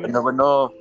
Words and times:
Bueno, 0.00 0.22
bueno. 0.22 0.72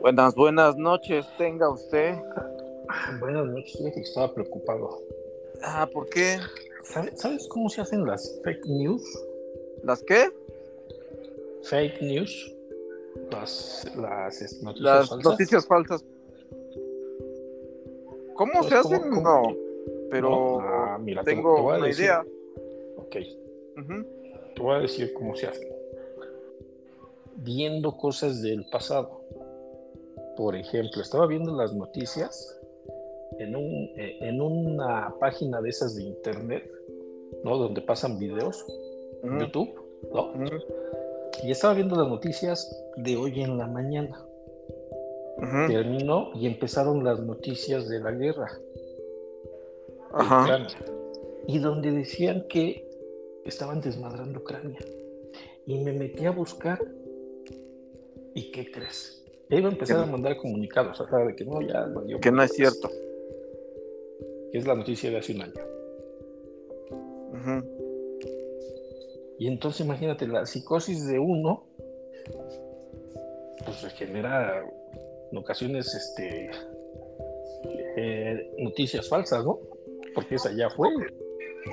Buenas. 0.00 0.34
Buenas, 0.34 0.76
noches, 0.76 1.26
tenga 1.38 1.68
usted. 1.70 2.14
Buenas 3.20 3.46
noches, 3.46 3.76
que 3.94 4.00
estaba 4.00 4.32
preocupado. 4.32 4.98
Ah, 5.62 5.88
¿por 5.92 6.08
qué? 6.08 6.38
¿Sabes, 6.82 7.20
¿Sabes 7.20 7.46
cómo 7.48 7.68
se 7.68 7.82
hacen 7.82 8.04
las 8.06 8.40
fake 8.42 8.66
news? 8.66 9.02
¿Las 9.84 10.02
qué? 10.02 10.30
Fake 11.64 12.00
news. 12.00 12.54
Las, 13.30 13.86
las 13.96 14.40
es- 14.42 14.62
noticias 14.62 14.84
Las 14.84 15.08
falsas. 15.08 15.30
noticias 15.30 15.66
falsas. 15.66 16.04
¿Cómo 18.40 18.52
Pues, 18.60 18.68
se 18.68 18.74
hacen? 18.76 19.00
¿cómo- 19.10 19.20
No, 19.20 19.42
pero 20.10 20.30
No, 20.30 20.60
ah, 20.60 20.98
mira, 20.98 21.22
tengo 21.22 21.56
te 21.56 21.60
una 21.60 21.86
decir. 21.86 22.04
idea. 22.06 22.24
Ok, 22.96 23.16
Ujú. 23.76 24.06
te 24.56 24.62
voy 24.62 24.76
a 24.76 24.78
decir 24.78 25.12
cómo 25.12 25.36
se 25.36 25.46
hacen. 25.46 25.68
Viendo 27.36 27.94
cosas 27.98 28.40
del 28.40 28.64
pasado. 28.70 29.20
Por 30.38 30.56
ejemplo, 30.56 31.02
estaba 31.02 31.26
viendo 31.26 31.54
las 31.54 31.74
noticias 31.74 32.58
en, 33.38 33.56
un, 33.56 33.90
eh, 33.98 34.16
en 34.22 34.40
una 34.40 35.14
página 35.20 35.60
de 35.60 35.68
esas 35.68 35.96
de 35.96 36.04
internet, 36.04 36.64
¿no? 37.44 37.58
Donde 37.58 37.82
pasan 37.82 38.18
videos. 38.18 38.64
YouTube, 39.22 39.68
¿no? 40.14 40.32
Y 41.44 41.50
estaba 41.50 41.74
viendo 41.74 41.94
las 41.94 42.08
noticias 42.08 42.74
de 42.96 43.18
hoy 43.18 43.42
en 43.42 43.58
la 43.58 43.66
mañana. 43.66 44.24
Terminó 45.40 46.30
y 46.34 46.46
empezaron 46.46 47.02
las 47.02 47.20
noticias 47.20 47.88
de 47.88 48.00
la 48.00 48.12
guerra 48.12 48.50
de 48.52 50.22
Ajá. 50.24 50.42
Ucrania. 50.42 50.76
Y 51.46 51.58
donde 51.58 51.90
decían 51.92 52.46
que 52.48 52.86
estaban 53.44 53.80
desmadrando 53.80 54.40
Ucrania. 54.40 54.78
Y 55.66 55.78
me 55.78 55.92
metí 55.92 56.26
a 56.26 56.30
buscar. 56.30 56.78
¿Y 58.34 58.50
qué 58.50 58.70
crees? 58.70 59.24
Ya 59.48 59.58
iba 59.58 59.68
a 59.68 59.72
empezar 59.72 59.98
a 59.98 60.06
mandar 60.06 60.36
comunicados, 60.36 61.00
o 61.00 61.08
sea, 61.08 61.18
de 61.20 61.34
que 61.34 61.44
no, 61.44 61.60
ya 61.60 61.86
valió 61.86 62.20
Que 62.20 62.30
no 62.30 62.42
es 62.42 62.52
cierto. 62.52 62.88
Que 64.52 64.58
es 64.58 64.66
la 64.66 64.74
noticia 64.74 65.10
de 65.10 65.18
hace 65.18 65.34
un 65.34 65.42
año. 65.42 65.54
Y 69.38 69.48
entonces 69.48 69.84
imagínate, 69.84 70.28
la 70.28 70.44
psicosis 70.46 71.06
de 71.06 71.18
uno, 71.18 71.64
pues 73.64 73.92
genera 73.94 74.62
en 75.30 75.38
ocasiones 75.38 75.94
este, 75.94 76.50
eh, 77.96 78.50
noticias 78.58 79.08
falsas, 79.08 79.44
¿no? 79.44 79.58
Porque 80.14 80.36
esa 80.36 80.52
ya 80.52 80.70
fue. 80.70 80.88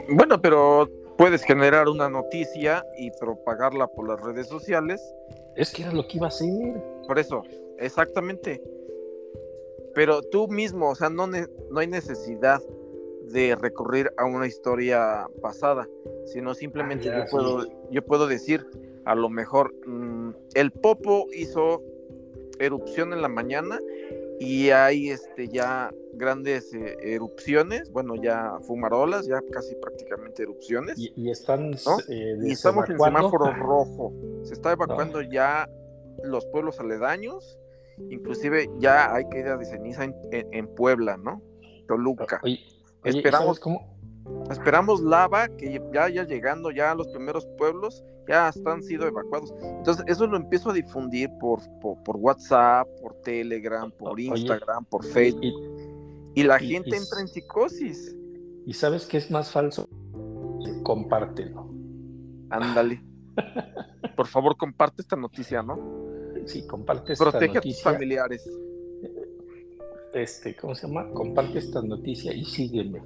Bueno, 0.09 0.41
pero 0.41 0.89
puedes 1.17 1.43
generar 1.43 1.87
una 1.87 2.09
noticia 2.09 2.85
y 2.97 3.11
propagarla 3.19 3.87
por 3.87 4.07
las 4.07 4.21
redes 4.21 4.47
sociales. 4.47 5.01
Es 5.55 5.71
que 5.71 5.83
era 5.83 5.91
lo 5.93 6.07
que 6.07 6.17
iba 6.17 6.27
a 6.27 6.29
hacer. 6.29 6.49
Por 7.07 7.17
eso, 7.17 7.41
exactamente. 7.79 8.61
Pero 9.95 10.21
tú 10.21 10.47
mismo, 10.47 10.91
o 10.91 10.95
sea, 10.95 11.09
no, 11.09 11.25
ne- 11.25 11.47
no 11.71 11.79
hay 11.79 11.87
necesidad 11.87 12.61
de 13.23 13.55
recurrir 13.55 14.11
a 14.17 14.25
una 14.25 14.45
historia 14.45 15.27
pasada, 15.41 15.87
sino 16.25 16.53
simplemente 16.53 17.09
Ah, 17.09 17.19
ya, 17.19 17.25
yo, 17.25 17.31
puedo, 17.31 17.65
yo 17.89 18.05
puedo 18.05 18.27
decir, 18.27 18.65
a 19.05 19.15
lo 19.15 19.29
mejor, 19.29 19.73
mm, 19.87 20.31
el 20.53 20.71
Popo 20.71 21.25
hizo 21.33 21.81
erupción 22.59 23.13
en 23.13 23.21
la 23.21 23.27
mañana 23.29 23.79
y 24.39 24.69
hay 24.69 25.09
este, 25.09 25.47
ya 25.47 25.91
grandes 26.13 26.73
eh, 26.73 26.95
erupciones, 27.01 27.91
bueno, 27.91 28.15
ya 28.21 28.53
fumarolas, 28.61 29.27
ya 29.27 29.41
casi 29.51 29.75
prácticamente 29.75 30.43
erupciones. 30.43 30.97
Y, 30.97 31.11
y 31.15 31.29
están 31.31 31.71
¿No? 31.71 31.99
eh, 32.09 32.37
Y 32.43 32.51
estamos 32.51 32.89
en 32.89 32.99
semáforo 32.99 33.51
rojo. 33.53 34.13
Se 34.43 34.53
está 34.53 34.71
evacuando 34.73 35.21
ya 35.21 35.67
los 36.23 36.45
pueblos 36.47 36.79
aledaños. 36.79 37.57
Inclusive 38.09 38.69
ya 38.79 39.13
hay 39.13 39.27
caída 39.29 39.57
de 39.57 39.65
ceniza 39.65 40.03
en, 40.03 40.15
en- 40.31 40.53
en 40.53 40.67
Puebla, 40.75 41.17
¿no? 41.17 41.41
Toluca. 41.87 42.39
Oye, 42.43 42.59
oye, 43.03 43.15
¿y 43.15 43.17
Esperamos- 43.17 43.59
cómo? 43.59 43.96
Esperamos 44.49 45.01
lava 45.01 45.47
que 45.49 45.79
ya 45.93 46.09
ya 46.09 46.23
llegando 46.23 46.71
ya 46.71 46.91
a 46.91 46.95
los 46.95 47.07
primeros 47.09 47.45
pueblos 47.57 48.03
ya 48.27 48.49
están 48.49 48.81
sido 48.83 49.07
evacuados. 49.07 49.53
Entonces 49.61 50.03
eso 50.07 50.27
lo 50.27 50.37
empiezo 50.37 50.69
a 50.69 50.73
difundir 50.73 51.29
por, 51.39 51.59
por, 51.79 52.01
por 52.03 52.17
WhatsApp, 52.17 52.87
por 53.01 53.13
Telegram, 53.21 53.91
por 53.91 54.13
Oye, 54.13 54.23
Instagram, 54.25 54.85
por 54.85 55.03
Facebook. 55.05 55.43
Y, 55.43 56.41
Y 56.41 56.43
la 56.43 56.61
y- 56.61 56.67
gente 56.69 56.89
y- 56.91 56.93
entra 56.95 57.21
en 57.21 57.27
psicosis. 57.27 58.15
y 58.65 58.73
sabes 58.73 59.05
qué 59.05 59.17
es 59.17 59.31
más 59.31 59.51
falso? 59.51 59.87
Compártelo. 60.83 61.69
Ándale. 62.49 63.03
Por 64.15 64.27
favor, 64.27 64.57
comparte 64.57 65.01
esta 65.01 65.15
noticia, 65.15 65.61
¿no? 65.61 65.77
Sí, 66.45 66.65
comparte 66.65 67.13
esta 67.13 67.23
Protege 67.29 67.57
a 67.57 67.61
tus 67.61 67.71
noticia. 67.71 67.91
familiares. 67.91 68.49
Este, 70.13 70.55
¿cómo 70.55 70.73
se 70.75 70.87
llama? 70.87 71.09
Comparte 71.11 71.59
esta 71.59 71.81
noticia 71.81 72.33
y 72.33 72.43
sígueme. 72.45 73.01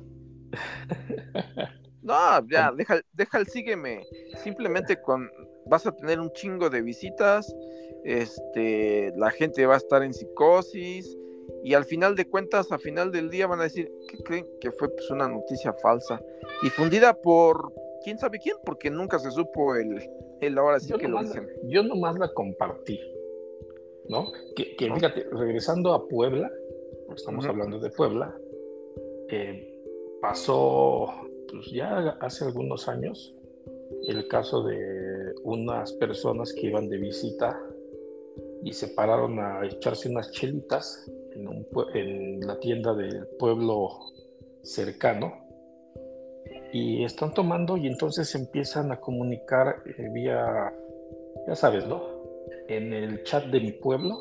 No, 2.02 2.16
ya, 2.50 2.72
deja, 2.72 3.00
deja 3.14 3.38
el 3.38 3.48
sígueme. 3.48 4.04
Simplemente 4.44 5.00
con 5.02 5.30
vas 5.68 5.86
a 5.86 5.96
tener 5.96 6.20
un 6.20 6.32
chingo 6.34 6.70
de 6.70 6.82
visitas, 6.82 7.56
este, 8.04 9.14
la 9.16 9.30
gente 9.30 9.66
va 9.66 9.76
a 9.76 9.78
estar 9.78 10.04
en 10.04 10.14
psicosis 10.14 11.18
y 11.64 11.74
al 11.76 11.86
final 11.86 12.16
de 12.16 12.26
cuentas, 12.28 12.72
al 12.72 12.80
final 12.80 13.12
del 13.12 13.30
día 13.30 13.48
van 13.48 13.60
a 13.60 13.64
decir 13.64 13.92
que 14.10 14.18
creen 14.24 14.48
que 14.60 14.72
fue 14.72 14.90
pues, 14.90 15.10
una 15.12 15.28
noticia 15.28 15.74
falsa 15.74 16.20
difundida 16.64 17.14
por 17.14 17.72
quién 18.04 18.18
sabe 18.18 18.40
quién, 18.40 18.56
porque 18.66 18.90
nunca 18.90 19.20
se 19.20 19.30
supo 19.32 19.76
el, 19.76 20.02
el 20.42 20.58
ahora 20.58 20.80
sí 20.80 20.90
yo, 20.90 20.98
que 20.98 21.08
lo 21.08 21.22
dicen. 21.22 21.48
yo 21.66 21.84
nomás 21.84 22.18
la 22.18 22.34
compartí. 22.34 23.00
¿No? 24.10 24.32
Que, 24.56 24.76
que 24.76 24.90
¿No? 24.90 24.96
fíjate, 24.96 25.26
regresando 25.32 25.94
a 25.94 26.08
Puebla, 26.08 26.52
estamos 27.16 27.46
hablando 27.46 27.80
de 27.80 27.92
Puebla, 27.92 28.36
eh, 29.30 29.71
pasó 30.22 31.10
pues 31.50 31.72
ya 31.72 32.18
hace 32.22 32.46
algunos 32.46 32.88
años 32.88 33.36
el 34.08 34.28
caso 34.28 34.64
de 34.64 35.34
unas 35.44 35.92
personas 35.94 36.54
que 36.54 36.68
iban 36.68 36.88
de 36.90 36.98
visita 36.98 37.60
y 38.64 38.74
se 38.74 38.90
pararon 38.90 39.40
a 39.40 39.66
echarse 39.66 40.10
unas 40.10 40.32
chelitas 40.32 41.12
en, 41.34 41.48
un 41.48 41.68
en 41.94 42.40
la 42.42 42.60
tienda 42.60 42.94
del 42.94 43.28
pueblo 43.40 43.90
cercano 44.64 45.34
y 46.72 47.04
están 47.04 47.34
tomando 47.34 47.76
y 47.78 47.88
entonces 47.88 48.34
empiezan 48.36 48.92
a 48.92 49.00
comunicar 49.00 49.84
eh, 49.86 50.10
vía, 50.14 50.74
ya 51.48 51.56
sabes, 51.56 51.86
¿no? 51.86 52.02
En 52.68 52.94
el 52.94 53.24
chat 53.24 53.46
de 53.46 53.60
mi 53.60 53.72
pueblo 53.74 54.18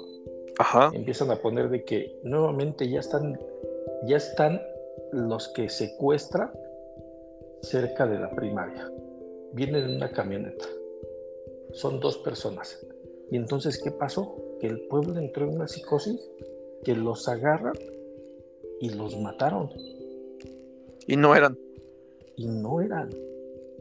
Ajá. 0.58 0.90
empiezan 0.92 1.30
a 1.30 1.36
poner 1.36 1.68
de 1.68 1.84
que 1.84 2.18
nuevamente 2.24 2.88
ya 2.88 3.00
están, 3.00 3.38
ya 4.06 4.16
están 4.16 4.60
los 5.12 5.48
que 5.48 5.68
secuestran 5.68 6.50
cerca 7.62 8.06
de 8.06 8.18
la 8.18 8.30
primaria. 8.30 8.90
Vienen 9.52 9.84
en 9.84 9.96
una 9.96 10.10
camioneta. 10.10 10.64
Son 11.72 12.00
dos 12.00 12.18
personas. 12.18 12.84
Y 13.30 13.36
entonces, 13.36 13.80
¿qué 13.82 13.90
pasó? 13.90 14.36
Que 14.60 14.66
el 14.66 14.80
pueblo 14.88 15.18
entró 15.18 15.46
en 15.46 15.56
una 15.56 15.68
psicosis, 15.68 16.30
que 16.84 16.94
los 16.94 17.28
agarran 17.28 17.74
y 18.80 18.90
los 18.90 19.18
mataron. 19.20 19.70
Y 21.06 21.16
no 21.16 21.34
eran, 21.34 21.56
Y 22.36 22.46
no 22.46 22.80
eran, 22.80 23.10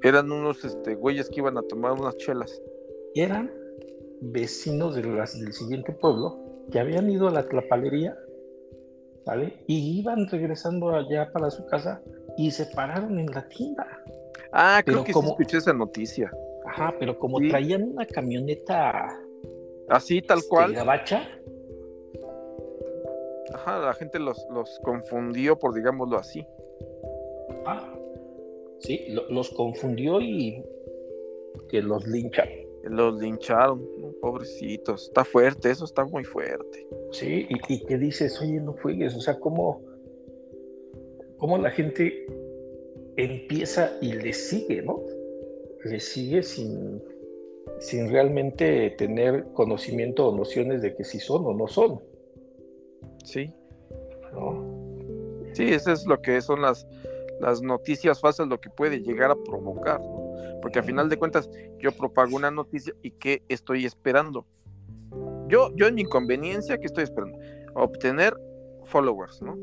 eran 0.04 0.32
unos 0.32 0.66
este, 0.66 0.96
güeyes 0.96 1.30
que 1.30 1.40
iban 1.40 1.58
a 1.58 1.62
tomar 1.62 1.94
unas 1.94 2.18
chelas. 2.18 2.62
eran 3.16 3.52
vecinos 4.22 4.96
de 4.96 5.04
las- 5.04 5.40
del 5.40 5.54
siguiente 5.54 5.94
pueblo 5.94 6.38
que 6.72 6.80
habían 6.80 7.10
ido 7.10 7.28
a 7.28 7.32
la 7.32 7.48
tlapalería, 7.48 8.18
¿vale? 9.26 9.54
Y 9.68 10.00
iban 10.00 10.28
regresando 10.28 10.90
allá 10.96 11.32
para 11.32 11.50
su 11.52 11.66
casa 11.66 12.02
y 12.38 12.52
se 12.52 12.66
pararon 12.68 13.20
en 13.20 13.28
la 13.28 13.48
tienda. 13.48 13.86
Ah, 14.52 14.82
creo 14.84 14.98
Pero 14.98 15.06
que 15.06 15.12
como- 15.14 15.28
sí 15.28 15.32
escuché 15.34 15.58
esa 15.58 15.74
noticia. 15.74 16.32
Ajá, 16.66 16.94
pero 17.00 17.18
como 17.18 17.40
Sí. 17.40 17.50
traían 17.50 17.84
una 17.92 18.06
camioneta 18.06 19.20
Así, 19.88 20.22
tal 20.22 20.38
este, 20.40 20.50
cual. 20.50 20.74
gabacha, 20.74 21.28
Ajá, 23.54 23.80
la 23.80 23.94
gente 23.94 24.20
los, 24.20 24.46
los 24.52 24.80
confundió, 24.84 25.58
por 25.58 25.74
digámoslo 25.74 26.18
así. 26.18 26.46
ah, 27.66 27.94
sí, 28.80 29.08
lo- 29.10 29.28
los 29.30 29.50
confundió 29.52 30.22
y 30.22 30.64
que 31.70 31.82
los 31.82 32.06
linchan. 32.08 32.48
Los 32.84 33.20
lincharon, 33.20 33.82
¿no? 34.00 34.12
pobrecitos. 34.22 35.08
Está 35.08 35.26
fuerte, 35.26 35.70
eso 35.70 35.86
está 35.86 36.06
muy 36.06 36.24
fuerte. 36.24 36.88
Sí, 37.12 37.48
y, 37.50 37.74
y 37.74 37.86
que 37.86 37.98
dices, 37.98 38.40
oye, 38.42 38.60
no 38.60 38.74
juegues, 38.82 39.16
o 39.16 39.22
sea, 39.22 39.40
cómo, 39.40 39.82
cómo 41.38 41.58
la 41.58 41.72
gente 41.72 42.26
empieza 43.16 43.98
y 44.02 44.14
le 44.14 44.34
sigue, 44.34 44.82
¿no? 44.82 45.02
Le 45.84 46.00
sigue 46.00 46.44
sin, 46.44 47.02
sin 47.80 48.10
realmente 48.10 48.92
tener 48.92 49.46
conocimiento 49.54 50.28
o 50.28 50.36
nociones 50.36 50.82
de 50.82 50.96
que 50.96 51.04
si 51.04 51.20
son 51.20 51.46
o 51.46 51.54
no 51.54 51.68
son. 51.68 52.02
Sí. 53.24 53.54
Sí, 55.54 55.64
eso 55.74 55.92
es 55.92 56.06
lo 56.06 56.22
que 56.22 56.42
son 56.42 56.62
las, 56.62 56.88
las 57.40 57.62
noticias 57.62 58.20
falsas, 58.20 58.48
lo 58.48 58.60
que 58.60 58.70
puede 58.70 59.02
llegar 59.02 59.32
a 59.32 59.36
provocar, 59.36 60.00
¿no? 60.00 60.29
Porque 60.62 60.80
a 60.80 60.84
final 60.84 61.10
de 61.10 61.18
cuentas, 61.18 61.50
yo 61.80 61.92
propago 61.92 62.36
una 62.36 62.52
noticia 62.52 62.94
y 63.02 63.12
¿qué 63.12 63.44
estoy 63.48 63.86
esperando? 63.86 64.46
Yo, 65.48 65.72
yo 65.76 65.88
en 65.88 65.96
mi 65.96 66.06
conveniencia, 66.06 66.78
¿qué 66.78 66.86
estoy 66.86 67.04
esperando? 67.04 67.38
Obtener 67.74 68.36
followers, 68.86 69.42
¿no? 69.42 69.58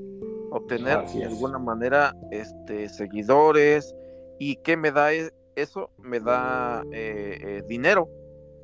Obtener 0.50 1.06
de 1.08 1.24
alguna 1.24 1.58
manera 1.58 2.14
este, 2.30 2.88
seguidores. 2.88 3.94
¿Y 4.38 4.56
qué 4.56 4.76
me 4.76 4.90
da 4.90 5.12
e, 5.12 5.30
eso? 5.54 5.90
Me 5.98 6.20
da 6.20 6.82
eh, 6.92 7.38
eh, 7.40 7.62
dinero, 7.68 8.08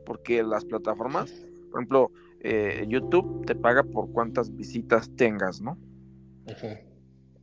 porque 0.07 0.43
las 0.43 0.65
plataformas, 0.65 1.31
por 1.71 1.81
ejemplo, 1.81 2.11
eh, 2.41 2.85
YouTube 2.89 3.45
te 3.47 3.55
paga 3.55 3.83
por 3.83 4.11
cuántas 4.11 4.55
visitas 4.55 5.11
tengas, 5.17 5.61
¿no? 5.61 5.79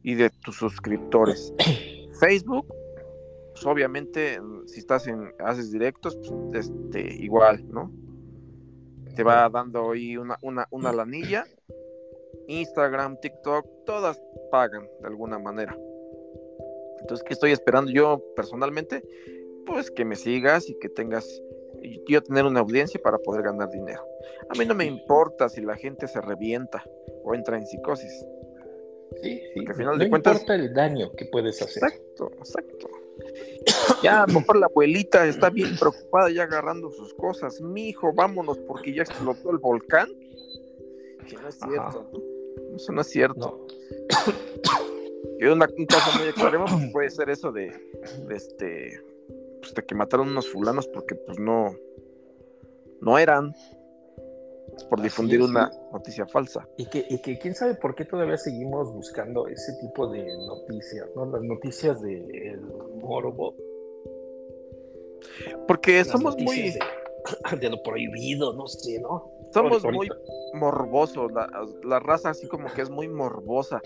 Y 0.04 0.16
de 0.16 0.30
tus 0.30 0.58
suscriptores. 0.58 1.54
Facebook, 2.20 2.68
pues 3.52 3.66
obviamente, 3.66 4.40
si 4.66 4.80
estás 4.80 5.08
en, 5.08 5.34
haces 5.40 5.72
directos, 5.72 6.18
pues 6.52 6.70
este, 6.70 7.16
igual, 7.16 7.64
¿no? 7.70 7.92
Te 9.16 9.24
va 9.24 9.50
dando 9.50 9.92
ahí 9.92 10.18
una, 10.18 10.38
una, 10.42 10.68
una 10.72 10.94
lanilla. 10.94 11.46
Instagram, 12.48 13.20
TikTok, 13.20 13.86
todas 13.86 14.20
pagan 14.52 14.88
de 15.02 15.08
alguna 15.08 15.38
manera. 15.38 15.78
Entonces, 17.00 17.24
¿qué 17.24 17.34
estoy 17.34 17.52
esperando 17.52 17.92
yo 17.92 18.24
personalmente? 18.36 19.04
Pues 19.66 19.92
que 19.92 20.04
me 20.04 20.16
sigas 20.16 20.68
y 20.70 20.78
que 20.80 20.90
tengas 20.90 21.28
yo 22.08 22.22
tener 22.24 22.46
una 22.46 22.60
audiencia 22.60 23.00
para 23.02 23.18
poder 23.20 23.44
ganar 23.44 23.70
dinero. 23.70 24.04
A 24.50 24.58
mí 24.58 24.66
no 24.66 24.76
me 24.76 24.86
importa 24.86 25.50
si 25.50 25.62
la 25.62 25.76
gente 25.76 26.08
se 26.08 26.20
revienta 26.22 26.84
o 27.24 27.34
entra 27.36 27.58
en 27.58 27.66
psicosis. 27.66 28.26
Sí, 29.22 29.42
sí. 29.54 29.56
Porque 29.56 29.72
al 29.72 29.78
final 29.78 29.98
no 29.98 30.04
de 30.04 30.10
cuentas. 30.10 30.34
importa 30.34 30.56
el 30.56 30.74
daño 30.74 31.12
que 31.14 31.26
puedes 31.26 31.62
hacer. 31.62 31.84
Exacto, 31.84 32.32
exacto. 32.38 32.88
Ya, 34.04 34.24
a 34.24 34.28
lo 34.28 34.40
mejor 34.40 34.58
la 34.58 34.68
abuelita 34.68 35.26
está 35.26 35.50
bien 35.50 35.78
preocupada 35.78 36.30
ya 36.30 36.44
agarrando 36.44 36.90
sus 36.90 37.14
cosas. 37.14 37.60
Mi 37.62 37.90
hijo, 37.90 38.14
vámonos 38.14 38.58
porque 38.60 38.94
ya 38.94 39.04
explotó 39.04 39.52
el 39.52 39.58
volcán. 39.58 40.08
Que 41.28 41.36
no 41.36 41.50
es 41.50 41.60
cierto. 41.60 42.10
Eso 42.76 42.92
no 42.92 43.02
es 43.02 43.08
cierto. 43.08 43.68
No. 45.42 45.54
un 45.54 45.86
caso 45.86 46.20
muy 46.20 46.30
extremo 46.30 46.66
pues, 46.66 46.92
puede 46.92 47.10
ser 47.10 47.30
eso 47.30 47.52
de, 47.52 47.72
de 48.28 48.36
este 48.36 49.02
pues, 49.60 49.74
de 49.74 49.86
que 49.86 49.96
mataron 49.96 50.30
unos 50.30 50.48
fulanos 50.50 50.88
porque 50.88 51.16
pues 51.16 51.40
no, 51.40 51.76
no 53.02 53.18
eran 53.18 53.54
por 54.84 55.02
difundir 55.02 55.42
una 55.42 55.72
noticia 55.92 56.26
falsa. 56.26 56.68
Y 56.78 56.86
que, 56.86 57.06
y 57.10 57.20
que 57.20 57.38
quién 57.38 57.56
sabe 57.56 57.76
por 57.76 57.96
qué 57.96 58.06
todavía 58.06 58.38
seguimos 58.38 58.94
buscando 58.94 59.48
ese 59.48 59.74
tipo 59.82 60.08
de 60.08 60.26
noticias, 60.48 61.08
¿no? 61.16 61.26
Las 61.26 61.44
noticias 61.44 62.02
del 62.02 62.62
morbo. 63.02 63.56
Porque 65.68 66.04
somos 66.04 66.38
muy... 66.38 66.74
De, 67.60 67.70
lo 67.70 67.84
prohibido, 67.84 68.54
no 68.54 68.66
sé, 68.66 69.00
¿no? 69.02 69.30
Somos 69.52 69.84
muy 69.84 70.08
morbosos, 70.54 71.32
la, 71.34 71.50
la, 71.84 72.00
raza 72.00 72.30
así 72.30 72.48
como 72.48 72.74
que 72.74 72.82
es 72.82 72.90
muy 72.90 73.10
morbosa. 73.10 73.82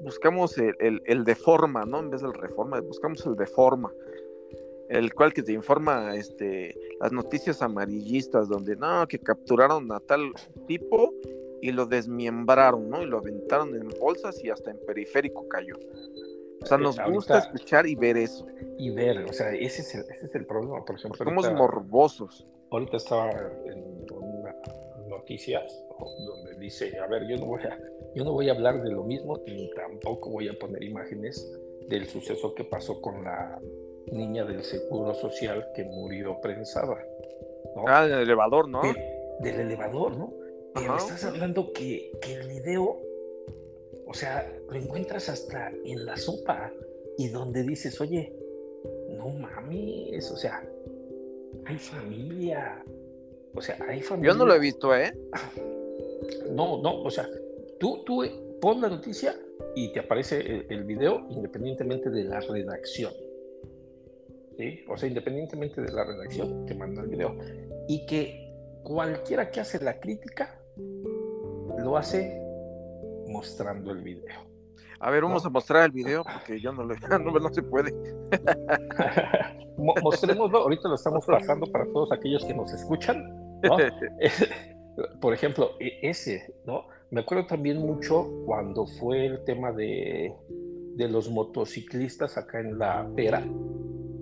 Buscamos 0.00 0.56
el, 0.56 0.74
el, 0.80 1.02
el 1.04 1.24
de 1.24 1.34
forma, 1.34 1.84
¿no? 1.84 2.00
En 2.00 2.08
vez 2.08 2.22
del 2.22 2.32
reforma, 2.32 2.80
buscamos 2.80 3.26
el 3.26 3.36
de 3.36 3.46
forma 3.46 3.92
el 4.88 5.14
cual 5.14 5.32
que 5.32 5.42
te 5.42 5.52
informa 5.52 6.14
este 6.14 6.76
las 7.00 7.12
noticias 7.12 7.62
amarillistas 7.62 8.48
donde 8.48 8.76
no 8.76 9.06
que 9.06 9.18
capturaron 9.18 9.90
a 9.92 10.00
tal 10.00 10.32
tipo 10.66 11.12
y 11.60 11.72
lo 11.72 11.86
desmiembraron, 11.86 12.88
¿no? 12.88 13.02
Y 13.02 13.06
lo 13.06 13.18
aventaron 13.18 13.74
en 13.74 13.88
bolsas 14.00 14.42
y 14.44 14.50
hasta 14.50 14.70
en 14.70 14.78
periférico 14.86 15.48
cayó. 15.48 15.76
O 16.62 16.66
sea, 16.66 16.78
nos 16.78 16.98
gusta 17.10 17.38
escuchar 17.38 17.86
y 17.86 17.94
ver 17.94 18.16
eso. 18.16 18.46
Y 18.78 18.90
ver, 18.90 19.18
o 19.24 19.32
sea, 19.32 19.52
ese 19.52 19.82
es 19.82 19.94
el, 19.94 20.00
ese 20.02 20.26
es 20.26 20.34
el 20.34 20.46
problema, 20.46 20.84
por 20.84 20.96
ejemplo. 20.96 21.24
Somos 21.24 21.52
morbosos. 21.52 22.46
Ahorita 22.70 22.96
estaba 22.96 23.30
en 23.64 24.06
una 24.10 24.54
noticias 25.08 25.84
donde 25.98 26.58
dice, 26.58 26.98
a 26.98 27.06
ver, 27.06 27.26
yo 27.28 27.36
no 27.36 27.46
voy 27.46 27.62
a, 27.62 27.78
yo 28.14 28.24
no 28.24 28.32
voy 28.32 28.48
a 28.48 28.52
hablar 28.52 28.82
de 28.82 28.90
lo 28.90 29.04
mismo 29.04 29.38
ni 29.46 29.70
tampoco 29.70 30.30
voy 30.30 30.48
a 30.48 30.58
poner 30.58 30.82
imágenes 30.82 31.50
del 31.88 32.06
suceso 32.06 32.54
que 32.54 32.64
pasó 32.64 33.00
con 33.00 33.24
la 33.24 33.60
niña 34.12 34.44
del 34.44 34.62
Seguro 34.62 35.14
Social 35.14 35.68
que 35.74 35.84
murió 35.84 36.40
prensada. 36.40 36.96
Ah, 37.86 38.06
del 38.06 38.20
elevador, 38.20 38.68
¿no? 38.68 38.82
del 39.40 39.60
elevador, 39.60 40.16
¿no? 40.16 40.32
Pero 40.74 40.96
estás 40.96 41.24
hablando 41.24 41.72
que, 41.72 42.12
que 42.20 42.34
el 42.34 42.48
video, 42.48 43.00
o 44.06 44.14
sea, 44.14 44.52
lo 44.68 44.76
encuentras 44.76 45.28
hasta 45.28 45.72
en 45.84 46.04
la 46.04 46.16
sopa 46.16 46.72
y 47.16 47.28
donde 47.28 47.62
dices, 47.62 48.00
oye, 48.00 48.32
no 49.10 49.30
mames, 49.30 50.30
o 50.30 50.36
sea, 50.36 50.68
hay 51.64 51.78
familia. 51.78 52.84
O 53.54 53.60
sea, 53.60 53.76
hay 53.88 54.00
familia. 54.02 54.32
Yo 54.32 54.38
no 54.38 54.46
lo 54.46 54.54
he 54.54 54.58
visto, 54.58 54.94
¿eh? 54.94 55.12
No, 56.50 56.80
no, 56.80 57.02
o 57.02 57.10
sea, 57.10 57.28
tú, 57.78 58.04
tú 58.04 58.24
pon 58.60 58.80
la 58.80 58.88
noticia 58.88 59.34
y 59.74 59.92
te 59.92 60.00
aparece 60.00 60.40
el, 60.40 60.66
el 60.68 60.84
video 60.84 61.26
independientemente 61.30 62.10
de 62.10 62.24
la 62.24 62.40
redacción. 62.40 63.12
O 64.88 64.96
sea, 64.96 65.08
independientemente 65.08 65.80
de 65.80 65.92
la 65.92 66.04
redacción, 66.04 66.66
te 66.66 66.74
manda 66.74 67.02
el 67.02 67.08
video. 67.08 67.36
Y 67.86 68.04
que 68.06 68.52
cualquiera 68.82 69.50
que 69.50 69.60
hace 69.60 69.82
la 69.82 70.00
crítica 70.00 70.60
lo 71.78 71.96
hace 71.96 72.40
mostrando 73.28 73.92
el 73.92 74.02
video. 74.02 74.48
A 75.00 75.10
ver, 75.10 75.22
vamos 75.22 75.46
a 75.46 75.50
mostrar 75.50 75.84
el 75.84 75.92
video 75.92 76.24
porque 76.24 76.60
yo 76.60 76.72
no 76.72 76.82
lo 76.82 76.94
no, 77.20 77.38
no 77.38 77.54
se 77.54 77.62
puede. 77.62 77.94
Mostrémoslo, 79.76 80.58
ahorita 80.58 80.88
lo 80.88 80.96
estamos 80.96 81.24
pasando 81.24 81.66
para 81.70 81.86
todos 81.92 82.10
aquellos 82.10 82.44
que 82.44 82.54
nos 82.54 82.72
escuchan. 82.72 83.60
Por 85.20 85.32
ejemplo, 85.32 85.70
e, 85.78 86.00
ese, 86.02 86.52
¿no? 86.64 86.86
Me 87.10 87.20
acuerdo 87.20 87.46
también 87.46 87.78
mucho 87.78 88.28
cuando 88.44 88.86
fue 88.86 89.26
el 89.26 89.44
tema 89.44 89.70
de, 89.70 90.34
de 90.96 91.08
los 91.08 91.30
motociclistas 91.30 92.36
acá 92.36 92.58
en 92.58 92.76
la 92.76 93.08
Pera, 93.14 93.44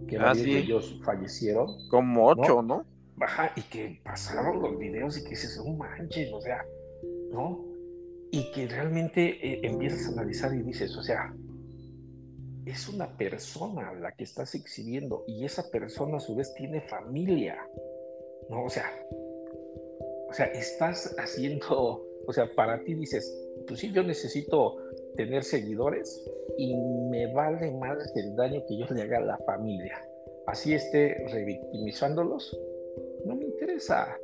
que 0.06 0.17
ah, 0.19 0.32
ellos 0.37 0.99
fallecieron. 1.05 1.88
Como 1.88 2.26
ocho, 2.29 2.62
¿no? 2.62 2.85
Baja, 3.17 3.53
y 3.56 3.62
que 3.62 4.00
pasaron 4.05 4.61
los 4.61 4.79
videos 4.79 5.19
y 5.19 5.25
que 5.25 5.31
dices, 5.31 5.58
un 5.58 5.79
manches, 5.79 6.32
o 6.32 6.41
sea, 6.41 6.64
¿no? 7.32 7.64
Y 8.31 8.50
que 8.53 8.67
realmente 8.69 9.38
eh, 9.47 9.61
empiezas 9.62 10.08
a 10.08 10.12
analizar 10.12 10.55
y 10.55 10.62
dices, 10.62 10.97
o 10.97 11.03
sea, 11.03 11.35
es 12.66 12.88
una 12.88 13.16
persona 13.16 13.92
la 13.95 14.12
que 14.12 14.25
estás 14.25 14.54
exhibiendo 14.54 15.25
y 15.26 15.45
esa 15.45 15.71
persona 15.71 16.16
a 16.16 16.21
su 16.21 16.35
vez 16.35 16.52
tiene 16.54 16.80
familia, 16.83 17.57
¿no? 18.50 18.64
O 18.64 18.71
sea, 18.71 18.92
o 20.28 20.33
sea, 20.33 20.47
estás 20.47 21.14
haciendo, 21.19 22.04
o 22.26 22.33
sea, 22.33 22.52
para 22.54 22.83
ti 22.83 22.95
dices, 22.95 23.33
pues 23.66 23.80
sí, 23.80 23.92
yo 23.92 24.02
necesito 24.02 24.76
tener 25.16 25.44
seguidores 25.44 26.25
y 26.56 26.75
me 26.76 27.32
vale 27.32 27.70
más 27.73 28.12
el 28.16 28.37
daño 28.37 28.64
que 28.66 28.78
yo 28.78 28.87
le 28.94 29.02
haga 29.02 29.18
a 29.18 29.23
la 29.23 29.38
familia. 29.38 30.00
Así 30.46 30.75
esté 30.75 31.26
revictimizándolos, 31.32 32.58
no 33.25 33.35
me 33.35 33.46
interesa. 33.46 34.16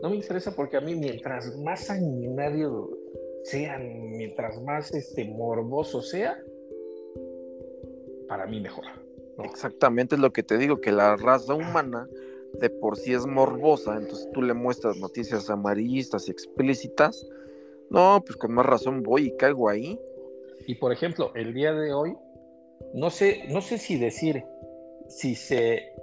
No 0.00 0.10
me 0.10 0.16
interesa 0.16 0.54
porque 0.54 0.76
a 0.76 0.80
mí 0.80 0.94
mientras 0.94 1.56
más 1.58 1.86
sanguinario 1.86 2.88
sean, 3.42 4.10
mientras 4.10 4.60
más 4.62 4.94
este, 4.94 5.24
morboso 5.24 6.02
sea, 6.02 6.40
para 8.28 8.46
mí 8.46 8.60
mejor. 8.60 8.84
Exactamente 9.44 10.14
es 10.14 10.20
lo 10.20 10.32
que 10.32 10.42
te 10.42 10.56
digo, 10.56 10.80
que 10.80 10.92
la 10.92 11.16
raza 11.16 11.54
humana 11.54 12.08
de 12.60 12.70
por 12.70 12.96
sí 12.96 13.12
es 13.12 13.26
morbosa, 13.26 13.96
entonces 13.96 14.28
tú 14.32 14.42
le 14.42 14.54
muestras 14.54 14.96
noticias 14.96 15.50
amarillistas 15.50 16.28
y 16.28 16.30
explícitas, 16.30 17.28
no, 17.90 18.22
pues 18.24 18.36
con 18.36 18.52
más 18.52 18.66
razón 18.66 19.02
voy 19.02 19.26
y 19.26 19.36
caigo 19.36 19.68
ahí 19.68 19.98
y 20.68 20.74
por 20.74 20.92
ejemplo, 20.92 21.32
el 21.34 21.54
día 21.54 21.72
de 21.72 21.94
hoy, 21.94 22.14
no 22.92 23.08
sé, 23.08 23.44
no 23.48 23.62
sé 23.62 23.78
si 23.78 23.98
decir 23.98 24.44
si 25.08 25.34
se 25.34 25.94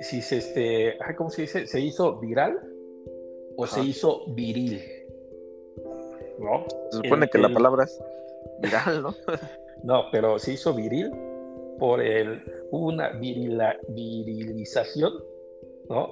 si 0.00 0.20
se 0.20 0.38
este, 0.38 0.98
¿cómo 1.16 1.30
se 1.30 1.42
dice? 1.42 1.68
¿Se 1.68 1.80
hizo 1.80 2.18
viral 2.18 2.58
o 3.56 3.64
se 3.64 3.84
hizo 3.84 4.24
viril? 4.34 4.82
¿No? 6.40 6.66
Se 6.90 6.96
supone 6.96 7.28
que 7.28 7.38
la 7.38 7.48
palabra 7.48 7.84
es 7.84 8.02
viral, 8.60 9.02
¿no? 9.02 9.14
no, 9.84 10.06
pero 10.10 10.40
se 10.40 10.54
hizo 10.54 10.74
viril 10.74 11.12
por 11.78 12.02
el 12.02 12.42
una 12.72 13.10
virilización, 13.10 15.12
¿no? 15.88 16.10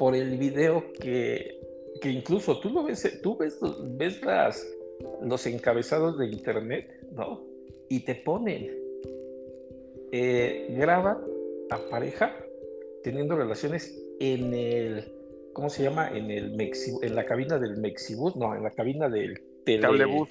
Por 0.00 0.16
el 0.16 0.36
video 0.36 0.82
que, 1.00 1.60
que 2.00 2.10
incluso 2.10 2.58
tú 2.58 2.70
lo 2.70 2.82
ves, 2.82 3.20
tú 3.22 3.36
ves, 3.36 3.56
ves 3.96 4.20
las 4.24 4.73
los 5.22 5.46
encabezados 5.46 6.18
de 6.18 6.26
internet, 6.26 6.88
¿no? 7.12 7.42
Y 7.88 8.00
te 8.00 8.14
ponen, 8.14 8.70
eh, 10.12 10.74
graba 10.76 11.20
a 11.70 11.78
pareja 11.90 12.36
teniendo 13.02 13.36
relaciones 13.36 14.00
en 14.20 14.54
el 14.54 15.04
¿cómo 15.54 15.70
se 15.70 15.84
llama? 15.84 16.10
En 16.14 16.30
el 16.30 16.50
Mexi, 16.50 16.92
en 17.00 17.14
la 17.14 17.24
cabina 17.24 17.58
del 17.58 17.78
Mexibus, 17.78 18.36
no, 18.36 18.54
en 18.54 18.62
la 18.62 18.70
cabina 18.70 19.08
del 19.08 19.40
tele, 19.64 19.80
cablebus. 19.80 20.28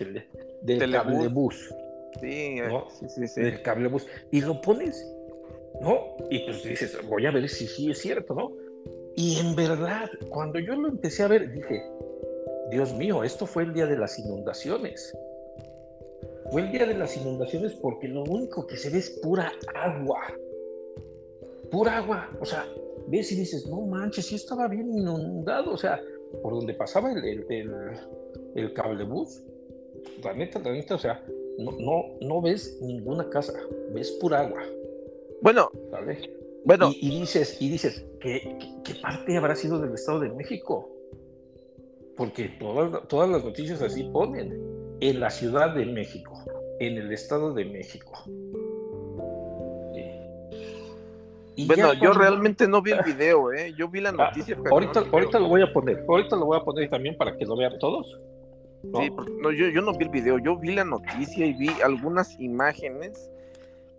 del 0.62 0.92
cablebus. 0.92 1.74
Sí, 2.22 2.60
eh, 2.60 2.70
sí, 3.00 3.10
sí, 3.10 3.28
sí. 3.28 3.42
Del 3.42 3.64
cablebus. 3.64 4.06
Y 4.30 4.42
lo 4.42 4.62
pones, 4.62 5.04
¿no? 5.82 6.18
Y 6.30 6.40
pues 6.40 6.64
dices, 6.64 7.00
voy 7.08 7.26
a 7.26 7.32
ver 7.32 7.50
si 7.50 7.66
sí 7.66 7.90
es 7.90 7.98
cierto, 7.98 8.36
¿no? 8.36 8.52
Y 9.16 9.40
en 9.40 9.56
verdad, 9.56 10.10
cuando 10.30 10.60
yo 10.60 10.76
lo 10.76 10.90
empecé 10.90 11.24
a 11.24 11.28
ver, 11.28 11.52
dije, 11.52 11.82
Dios 12.74 12.94
mío, 12.94 13.24
esto 13.24 13.46
fue 13.46 13.64
el 13.64 13.74
día 13.74 13.86
de 13.86 13.98
las 13.98 14.18
inundaciones. 14.18 15.16
Fue 16.52 16.62
el 16.64 16.72
día 16.72 16.86
de 16.86 16.96
las 16.96 17.16
inundaciones 17.16 17.74
porque 17.74 18.08
lo 18.08 18.24
único 18.24 18.66
que 18.68 18.78
se 18.78 18.90
ve 18.90 18.98
es 18.98 19.10
pura 19.22 19.52
agua. 19.76 20.22
Pura 21.72 21.98
agua. 21.98 22.30
O 22.40 22.46
sea, 22.46 22.66
ves 23.08 23.32
y 23.32 23.36
dices, 23.36 23.68
no 23.68 23.82
manches, 23.82 24.26
sí 24.26 24.36
estaba 24.36 24.68
bien 24.68 24.90
inundado. 24.92 25.72
O 25.72 25.78
sea, 25.78 26.02
por 26.42 26.54
donde 26.54 26.74
pasaba 26.74 27.12
el, 27.12 27.24
el, 27.24 27.72
el, 28.56 28.74
cablebús. 28.74 29.44
La 30.24 30.34
neta, 30.34 30.60
la 30.60 30.72
neta, 30.72 30.96
o 30.96 31.00
sea, 31.00 31.24
no, 31.58 31.72
no, 31.72 32.18
no 32.22 32.42
ves 32.42 32.80
ninguna 32.82 33.30
casa, 33.30 33.54
ves 33.94 34.12
pura 34.20 34.42
agua. 34.42 34.64
Bueno, 35.42 35.72
Bueno. 36.66 36.92
Y, 37.00 37.20
dices, 37.20 37.62
y 37.62 37.70
dices, 37.70 38.06
¿qué, 38.20 38.58
¿qué, 38.84 38.96
parte 38.96 39.38
habrá 39.38 39.56
sido 39.56 39.80
del 39.80 39.94
Estado 39.94 40.20
de 40.22 40.30
México? 40.30 40.93
Porque 42.16 42.50
todas, 42.60 43.08
todas 43.08 43.30
las 43.30 43.44
noticias 43.44 43.82
así 43.82 44.04
ponen. 44.12 44.62
En 45.00 45.20
la 45.20 45.30
Ciudad 45.30 45.74
de 45.76 45.86
México, 45.86 46.32
en 46.80 46.98
el 46.98 47.12
Estado 47.12 47.54
de 47.54 47.66
México. 47.66 48.12
bueno, 51.68 51.94
yo 51.94 52.14
realmente 52.14 52.68
no 52.68 52.82
vi 52.82 52.92
el 52.92 53.02
video, 53.04 53.52
¿eh? 53.52 53.74
Yo 53.78 53.90
vi 53.90 54.00
la 54.00 54.10
ah, 54.10 54.14
noticia. 54.14 54.58
ahorita, 54.72 55.04
ahorita 55.12 55.40
lo 55.40 55.50
voy 55.50 55.62
a 55.62 55.74
poner, 55.74 56.06
ahorita 56.08 56.38
lo 56.38 56.46
voy 56.46 56.58
a 56.58 56.64
poner 56.64 56.90
también 56.90 57.18
para 57.18 57.36
que 57.36 57.46
lo 57.46 57.58
vean 57.58 57.78
todos. 57.80 58.18
Sí, 58.84 59.12
no, 59.42 59.52
yo, 59.52 59.70
yo 59.70 59.82
no 59.82 59.94
vi 59.98 60.06
el 60.06 60.12
video, 60.12 60.40
yo 60.40 60.58
vi 60.58 60.74
la 60.74 60.84
noticia 60.84 61.46
y 61.46 61.54
vi 61.54 61.70
algunas 61.82 62.40
imágenes 62.40 63.30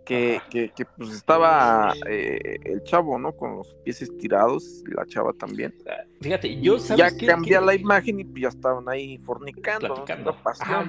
que, 0.05 0.39
que, 0.49 0.85
pues 0.97 1.09
estaba 1.11 1.93
eh, 2.07 2.59
el 2.63 2.83
chavo, 2.83 3.17
¿no? 3.17 3.35
Con 3.35 3.57
los 3.57 3.73
pies 3.83 4.01
estirados, 4.01 4.83
la 4.95 5.05
chava 5.05 5.33
también. 5.33 5.73
Ah, 5.89 6.03
fíjate, 6.21 6.61
yo 6.61 6.77
Ya 6.77 7.09
cambié 7.15 7.59
la 7.59 7.75
imagen 7.75 8.19
y 8.19 8.23
pues 8.23 8.43
ya 8.43 8.49
estaban 8.49 8.87
ahí 8.87 9.17
fornicando, 9.17 10.03
teniendo 10.05 10.35
pasión. 10.41 10.87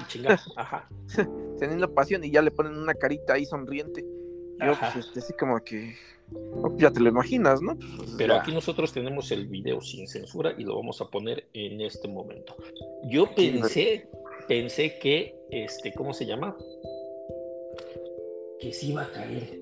Ajá, 0.57 0.89
teniendo 1.59 1.93
pasión 1.93 2.23
y 2.25 2.31
ya 2.31 2.43
le 2.43 2.51
ponen 2.51 2.77
una 2.77 2.95
carita 2.95 3.35
ahí 3.35 3.47
sonriente. 3.47 4.05
Yo, 4.65 4.79
pues, 4.79 4.97
este, 4.97 5.21
así 5.21 5.33
como 5.35 5.63
que 5.63 5.95
ya 6.77 6.91
te 6.91 7.01
lo 7.01 7.09
imaginas, 7.09 7.61
¿no? 7.61 7.77
Pues, 7.77 8.15
Pero 8.17 8.35
aquí 8.35 8.53
nosotros 8.53 8.93
tenemos 8.93 9.31
el 9.31 9.47
video 9.47 9.81
sin 9.81 10.09
censura 10.09 10.55
y 10.57 10.65
lo 10.65 10.77
vamos 10.77 11.01
a 11.01 11.09
poner 11.09 11.47
en 11.53 11.81
este 11.81 12.09
momento. 12.09 12.57
Yo 13.11 13.35
pensé, 13.35 14.09
pensé 14.49 14.99
que, 14.99 15.35
este, 15.51 15.93
¿cómo 15.93 16.15
se 16.15 16.27
llama? 16.27 16.57
Que 18.61 18.73
se 18.73 18.87
iba 18.87 19.03
a 19.03 19.11
caer 19.11 19.61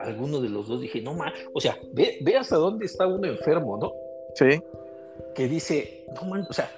alguno 0.00 0.40
de 0.40 0.48
los 0.48 0.68
dos. 0.68 0.80
Dije, 0.80 1.02
no 1.02 1.14
más, 1.14 1.32
o 1.52 1.60
sea, 1.60 1.78
ve, 1.92 2.18
ve 2.22 2.36
hasta 2.36 2.56
dónde 2.56 2.86
está 2.86 3.06
uno 3.06 3.26
enfermo, 3.26 3.76
¿no? 3.76 3.92
Sí. 4.34 4.62
Que 5.34 5.48
dice, 5.48 6.06
no 6.14 6.28
man, 6.28 6.46
o 6.48 6.52
sea, 6.52 6.70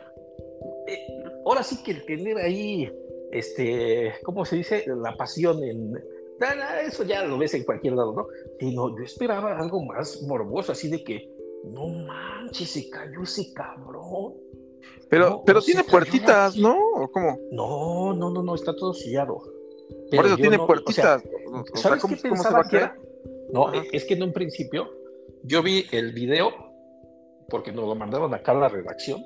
eh, 0.86 1.06
ahora 1.46 1.62
sí 1.62 1.82
que 1.82 1.92
el 1.92 2.04
tener 2.04 2.38
ahí, 2.38 2.90
este, 3.30 4.14
¿cómo 4.24 4.44
se 4.44 4.56
dice? 4.56 4.84
La 4.86 5.16
pasión 5.16 5.62
en, 5.62 5.94
eso 6.84 7.04
ya 7.04 7.24
lo 7.24 7.38
ves 7.38 7.54
en 7.54 7.64
cualquier 7.64 7.94
lado, 7.94 8.12
¿no? 8.12 8.26
Y 8.58 8.74
no, 8.74 8.96
yo 8.96 9.04
esperaba 9.04 9.58
algo 9.58 9.84
más 9.84 10.22
morboso, 10.22 10.72
así 10.72 10.88
de 10.88 11.04
que, 11.04 11.30
no 11.64 11.86
manches, 11.88 12.70
se 12.70 12.90
cayó 12.90 13.22
ese 13.22 13.52
cabrón. 13.52 14.34
Pero, 15.08 15.42
pero 15.44 15.60
tiene 15.60 15.84
puertitas, 15.84 16.56
¿no? 16.56 16.76
¿O 16.94 17.08
cómo? 17.10 17.38
No, 17.52 18.14
no, 18.14 18.30
no, 18.30 18.42
no, 18.42 18.54
está 18.54 18.74
todo 18.74 18.94
sellado. 18.94 19.40
Por 20.16 20.26
eso 20.26 20.36
tiene 20.36 20.58
puertitas. 20.58 21.22
¿Sabes 21.74 22.04
qué 22.04 22.16
pensaba 22.16 22.64
que 22.68 22.76
era? 22.76 22.96
No, 23.52 23.72
es 23.72 24.04
que 24.04 24.14
en 24.14 24.22
un 24.22 24.32
principio 24.32 24.90
yo 25.44 25.62
vi 25.62 25.86
el 25.92 26.12
video 26.12 26.50
porque 27.48 27.70
nos 27.70 27.86
lo 27.86 27.94
mandaron 27.94 28.32
acá 28.32 28.52
a 28.52 28.54
la 28.54 28.68
redacción, 28.68 29.22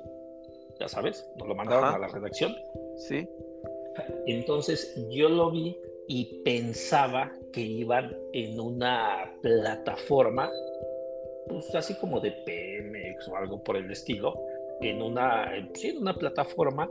ya 0.79 0.89
sabes, 0.89 1.25
nos 1.37 1.47
lo 1.47 1.55
mandaron 1.55 1.95
a 1.95 1.97
la 1.97 2.07
redacción. 2.07 2.53
Sí. 3.07 3.27
Entonces 4.25 4.93
yo 5.09 5.29
lo 5.29 5.49
vi 5.49 5.77
y 6.09 6.41
pensaba 6.43 7.31
que 7.53 7.61
iban 7.61 8.15
en 8.33 8.59
una 8.59 9.33
plataforma, 9.41 10.51
pues 11.47 11.73
así 11.73 11.97
como 11.99 12.19
de 12.19 12.31
PMX 12.31 13.29
o 13.29 13.37
algo 13.37 13.63
por 13.63 13.77
el 13.77 13.89
estilo, 13.89 14.35
en 14.81 15.01
una, 15.01 15.49
sí, 15.73 15.89
en 15.89 15.99
una 15.99 16.13
plataforma 16.13 16.89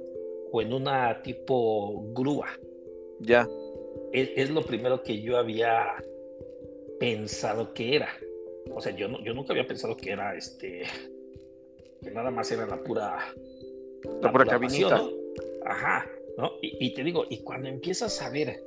o 0.53 0.63
en 0.63 0.73
una 0.73 1.21
tipo 1.23 2.03
grúa. 2.15 2.49
Ya. 3.21 3.47
Es, 4.19 4.49
lo 4.49 4.63
primero 4.63 5.03
que 5.03 5.21
yo 5.21 5.37
había 5.37 6.03
pensado 6.99 7.75
que 7.75 7.97
era. 7.97 8.09
O 8.75 8.81
sea, 8.81 8.97
yo, 8.97 9.09
no, 9.09 9.23
yo 9.23 9.35
nunca 9.35 9.53
había 9.53 9.67
pensado 9.67 9.95
que 9.95 10.11
era 10.13 10.35
este, 10.35 10.85
que 12.03 12.11
nada 12.13 12.31
más 12.31 12.51
era 12.51 12.67
la 12.67 12.83
pura... 12.83 13.19
La, 14.23 14.33
pura 14.33 14.47
cabinita. 14.47 15.03
Ajá, 15.67 16.09
¿no? 16.39 16.53
Y, 16.63 16.87
y, 16.87 16.95
te 16.95 17.05
digo, 17.05 17.27
y 17.29 17.43
cuando 17.43 17.69
empiezas 17.69 18.23
a 18.23 18.31
ver 18.31 18.65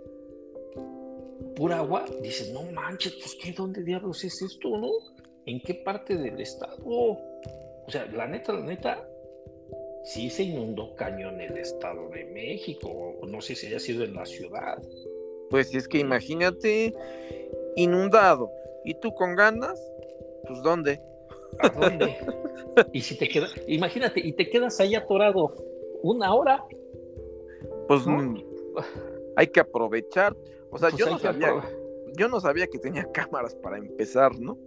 pura 1.55 1.79
agua, 1.79 2.05
dices, 2.21 2.51
no 2.51 2.61
manches, 2.71 3.13
pues 3.13 3.35
¿qué, 3.41 3.51
dónde 3.51 3.83
diablos 3.83 4.23
es 4.23 4.39
esto, 4.43 4.77
no? 4.77 4.91
¿En 5.47 5.59
qué 5.61 5.73
parte 5.73 6.15
del 6.15 6.39
estado? 6.39 6.77
O 6.85 7.85
sea, 7.87 8.05
la 8.05 8.27
neta, 8.27 8.53
la 8.53 8.61
neta, 8.61 9.09
sí 10.03 10.29
se 10.29 10.43
inundó 10.43 10.93
cañón 10.95 11.41
el 11.41 11.57
estado 11.57 12.07
de 12.09 12.25
México, 12.25 13.15
no 13.27 13.41
sé 13.41 13.55
si 13.55 13.65
haya 13.65 13.79
sido 13.79 14.03
en 14.03 14.13
la 14.13 14.27
ciudad. 14.27 14.77
Pues 15.49 15.73
es 15.73 15.87
que 15.87 15.99
imagínate, 15.99 16.93
inundado, 17.75 18.51
y 18.85 18.93
tú 18.95 19.13
con 19.13 19.35
ganas, 19.35 19.79
pues 20.47 20.61
¿dónde? 20.61 21.01
¿A 21.59 21.69
dónde? 21.69 22.17
y 22.93 23.01
si 23.01 23.17
te 23.17 23.27
quedas, 23.27 23.53
imagínate, 23.67 24.19
y 24.19 24.33
te 24.33 24.49
quedas 24.49 24.79
ahí 24.79 24.95
atorado 24.95 25.53
una 26.01 26.33
hora. 26.33 26.63
Pues 27.87 28.05
mm, 28.05 28.37
hay 29.35 29.47
que 29.47 29.59
aprovechar. 29.59 30.35
O 30.71 30.77
sea, 30.77 30.89
pues 30.89 30.99
yo, 30.99 31.09
no 31.09 31.19
sabía, 31.19 31.53
yo 32.17 32.27
no 32.27 32.39
sabía 32.39 32.67
que 32.67 32.77
tenía 32.77 33.03
cámaras 33.13 33.55
para 33.55 33.77
empezar, 33.77 34.37
¿no? 34.39 34.57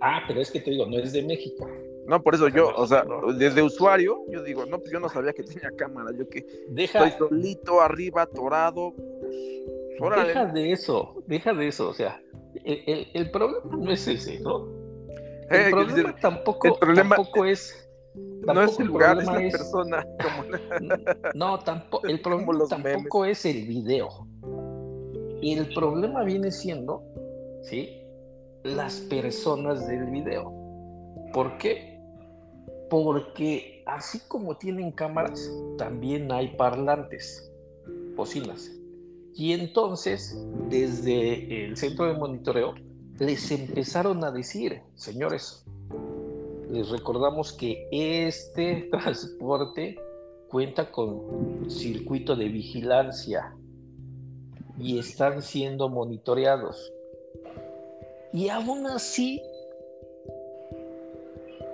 Ah, 0.00 0.22
pero 0.28 0.40
es 0.40 0.50
que 0.50 0.60
te 0.60 0.70
digo, 0.70 0.86
no 0.86 0.98
es 0.98 1.12
de 1.12 1.22
México. 1.22 1.68
No, 2.06 2.22
por 2.22 2.34
eso 2.34 2.48
yo, 2.48 2.72
o 2.74 2.86
sea, 2.86 3.04
desde 3.36 3.62
usuario, 3.62 4.24
yo 4.30 4.42
digo, 4.42 4.64
no, 4.64 4.78
pues 4.78 4.90
yo 4.90 4.98
no 4.98 5.10
sabía 5.10 5.34
que 5.34 5.42
tenía 5.42 5.70
cámara, 5.76 6.10
yo 6.16 6.26
que 6.28 6.46
deja, 6.68 7.06
estoy 7.06 7.28
solito 7.28 7.82
arriba, 7.82 8.22
atorado. 8.22 8.94
Pues, 8.94 9.77
deja 10.00 10.46
de 10.46 10.72
eso, 10.72 11.22
deja 11.26 11.52
de 11.52 11.68
eso, 11.68 11.88
o 11.88 11.94
sea, 11.94 12.20
el, 12.64 13.30
problema 13.30 13.60
no 13.76 13.90
es 13.90 14.06
ese, 14.06 14.40
¿no? 14.40 14.66
El 15.50 15.60
eh, 15.60 15.70
problema, 15.70 16.14
tampoco, 16.16 16.78
tampoco 16.78 17.44
es 17.44 17.88
no 18.54 18.62
es 18.62 18.78
el 18.78 18.86
lugar, 18.86 19.18
es 19.18 19.26
la 19.26 19.34
persona. 19.34 20.06
No, 21.34 21.58
tampoco, 21.60 22.06
el 22.06 22.20
problema 22.20 22.52
tampoco 22.68 23.24
es 23.24 23.44
el 23.44 23.66
video. 23.66 24.26
El 25.42 25.72
problema 25.74 26.24
viene 26.24 26.50
siendo, 26.50 27.02
¿sí? 27.62 28.02
Las 28.64 29.00
personas 29.00 29.86
del 29.86 30.06
video. 30.06 30.52
¿Por 31.32 31.58
qué? 31.58 32.00
Porque 32.88 33.82
así 33.86 34.20
como 34.28 34.56
tienen 34.56 34.90
cámaras, 34.92 35.50
también 35.76 36.32
hay 36.32 36.48
parlantes, 36.56 37.52
bocinas. 38.16 38.77
Y 39.38 39.52
entonces, 39.52 40.36
desde 40.68 41.64
el 41.64 41.76
centro 41.76 42.06
de 42.06 42.14
monitoreo, 42.14 42.74
les 43.20 43.52
empezaron 43.52 44.24
a 44.24 44.32
decir, 44.32 44.82
señores, 44.96 45.64
les 46.68 46.88
recordamos 46.88 47.52
que 47.52 47.86
este 47.92 48.88
transporte 48.90 49.96
cuenta 50.48 50.90
con 50.90 51.70
circuito 51.70 52.34
de 52.34 52.48
vigilancia 52.48 53.54
y 54.76 54.98
están 54.98 55.40
siendo 55.40 55.88
monitoreados. 55.88 56.92
Y 58.32 58.48
aún 58.48 58.88
así, 58.88 59.40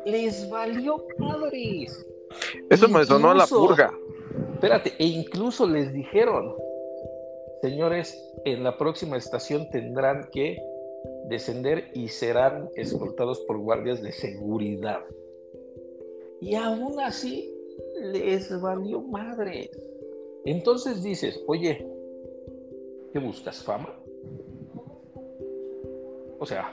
les 0.04 0.50
valió 0.50 1.02
padres. 1.16 2.04
Eso 2.68 2.88
me 2.90 3.06
sonó 3.06 3.30
a 3.30 3.34
la 3.34 3.46
purga. 3.46 3.90
Espérate, 4.52 4.92
e 4.98 5.06
incluso 5.06 5.66
les 5.66 5.94
dijeron, 5.94 6.56
señores, 7.64 8.22
en 8.44 8.62
la 8.62 8.76
próxima 8.76 9.16
estación 9.16 9.70
tendrán 9.70 10.28
que 10.30 10.62
descender 11.30 11.90
y 11.94 12.08
serán 12.08 12.68
escoltados 12.76 13.40
por 13.46 13.56
guardias 13.56 14.02
de 14.02 14.12
seguridad. 14.12 15.00
Y 16.42 16.56
aún 16.56 17.00
así 17.00 17.50
les 18.02 18.60
valió 18.60 19.00
madre. 19.00 19.70
Entonces 20.44 21.02
dices, 21.02 21.42
oye, 21.46 21.86
¿qué 23.14 23.18
buscas? 23.18 23.62
¿Fama? 23.62 23.98
O 26.38 26.44
sea, 26.44 26.70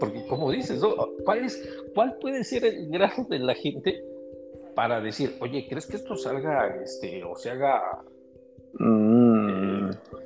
porque 0.00 0.26
como 0.28 0.50
dices, 0.50 0.80
¿cuál, 1.26 1.44
es, 1.44 1.62
¿cuál 1.94 2.16
puede 2.16 2.42
ser 2.44 2.64
el 2.64 2.88
grado 2.88 3.24
de 3.28 3.38
la 3.38 3.54
gente 3.54 4.02
para 4.74 4.98
decir, 5.02 5.36
oye, 5.42 5.66
¿crees 5.68 5.86
que 5.86 5.96
esto 5.96 6.16
salga, 6.16 6.74
este, 6.82 7.22
o 7.22 7.36
se 7.36 7.50
haga... 7.50 8.02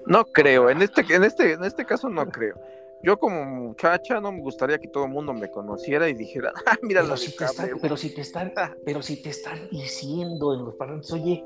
No 0.07 0.25
creo, 0.25 0.71
en 0.71 0.83
este, 0.83 1.05
en, 1.15 1.25
este, 1.25 1.53
en 1.53 1.65
este 1.65 1.85
caso 1.85 2.09
no 2.09 2.27
creo. 2.29 2.55
Yo 3.03 3.19
como 3.19 3.45
muchacha 3.45 4.21
no 4.21 4.33
me 4.33 4.41
gustaría 4.41 4.79
que 4.79 4.89
todo 4.89 5.05
el 5.05 5.11
mundo 5.11 5.33
me 5.33 5.51
conociera 5.51 6.09
y 6.09 6.15
dijera, 6.15 6.53
ah, 6.67 6.77
mira 6.83 7.03
pero 7.03 7.17
si, 7.17 7.37
te 7.37 7.45
están, 7.45 7.71
pero 7.81 7.97
si 7.97 8.15
te 8.15 8.21
están, 8.21 8.53
pero 8.85 9.03
si 9.03 9.23
te 9.23 9.31
están 9.31 9.69
diciendo 9.71 10.55
en 10.55 10.65
los 10.65 10.75
parlantes, 10.77 11.13
oye, 11.13 11.45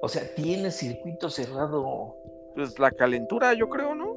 o 0.00 0.08
sea, 0.08 0.22
tienes 0.34 0.76
circuito 0.76 1.30
cerrado. 1.30 2.16
Pues 2.54 2.78
la 2.78 2.90
calentura, 2.90 3.54
yo 3.54 3.68
creo, 3.68 3.94
¿no? 3.94 4.16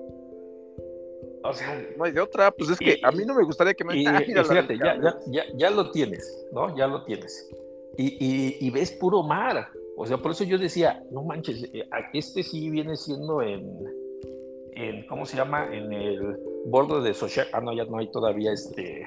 O 1.44 1.54
sea, 1.54 1.80
no 1.96 2.04
hay 2.04 2.12
de 2.12 2.22
otra, 2.22 2.52
pues 2.52 2.72
es 2.72 2.80
que 2.80 3.00
a 3.04 3.12
mí 3.12 3.24
no 3.24 3.36
me 3.36 3.44
gustaría 3.44 3.76
que 3.76 3.84
me... 3.84 3.96
Y, 3.96 4.06
ah, 4.08 4.20
fíjate, 4.20 4.78
ya, 4.80 5.00
ya, 5.00 5.20
ya, 5.28 5.44
ya, 5.56 5.70
lo 5.70 5.92
tienes, 5.92 6.48
¿no? 6.52 6.76
Ya 6.76 6.88
lo 6.88 7.04
tienes. 7.06 7.50
Y, 7.98 8.18
y, 8.20 8.58
y, 8.60 8.70
ves 8.72 8.92
puro 8.92 9.22
mar. 9.22 9.70
O 9.98 10.06
sea, 10.06 10.18
por 10.18 10.32
eso 10.32 10.44
yo 10.44 10.58
decía, 10.58 11.04
no 11.12 11.24
manches, 11.24 11.64
eh, 11.74 11.88
este 12.14 12.44
sí 12.44 12.70
viene 12.70 12.96
siendo 12.96 13.42
en, 13.42 15.06
¿cómo 15.08 15.26
se 15.26 15.38
llama? 15.38 15.74
En 15.74 15.92
el 15.94 16.38
borde 16.66 17.02
de 17.02 17.14
social. 17.14 17.48
Ah, 17.54 17.62
no, 17.62 17.74
ya 17.74 17.86
no 17.86 17.98
hay 17.98 18.12
todavía 18.12 18.52
este, 18.52 19.06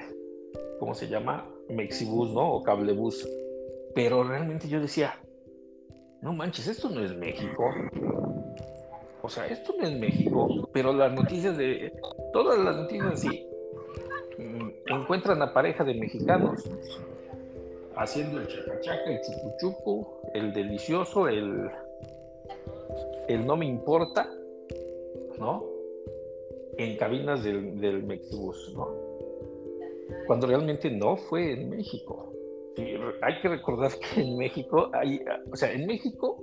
¿cómo 0.79 0.95
se 0.95 1.07
llama? 1.07 1.47
Mexibus, 1.69 2.31
¿no? 2.31 2.53
O 2.53 2.63
cablebus. 2.63 3.27
Pero 3.93 4.23
realmente 4.23 4.67
yo 4.67 4.79
decía, 4.79 5.19
no 6.21 6.33
manches, 6.33 6.67
esto 6.67 6.89
no 6.89 7.03
es 7.03 7.15
México. 7.15 7.71
O 9.21 9.29
sea, 9.29 9.45
esto 9.47 9.73
no 9.77 9.85
es 9.85 9.99
México, 9.99 10.69
pero 10.73 10.93
las 10.93 11.13
noticias 11.13 11.55
de, 11.57 11.93
todas 12.33 12.57
las 12.57 12.75
noticias 12.77 13.19
sí, 13.19 13.45
mm, 14.37 14.69
encuentran 14.87 15.41
a 15.41 15.53
pareja 15.53 15.83
de 15.83 15.93
mexicanos 15.93 16.63
haciendo 17.99 18.39
el 18.39 18.47
chacachaca, 18.47 19.11
el 19.11 19.21
chucuchucu, 19.21 20.07
el 20.33 20.53
delicioso, 20.53 21.27
el, 21.27 21.69
el 23.27 23.45
no 23.45 23.57
me 23.57 23.65
importa, 23.65 24.31
¿no? 25.37 25.65
En 26.77 26.95
cabinas 26.95 27.43
del, 27.43 27.79
del 27.79 28.03
Mexibus, 28.03 28.73
¿no? 28.73 28.87
Cuando 30.27 30.47
realmente 30.47 30.89
no 30.89 31.17
fue 31.17 31.51
en 31.51 31.69
México. 31.69 32.33
hay 33.21 33.41
que 33.41 33.49
recordar 33.49 33.91
que 33.99 34.21
en 34.21 34.37
México, 34.37 34.89
hay, 34.93 35.19
o 35.51 35.55
sea, 35.55 35.73
en 35.73 35.85
México 35.85 36.41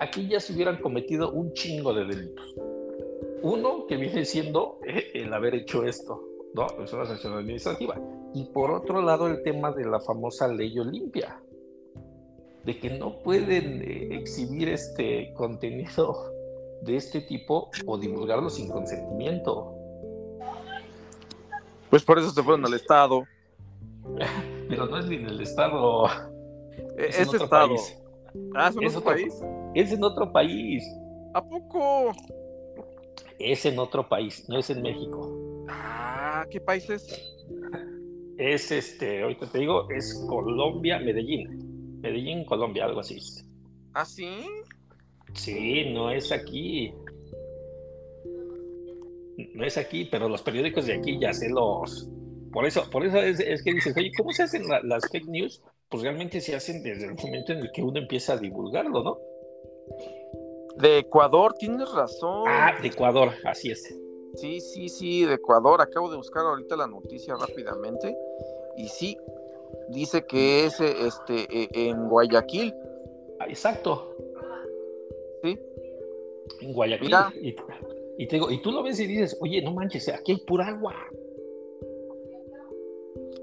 aquí 0.00 0.28
ya 0.28 0.40
se 0.40 0.54
hubieran 0.54 0.80
cometido 0.80 1.30
un 1.30 1.52
chingo 1.52 1.94
de 1.94 2.04
delitos. 2.04 2.54
Uno 3.42 3.86
que 3.86 3.96
viene 3.96 4.24
siendo 4.24 4.80
eh, 4.84 5.12
el 5.14 5.32
haber 5.32 5.54
hecho 5.54 5.84
esto, 5.84 6.20
¿no? 6.56 6.66
Es 6.82 6.92
una 6.92 7.04
sanción 7.04 7.34
administrativa. 7.34 8.00
Y 8.34 8.44
por 8.46 8.70
otro 8.70 9.02
lado, 9.02 9.28
el 9.28 9.42
tema 9.42 9.70
de 9.72 9.84
la 9.84 10.00
famosa 10.00 10.48
ley 10.48 10.76
Olimpia, 10.78 11.38
de 12.64 12.80
que 12.80 12.98
no 12.98 13.22
pueden 13.22 13.82
eh, 13.82 14.16
exhibir 14.16 14.70
este 14.70 15.32
contenido 15.34 16.32
de 16.80 16.96
este 16.96 17.20
tipo 17.20 17.70
o 17.84 17.98
divulgarlo 17.98 18.48
sin 18.48 18.68
consentimiento. 18.70 19.74
Pues 21.90 22.02
por 22.02 22.18
eso 22.18 22.30
se 22.30 22.42
fueron 22.42 22.64
al 22.64 22.74
Estado. 22.74 23.24
Pero 24.68 24.86
no 24.86 24.98
es 24.98 25.06
ni 25.06 25.16
en 25.16 25.26
el 25.26 25.40
Estado. 25.42 26.06
E-, 26.96 27.08
es, 27.08 27.32
Estado. 27.32 27.68
País. 27.68 27.98
Ah, 28.54 28.72
¿es, 28.80 28.96
otro 28.96 29.12
país? 29.12 29.34
Es 29.74 29.92
en 29.92 30.02
otro 30.02 30.32
país. 30.32 30.84
¿A 31.34 31.44
poco? 31.44 32.12
Es 33.38 33.66
en 33.66 33.78
otro 33.78 34.08
país, 34.08 34.48
no 34.48 34.58
es 34.58 34.70
en 34.70 34.80
México. 34.80 35.45
¿Qué 36.50 36.60
país 36.60 36.88
es? 36.90 37.36
Es 38.38 38.70
este, 38.70 39.22
ahorita 39.22 39.46
te 39.46 39.58
digo, 39.60 39.88
es 39.90 40.24
Colombia, 40.28 40.98
Medellín. 40.98 42.00
Medellín, 42.00 42.44
Colombia, 42.44 42.84
algo 42.84 43.00
así. 43.00 43.18
¿Ah, 43.94 44.04
sí? 44.04 44.28
Sí, 45.34 45.90
no 45.92 46.10
es 46.10 46.30
aquí. 46.32 46.92
No 49.54 49.64
es 49.64 49.76
aquí, 49.78 50.06
pero 50.10 50.28
los 50.28 50.42
periódicos 50.42 50.86
de 50.86 50.94
aquí 50.94 51.18
ya 51.18 51.32
se 51.32 51.48
los. 51.48 52.10
Por 52.52 52.66
eso, 52.66 52.88
por 52.90 53.04
eso 53.04 53.20
es, 53.20 53.62
que 53.62 53.74
dices, 53.74 53.96
oye, 53.96 54.10
¿cómo 54.16 54.32
se 54.32 54.44
hacen 54.44 54.62
las 54.84 55.10
fake 55.10 55.26
news? 55.26 55.62
Pues 55.88 56.02
realmente 56.02 56.40
se 56.40 56.54
hacen 56.54 56.82
desde 56.82 57.06
el 57.06 57.14
momento 57.14 57.52
en 57.52 57.58
el 57.58 57.70
que 57.72 57.82
uno 57.82 57.98
empieza 57.98 58.34
a 58.34 58.38
divulgarlo, 58.38 59.02
¿no? 59.02 59.18
De 60.78 60.98
Ecuador, 60.98 61.54
tienes 61.58 61.90
razón. 61.92 62.44
Ah, 62.48 62.74
de 62.80 62.88
Ecuador, 62.88 63.32
así 63.44 63.70
es. 63.70 63.94
Sí, 64.36 64.60
sí, 64.60 64.88
sí, 64.88 65.24
de 65.24 65.34
Ecuador. 65.34 65.80
Acabo 65.80 66.10
de 66.10 66.16
buscar 66.16 66.44
ahorita 66.44 66.76
la 66.76 66.86
noticia 66.86 67.34
rápidamente. 67.34 68.16
Y 68.76 68.88
sí, 68.88 69.18
dice 69.88 70.24
que 70.26 70.66
es 70.66 70.78
este, 70.80 71.46
e, 71.50 71.88
en 71.88 72.08
Guayaquil. 72.08 72.74
Ah, 73.40 73.46
exacto. 73.48 74.14
Sí. 75.42 75.58
En 76.60 76.72
Guayaquil. 76.72 77.14
Y, 78.18 78.26
te 78.26 78.36
digo, 78.36 78.50
y 78.50 78.60
tú 78.62 78.72
lo 78.72 78.82
ves 78.82 79.00
y 79.00 79.06
dices, 79.06 79.36
oye, 79.40 79.62
no 79.62 79.72
manches, 79.72 80.08
aquí 80.08 80.32
hay 80.32 80.38
pura 80.38 80.68
agua. 80.68 80.94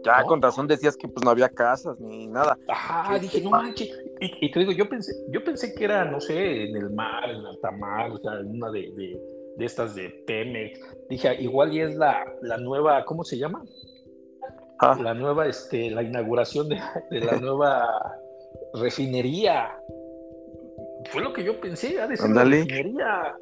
Ya, 0.03 0.23
con 0.23 0.41
razón 0.41 0.67
decías 0.67 0.97
que 0.97 1.07
pues 1.07 1.23
no 1.23 1.31
había 1.31 1.47
casas 1.47 1.99
ni 1.99 2.27
nada. 2.27 2.57
Ajá, 2.67 3.17
dije, 3.19 3.39
no 3.41 3.51
manches. 3.51 3.89
Y, 4.19 4.51
te 4.51 4.59
digo, 4.59 4.71
yo 4.71 4.89
pensé, 4.89 5.13
yo 5.29 5.43
pensé 5.43 5.73
que 5.73 5.85
era, 5.85 6.05
no 6.05 6.19
sé, 6.19 6.69
en 6.69 6.75
el 6.75 6.89
mar, 6.89 7.29
en 7.29 7.45
alta 7.45 7.71
mar, 7.71 8.11
o 8.11 8.17
sea, 8.17 8.39
en 8.39 8.49
una 8.49 8.69
de, 8.69 8.91
de, 8.91 9.21
estas 9.59 9.95
de 9.95 10.09
Pemex. 10.25 10.79
Dije, 11.09 11.41
igual 11.41 11.73
y 11.73 11.81
es 11.81 11.95
la, 11.95 12.25
la 12.41 12.57
nueva, 12.57 13.03
¿cómo 13.05 13.23
se 13.23 13.37
llama? 13.37 13.63
Ah. 14.79 14.97
La 15.01 15.13
nueva, 15.13 15.47
este, 15.47 15.89
la 15.91 16.03
inauguración 16.03 16.69
de, 16.69 16.79
de 17.09 17.19
la 17.21 17.37
nueva 17.37 17.87
refinería. 18.73 19.77
Fue 21.09 21.21
lo 21.21 21.33
que 21.33 21.43
yo 21.43 21.59
pensé, 21.59 22.01
ha 22.01 22.07
de 22.07 22.17
ser 22.17 22.31
la 22.31 22.43
refinería. 22.43 23.37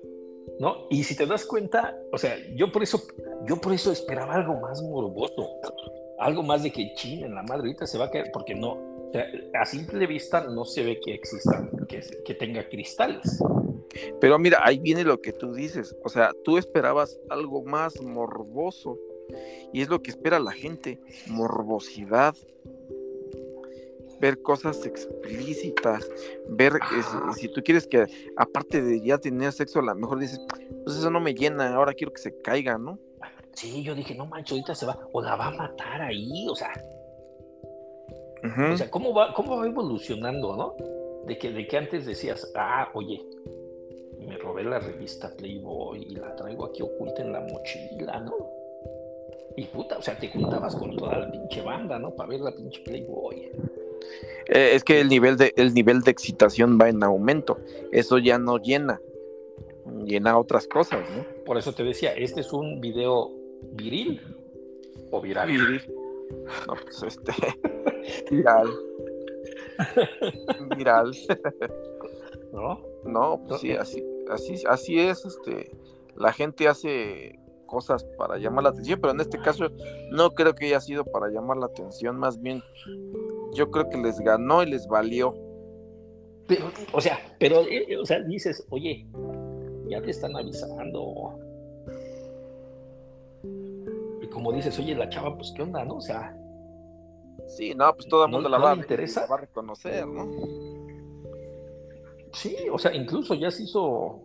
¿No? 0.60 0.88
Y 0.90 1.04
si 1.04 1.16
te 1.16 1.26
das 1.26 1.46
cuenta, 1.46 1.96
o 2.12 2.18
sea, 2.18 2.36
yo 2.56 2.72
por 2.72 2.84
eso, 2.84 3.02
yo 3.48 3.58
por 3.58 3.74
eso 3.74 3.92
esperaba 3.92 4.36
algo 4.36 4.60
más 4.60 4.82
morboso 4.82 5.60
algo 6.22 6.44
más 6.44 6.64
de 6.64 6.72
que 6.72 6.94
China 6.94 7.26
en 7.26 7.36
la 7.36 7.44
madre 7.44 7.62
ahorita 7.62 7.88
se 7.88 7.98
va 7.98 8.06
a 8.06 8.12
caer, 8.12 8.30
porque 8.32 8.54
no, 8.54 8.78
a 9.60 9.66
simple 9.66 10.06
vista 10.08 10.46
no 10.48 10.64
se 10.66 10.84
ve 10.84 11.00
que 11.00 11.16
exista, 11.16 11.68
que, 11.88 12.02
que 12.24 12.36
tenga 12.36 12.68
cristales. 12.70 13.42
Pero 14.20 14.40
mira, 14.40 14.60
ahí 14.64 14.80
viene 14.80 15.04
lo 15.04 15.22
que 15.22 15.34
tú 15.34 15.54
dices, 15.54 15.96
o 16.04 16.10
sea, 16.10 16.32
tú 16.44 16.58
esperabas 16.58 17.20
algo 17.30 17.64
más 17.64 18.02
morboso, 18.02 18.98
y 19.74 19.82
es 19.82 19.90
lo 19.90 20.02
que 20.02 20.12
espera 20.12 20.40
la 20.40 20.52
gente, 20.52 21.00
morbosidad, 21.28 22.36
ver 24.20 24.42
cosas 24.42 24.86
explícitas, 24.86 26.08
ver 26.48 26.74
si, 27.36 27.48
tú 27.50 27.62
quieres 27.64 27.88
que 27.88 28.06
aparte 28.38 28.82
de 28.82 29.02
ya 29.02 29.18
tener 29.18 29.52
sexo, 29.52 29.80
a 29.80 29.84
lo 29.84 29.96
mejor 29.96 30.20
dices, 30.20 30.40
pues 30.84 30.98
eso 30.98 31.10
no 31.10 31.20
me 31.20 31.34
llena, 31.34 31.74
ahora 31.74 31.94
quiero 31.94 32.14
que 32.14 32.22
se 32.22 32.38
caiga, 32.42 32.78
¿no? 32.78 33.00
Sí, 33.54 33.84
yo 33.84 33.96
dije, 33.96 34.16
no 34.16 34.26
manches, 34.28 34.54
ahorita 34.54 34.76
se 34.76 34.86
va, 34.86 34.98
o 35.12 35.22
la 35.22 35.36
va 35.36 35.48
a 35.48 35.52
matar 35.52 36.02
ahí, 36.02 36.48
o 36.48 36.56
sea. 36.56 36.72
O 38.74 38.78
sea, 38.78 38.90
¿cómo 38.90 39.14
va, 39.14 39.34
¿cómo 39.34 39.58
va 39.58 39.68
evolucionando, 39.68 40.56
no? 40.56 40.76
De 41.28 41.38
que, 41.38 41.52
de 41.52 41.68
que 41.68 41.78
antes 41.78 42.06
decías, 42.06 42.52
ah, 42.56 42.90
oye, 42.94 43.24
me 44.22 44.38
robé 44.38 44.64
la 44.64 44.80
revista 44.80 45.34
Playboy 45.36 46.04
y 46.10 46.16
la 46.16 46.36
traigo 46.36 46.66
aquí 46.66 46.82
oculta 46.82 47.22
en 47.22 47.32
la 47.32 47.42
mochila, 47.42 48.20
¿no? 48.20 48.34
Y 49.56 49.66
puta, 49.66 49.98
o 49.98 50.02
sea, 50.02 50.18
te 50.18 50.30
juntabas 50.30 50.76
con 50.76 50.96
toda 50.96 51.18
la 51.20 51.32
pinche 51.32 51.62
banda, 51.62 52.00
¿no? 52.00 52.16
Para 52.16 52.30
ver 52.30 52.40
la 52.40 52.56
pinche 52.56 52.82
Playboy. 52.84 53.52
Eh, 54.48 54.72
es 54.76 54.84
que 54.84 55.02
el 55.02 55.10
nivel, 55.10 55.38
de, 55.38 55.54
el 55.56 55.74
nivel 55.74 56.02
de 56.02 56.12
excitación 56.12 56.78
va 56.82 56.90
en 56.90 57.04
aumento. 57.04 57.60
Eso 57.92 58.18
ya 58.18 58.38
no 58.38 58.58
llena. 58.58 59.02
Llena 60.06 60.38
otras 60.38 60.68
cosas, 60.68 61.02
¿no? 61.16 61.26
Por 61.44 61.58
eso 61.58 61.74
te 61.74 61.84
decía, 61.84 62.14
este 62.14 62.42
es 62.42 62.54
un 62.54 62.80
video 62.80 63.32
viril 63.74 64.22
o 65.12 65.22
viral. 65.22 65.50
Viril. 65.50 65.82
No, 66.68 66.74
pues 66.82 67.04
este. 67.04 67.34
viral. 68.32 68.70
viral. 70.78 71.12
¿No? 72.54 72.82
No, 73.04 73.44
pues 73.48 73.62
sí, 73.62 73.72
así, 73.72 74.04
así, 74.32 74.56
así 74.68 75.00
es, 75.00 75.26
este, 75.26 75.72
la 76.16 76.34
gente 76.34 76.68
hace 76.68 77.40
cosas 77.66 78.04
para 78.18 78.38
llamar 78.38 78.64
la 78.64 78.70
atención, 78.72 79.00
pero 79.00 79.14
en 79.14 79.22
este 79.22 79.40
caso 79.40 79.70
no 80.12 80.32
creo 80.32 80.54
que 80.54 80.66
haya 80.66 80.82
sido 80.82 81.06
para 81.06 81.30
llamar 81.30 81.58
la 81.58 81.68
atención, 81.68 82.18
más 82.18 82.42
bien 82.42 82.62
yo 83.54 83.72
creo 83.72 83.90
que 83.90 83.98
les 83.98 84.20
ganó 84.20 84.64
y 84.64 84.68
les 84.68 84.88
valió. 84.88 85.34
Pero, 86.48 86.72
o 86.92 87.00
sea, 87.00 87.20
pero, 87.40 87.62
eh, 87.62 87.98
o 87.98 88.06
sea, 88.06 88.20
dices, 88.22 88.66
oye, 88.70 89.08
ya 89.88 90.02
te 90.02 90.12
están 90.12 90.36
avisando, 90.36 91.40
como 94.32 94.52
dices, 94.52 94.78
oye, 94.80 94.96
la 94.96 95.10
chava, 95.10 95.36
pues 95.36 95.54
qué 95.56 95.62
onda, 95.62 95.86
¿no? 95.86 95.96
O 95.96 96.02
sea. 96.02 96.36
Sí, 97.48 97.74
no, 97.76 97.94
pues 97.94 98.08
todo 98.08 98.26
el 98.26 98.32
mundo 98.32 98.50
la, 98.50 98.58
va, 98.58 98.76
interesa? 98.76 99.26
va 99.28 99.36
a 99.36 99.42
reconocer, 99.42 100.08
¿no? 100.08 100.30
Sí, 102.34 102.56
o 102.72 102.78
sea, 102.78 102.94
incluso 102.94 103.34
ya 103.36 103.52
se 103.52 103.64
hizo, 103.64 104.24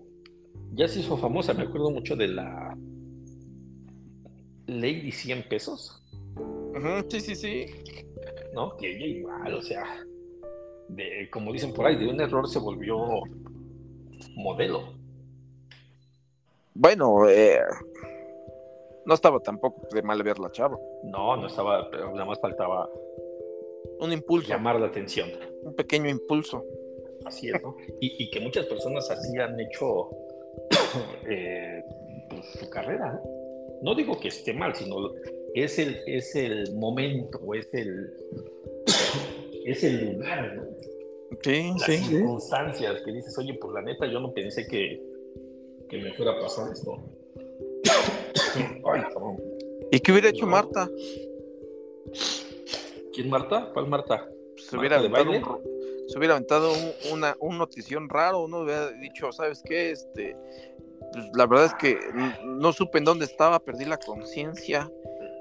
ya 0.74 0.86
se 0.88 1.00
hizo 1.00 1.16
famosa, 1.16 1.54
me 1.54 1.64
acuerdo 1.64 1.90
mucho 1.90 2.16
de 2.16 2.28
la, 2.28 2.76
Lady 4.66 5.12
100 5.12 5.48
pesos. 5.48 6.02
sí, 7.08 7.20
sí, 7.20 7.34
sí. 7.34 7.66
¿No? 8.52 8.76
Que 8.76 8.96
ella 8.96 9.06
igual, 9.06 9.54
o 9.54 9.62
sea, 9.62 9.84
de, 10.88 11.28
como 11.30 11.52
dicen 11.52 11.72
por 11.72 11.86
ahí, 11.86 11.96
de 11.96 12.08
un 12.08 12.20
error 12.20 12.48
se 12.48 12.58
volvió 12.58 12.98
modelo. 14.34 14.94
Bueno, 16.74 17.28
eh, 17.28 17.60
no 19.04 19.14
estaba 19.14 19.40
tampoco 19.40 19.86
de 19.92 20.02
mal 20.02 20.22
ver 20.22 20.38
la 20.38 20.50
chava. 20.50 20.78
No, 21.04 21.36
no 21.36 21.46
estaba, 21.46 21.90
pero 21.90 22.12
nada 22.12 22.24
más 22.24 22.40
faltaba 22.40 22.88
un 24.00 24.12
impulso. 24.12 24.48
Llamar 24.48 24.80
la 24.80 24.86
atención. 24.86 25.30
Un 25.62 25.74
pequeño 25.74 26.08
impulso. 26.08 26.64
Así 27.26 27.48
es, 27.50 27.60
¿no? 27.60 27.76
y, 28.00 28.30
que 28.30 28.40
muchas 28.40 28.66
personas 28.66 29.10
así 29.10 29.36
han 29.38 29.58
hecho 29.58 30.10
eh, 31.28 31.82
pues, 32.28 32.44
su 32.60 32.70
carrera. 32.70 33.20
¿no? 33.82 33.94
digo 33.94 34.18
que 34.18 34.28
esté 34.28 34.52
mal, 34.52 34.74
sino 34.74 35.12
es 35.54 35.78
el, 35.78 36.00
es 36.06 36.34
el 36.36 36.74
momento, 36.74 37.40
es 37.54 37.68
el, 37.72 38.12
es 39.64 39.84
el 39.84 40.12
lugar, 40.12 40.56
¿no? 40.56 40.62
Sí, 41.42 41.70
Las 41.78 41.82
sí. 41.82 41.98
circunstancias 41.98 43.02
que 43.04 43.12
dices, 43.12 43.36
oye, 43.36 43.54
por 43.54 43.74
la 43.74 43.82
neta, 43.82 44.06
yo 44.06 44.20
no 44.20 44.32
pensé 44.32 44.66
que, 44.66 45.02
que 45.88 45.98
me 45.98 46.12
fuera 46.14 46.32
a 46.32 46.40
pasar 46.40 46.72
esto. 46.72 46.96
Ay, 48.56 49.02
¿Y 49.90 50.00
qué 50.00 50.12
hubiera 50.12 50.28
hecho 50.28 50.46
Marta? 50.46 50.88
¿Quién 53.12 53.28
Marta? 53.28 53.70
¿Cuál 53.72 53.88
Marta? 53.88 54.28
Se 54.56 54.76
hubiera 54.76 54.98
aventado, 54.98 55.30
un, 55.30 55.75
se 56.06 56.18
hubiera 56.18 56.34
aventado 56.34 56.72
una, 57.12 57.36
un 57.40 57.58
notición 57.58 58.08
raro, 58.08 58.44
uno 58.44 58.60
hubiera 58.60 58.90
dicho, 58.92 59.32
¿sabes 59.32 59.62
qué? 59.64 59.90
Este, 59.90 60.36
pues, 61.12 61.24
la 61.34 61.46
verdad 61.46 61.66
es 61.66 61.74
que 61.74 61.98
no 62.44 62.72
supe 62.72 62.98
en 62.98 63.04
dónde 63.04 63.24
estaba, 63.24 63.58
perdí 63.58 63.84
la 63.84 63.98
conciencia 63.98 64.90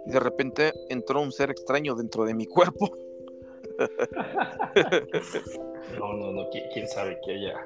y 0.06 0.12
de 0.12 0.20
repente 0.20 0.74
entró 0.90 1.22
un 1.22 1.32
ser 1.32 1.50
extraño 1.52 1.96
dentro 1.96 2.26
de 2.26 2.34
mi 2.34 2.46
cuerpo. 2.46 2.90
no, 6.00 6.14
no, 6.14 6.32
no, 6.32 6.50
quién 6.50 6.88
sabe 6.88 7.20
qué 7.26 7.34
haya, 7.34 7.66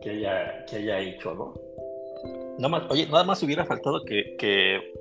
que 0.00 0.10
haya, 0.10 0.64
que 0.66 0.76
haya 0.76 1.00
hecho, 1.00 1.34
¿no? 1.34 1.54
Nada 2.58 2.68
más, 2.68 2.90
oye, 2.90 3.06
nada 3.06 3.24
más 3.24 3.42
hubiera 3.42 3.64
faltado 3.64 4.04
que, 4.04 4.36
que, 4.36 4.92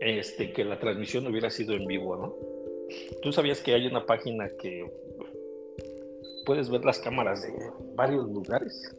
este, 0.00 0.52
que 0.52 0.64
la 0.64 0.78
transmisión 0.78 1.26
hubiera 1.26 1.50
sido 1.50 1.74
en 1.74 1.86
vivo, 1.86 2.16
¿no? 2.16 2.34
¿Tú 3.22 3.32
sabías 3.32 3.60
que 3.60 3.74
hay 3.74 3.86
una 3.86 4.06
página 4.06 4.48
que 4.56 4.90
puedes 6.44 6.70
ver 6.70 6.84
las 6.84 6.98
cámaras 6.98 7.42
de 7.42 7.52
varios 7.94 8.28
lugares 8.28 8.94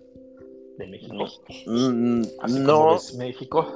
de 0.78 0.88
México? 0.88 1.26
Mm, 1.66 2.22
no. 2.66 2.98
México. 3.18 3.76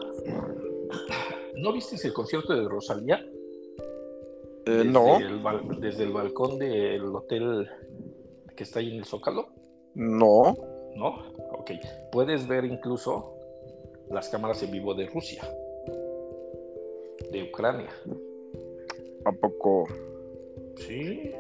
¿No 1.56 1.73
viste 1.73 1.95
el 2.06 2.13
concierto 2.13 2.54
de 2.54 2.67
Rosalía? 2.67 3.25
Eh, 4.65 4.84
no. 4.84 5.19
desde 5.80 6.04
el 6.04 6.12
balcón 6.12 6.58
del 6.58 7.04
hotel 7.15 7.69
que 8.56 8.63
está 8.63 8.80
ahí 8.80 8.91
en 8.91 8.99
el 8.99 9.06
Zócalo. 9.06 9.49
No. 9.93 10.58
¿No? 10.95 11.10
Ok. 11.51 11.71
Puedes 12.12 12.47
ver 12.47 12.65
incluso 12.65 13.36
las 14.10 14.30
cámaras 14.30 14.62
en 14.63 14.71
vivo 14.71 14.93
de 14.93 15.08
Rusia, 15.08 15.43
de 17.32 17.43
Ucrania. 17.43 17.89
¿A 19.25 19.32
poco? 19.32 19.88
Sí. 20.78 21.32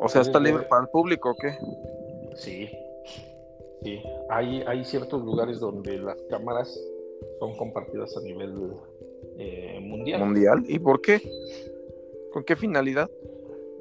O 0.00 0.08
sea, 0.08 0.22
¿está 0.22 0.38
libre 0.38 0.64
para 0.64 0.82
el 0.82 0.88
público 0.88 1.30
o 1.30 1.36
qué? 1.36 1.56
Sí. 2.34 2.70
Sí. 3.82 4.02
Hay, 4.30 4.62
hay 4.66 4.84
ciertos 4.84 5.22
lugares 5.22 5.60
donde 5.60 5.98
las 5.98 6.20
cámaras 6.28 6.78
son 7.38 7.56
compartidas 7.56 8.16
a 8.16 8.20
nivel 8.20 8.72
eh, 9.38 9.78
mundial. 9.80 10.20
¿Mundial? 10.20 10.64
¿Y 10.66 10.78
por 10.78 11.00
qué? 11.00 11.20
¿Con 12.32 12.44
qué 12.44 12.56
finalidad? 12.56 13.10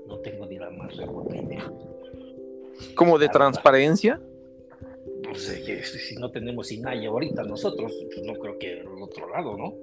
No 0.07 0.19
tengo 0.19 0.45
ni 0.45 0.57
la 0.57 0.69
más 0.69 0.95
remota 0.95 1.35
idea. 1.35 1.71
¿Como 2.95 3.17
de 3.17 3.29
transparencia? 3.29 4.21
pues 5.23 6.07
si 6.07 6.15
no 6.15 6.31
tenemos 6.31 6.71
INAI 6.71 7.05
ahorita 7.05 7.43
nosotros, 7.43 7.93
pues 8.13 8.25
no 8.25 8.33
creo 8.33 8.57
que 8.57 8.75
del 8.75 9.01
otro 9.01 9.29
lado, 9.29 9.57
¿no? 9.57 9.73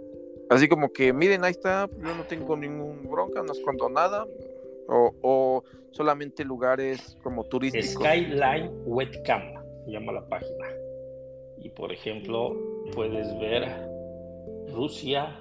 Así 0.48 0.68
como 0.68 0.92
que, 0.92 1.12
miren, 1.12 1.44
ahí 1.44 1.52
está, 1.52 1.88
yo 1.98 2.14
no 2.14 2.24
tengo 2.24 2.56
ningún 2.56 3.08
bronca, 3.10 3.42
no 3.42 3.52
escondo 3.52 3.88
nada, 3.88 4.26
o, 4.88 5.62
solamente 5.90 6.44
lugares 6.44 7.16
como 7.22 7.44
turísticos. 7.44 7.92
Skyline 7.94 8.70
Webcam, 8.86 9.42
se 9.84 9.90
llama 9.90 10.12
la 10.12 10.26
página. 10.28 10.66
Y 11.58 11.68
por 11.70 11.92
ejemplo, 11.92 12.56
puedes 12.94 13.38
ver 13.38 13.88
Rusia, 14.72 15.38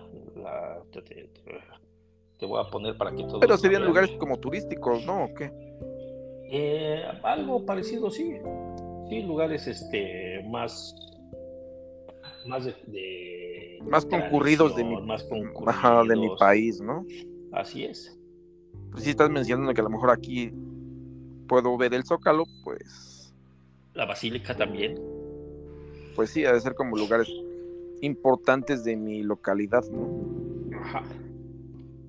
te, 2.37 2.45
voy 2.45 2.59
a 2.59 2.69
poner 2.69 2.97
para 2.97 3.11
que 3.11 3.23
todo. 3.23 3.39
Pero 3.39 3.57
serían 3.57 3.85
lugares 3.85 4.11
como 4.17 4.37
turísticos, 4.37 5.05
¿no? 5.05 5.25
¿O 5.25 5.33
qué? 5.33 5.51
Eh, 6.53 7.03
algo 7.23 7.65
parecido, 7.65 8.11
sí 8.11 8.39
lugares 9.19 9.67
este, 9.67 10.41
más, 10.47 10.95
más 12.45 12.65
de, 12.65 13.79
más 13.83 14.05
concurridos 14.05 14.75
de 14.75 14.83
mi, 14.85 15.01
más 15.01 15.27
de 15.27 16.15
mi 16.15 16.29
país, 16.37 16.79
¿no? 16.79 17.05
Así 17.51 17.83
es. 17.83 18.17
Pues 18.91 19.03
si 19.03 19.11
estás 19.11 19.29
mencionando 19.29 19.73
que 19.73 19.81
a 19.81 19.83
lo 19.83 19.89
mejor 19.89 20.11
aquí 20.11 20.51
puedo 21.47 21.77
ver 21.77 21.93
el 21.93 22.03
Zócalo, 22.03 22.43
pues... 22.63 23.33
La 23.93 24.05
Basílica 24.05 24.55
también. 24.55 24.99
Pues 26.15 26.29
sí, 26.29 26.45
ha 26.45 26.53
de 26.53 26.61
ser 26.61 26.75
como 26.75 26.97
lugares 26.97 27.29
importantes 28.01 28.83
de 28.83 28.95
mi 28.95 29.23
localidad, 29.23 29.83
¿no? 29.91 30.77
Ajá. 30.77 31.03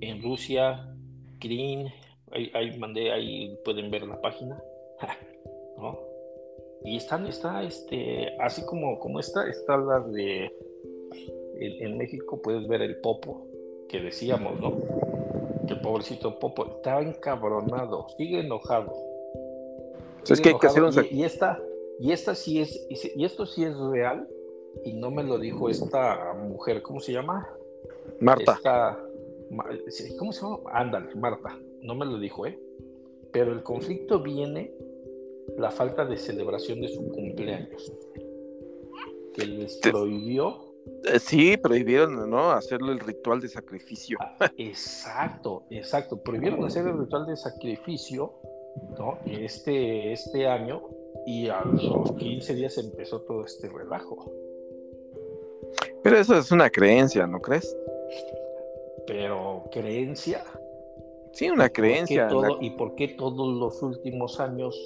En 0.01 0.23
Rusia, 0.23 0.95
Green, 1.41 1.89
ahí, 2.33 2.51
ahí 2.55 2.79
mandé, 2.79 3.13
ahí 3.13 3.57
pueden 3.65 3.91
ver 3.91 4.03
la 4.03 4.21
página. 4.21 4.61
¿No? 5.79 5.99
Y 6.85 6.97
están, 6.97 7.27
está, 7.27 7.63
este, 7.63 8.37
así 8.41 8.65
como, 8.67 8.99
como 8.99 9.21
esta, 9.21 9.49
está 9.49 9.77
la 9.77 10.01
de, 10.01 10.53
en, 11.57 11.97
México 11.97 12.41
puedes 12.43 12.67
ver 12.67 12.83
el 12.83 12.97
Popo, 12.97 13.47
que 13.89 14.01
decíamos, 14.01 14.61
¿no? 14.61 14.73
Que 15.67 15.75
el 15.75 15.81
pobrecito 15.81 16.39
Popo 16.39 16.67
está 16.67 17.01
encabronado, 17.01 18.07
sigue 18.17 18.41
enojado. 18.41 18.93
es 20.29 20.41
que 20.41 20.51
hay 20.51 20.59
que 20.59 21.09
y, 21.11 21.25
esta, 21.25 21.61
y 22.01 22.13
esta 22.13 22.35
sí 22.35 22.61
es, 22.61 22.87
y 23.15 23.25
esto 23.25 23.47
sí 23.47 23.65
es 23.65 23.77
real, 23.77 24.29
y 24.85 24.95
no 24.95 25.11
me 25.11 25.23
lo 25.23 25.39
dijo 25.39 25.69
esta 25.69 26.35
mujer, 26.35 26.83
¿cómo 26.83 27.01
se 27.01 27.13
llama? 27.13 27.49
Marta. 28.21 28.59
¿Cómo 30.19 30.33
se 30.33 30.43
llama? 30.43 30.59
Ándale, 30.73 31.15
Marta. 31.15 31.59
No 31.83 31.95
me 31.95 32.07
lo 32.07 32.19
dijo, 32.19 32.47
¿eh? 32.47 32.59
Pero 33.33 33.53
el 33.53 33.63
conflicto 33.63 34.23
viene 34.23 34.75
la 35.57 35.71
falta 35.71 36.05
de 36.05 36.17
celebración 36.17 36.81
de 36.81 36.89
su 36.89 37.09
cumpleaños. 37.09 37.93
Que 39.35 39.47
les 39.47 39.79
prohibió. 39.79 40.72
Eh, 41.05 41.19
sí, 41.19 41.57
prohibieron, 41.57 42.29
¿no? 42.31 42.51
Hacerle 42.53 42.93
el 42.93 43.01
ritual 43.01 43.41
de 43.41 43.49
sacrificio. 43.49 44.19
Ah, 44.21 44.51
exacto, 44.57 45.65
exacto. 45.71 46.23
Prohibieron 46.23 46.65
hacer 46.65 46.87
el 46.87 46.99
ritual 46.99 47.27
de 47.27 47.37
sacrificio, 47.37 48.35
¿no? 48.99 49.19
Este, 49.27 50.13
este 50.13 50.47
año 50.47 50.83
y 51.27 51.49
a 51.49 51.63
los 51.65 52.13
15 52.13 52.55
días 52.55 52.79
empezó 52.79 53.21
todo 53.23 53.45
este 53.45 53.69
relajo. 53.69 54.33
Pero 56.03 56.19
eso 56.19 56.37
es 56.37 56.51
una 56.51 56.71
creencia, 56.71 57.27
¿no 57.27 57.41
crees? 57.41 57.77
Pero 59.07 59.65
creencia. 59.71 60.45
Sí, 61.33 61.49
una 61.49 61.69
creencia. 61.69 62.29
¿Y 62.61 62.71
por 62.71 62.95
qué 62.95 63.09
todos 63.09 63.57
los 63.59 63.83
últimos 63.83 64.39
años 64.41 64.77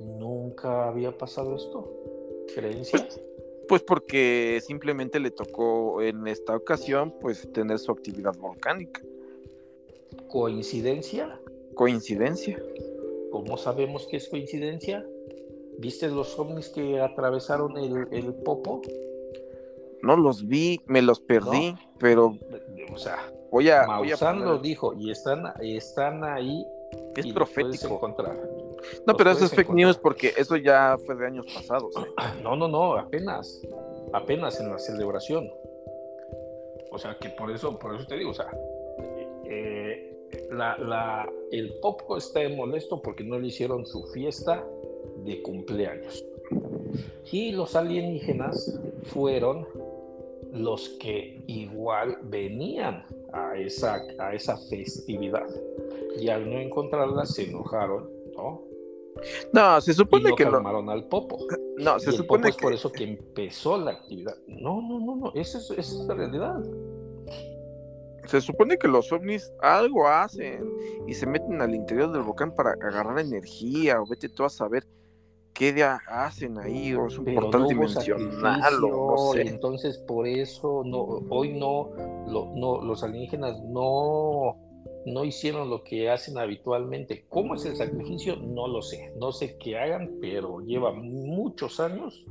nunca 0.00 0.88
había 0.88 1.16
pasado 1.16 1.56
esto? 1.56 1.92
¿Creencia? 2.54 2.98
Pues, 2.98 3.20
pues, 3.70 3.84
porque 3.84 4.60
simplemente 4.66 5.20
le 5.20 5.30
tocó 5.30 6.02
en 6.02 6.26
esta 6.26 6.56
ocasión 6.56 7.14
pues 7.20 7.48
tener 7.52 7.78
su 7.78 7.92
actividad 7.92 8.36
volcánica. 8.36 9.00
¿Coincidencia? 10.26 11.40
Coincidencia. 11.76 12.60
¿Cómo 13.30 13.56
sabemos 13.56 14.08
que 14.08 14.16
es 14.16 14.28
coincidencia? 14.28 15.06
¿Viste 15.78 16.08
los 16.08 16.36
ovnis 16.36 16.68
que 16.70 17.00
atravesaron 17.00 17.76
el, 17.78 18.34
Popo? 18.44 18.82
No 20.02 20.16
los 20.16 20.48
vi, 20.48 20.80
me 20.86 21.00
los 21.00 21.20
perdí, 21.20 21.76
pero... 22.00 22.36
O 22.92 22.98
sea, 22.98 23.32
voy 23.52 23.70
a... 23.70 23.86
lo 24.34 24.58
dijo 24.58 24.94
y 24.94 25.12
están, 25.12 25.44
están 25.60 26.24
ahí. 26.24 26.66
Es 27.14 27.32
profético. 27.32 27.94
Encontrar. 27.94 28.36
No, 29.06 29.16
pero 29.16 29.30
eso 29.30 29.44
es 29.44 29.52
fake 29.52 29.70
news 29.70 29.96
porque 29.96 30.32
eso 30.36 30.56
ya 30.56 30.96
fue 31.04 31.16
de 31.16 31.26
años 31.26 31.46
pasados. 31.52 31.94
¿eh? 31.96 32.08
No, 32.42 32.56
no, 32.56 32.68
no, 32.68 32.94
apenas, 32.94 33.60
apenas 34.12 34.60
en 34.60 34.70
la 34.70 34.78
celebración. 34.78 35.50
O 36.90 36.98
sea, 36.98 37.16
que 37.18 37.28
por 37.30 37.50
eso, 37.50 37.78
por 37.78 37.94
eso 37.94 38.06
te 38.06 38.16
digo, 38.16 38.30
o 38.30 38.34
sea, 38.34 38.50
eh, 39.44 40.16
la, 40.50 40.76
la, 40.78 41.32
el 41.52 41.74
Popo 41.80 42.16
está 42.16 42.40
molesto 42.48 43.00
porque 43.00 43.24
no 43.24 43.38
le 43.38 43.48
hicieron 43.48 43.86
su 43.86 44.04
fiesta 44.08 44.64
de 45.24 45.42
cumpleaños. 45.42 46.24
Y 47.30 47.52
los 47.52 47.76
alienígenas 47.76 48.80
fueron 49.04 49.66
los 50.52 50.88
que 51.00 51.42
igual 51.46 52.18
venían 52.22 53.04
a 53.32 53.56
esa, 53.56 54.02
a 54.18 54.34
esa 54.34 54.56
festividad 54.56 55.46
y 56.18 56.28
al 56.28 56.50
no 56.50 56.58
encontrarla 56.58 57.24
se 57.24 57.44
enojaron, 57.44 58.10
¿no? 59.52 59.74
No, 59.74 59.80
se 59.80 59.94
supone 59.94 60.34
que 60.34 60.44
lo 60.44 60.90
al 60.90 61.04
Popo. 61.04 61.38
No, 61.78 61.98
se 61.98 62.12
supone 62.12 62.52
que 62.52 62.62
por 62.62 62.72
eso 62.72 62.90
que 62.90 63.04
empezó 63.04 63.78
la 63.78 63.92
actividad. 63.92 64.36
No, 64.46 64.80
no, 64.82 65.00
no, 65.00 65.16
no, 65.16 65.32
esa 65.34 65.58
es, 65.58 65.70
esa 65.70 65.78
es 65.78 66.06
la 66.06 66.14
realidad. 66.14 66.60
Se 68.26 68.40
supone 68.40 68.78
que 68.78 68.86
los 68.86 69.10
ovnis 69.12 69.52
algo 69.60 70.06
hacen 70.06 70.64
y 71.08 71.14
se 71.14 71.26
meten 71.26 71.60
al 71.60 71.74
interior 71.74 72.12
del 72.12 72.22
volcán 72.22 72.54
para 72.54 72.72
agarrar 72.72 73.18
energía 73.18 74.00
o 74.00 74.06
vete 74.06 74.28
tú 74.28 74.44
a 74.44 74.48
saber 74.48 74.86
qué 75.52 75.72
día 75.72 76.00
hacen 76.06 76.58
ahí 76.58 76.94
o 76.94 77.06
es 77.06 77.18
un 77.18 77.34
portal 77.34 77.66
dimensional 77.66 78.84
o 78.84 79.16
no 79.16 79.32
sé. 79.32 79.42
Entonces 79.42 79.98
por 79.98 80.28
eso 80.28 80.82
no 80.84 81.00
hoy 81.28 81.58
no, 81.58 81.90
no 82.28 82.82
los 82.82 83.02
alienígenas 83.02 83.60
no 83.64 84.56
no 85.12 85.24
hicieron 85.24 85.70
lo 85.70 85.84
que 85.84 86.10
hacen 86.10 86.38
habitualmente. 86.38 87.26
¿Cómo 87.28 87.54
es 87.54 87.64
el 87.64 87.76
sacrificio? 87.76 88.36
No 88.36 88.68
lo 88.68 88.82
sé. 88.82 89.12
No 89.16 89.32
sé 89.32 89.56
qué 89.58 89.78
hagan, 89.78 90.18
pero 90.20 90.60
lleva 90.60 90.92
muchos 90.92 91.80
años. 91.80 92.24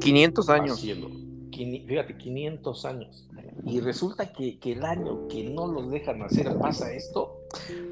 500 0.00 0.48
años. 0.48 0.80
Fíjate, 0.80 2.16
500 2.16 2.84
años. 2.84 3.28
Y 3.64 3.80
resulta 3.80 4.32
que, 4.32 4.58
el 4.64 4.84
año 4.84 5.28
que 5.28 5.44
no 5.44 5.66
los 5.66 5.90
dejan 5.90 6.22
hacer 6.22 6.56
pasa 6.58 6.92
esto. 6.92 7.40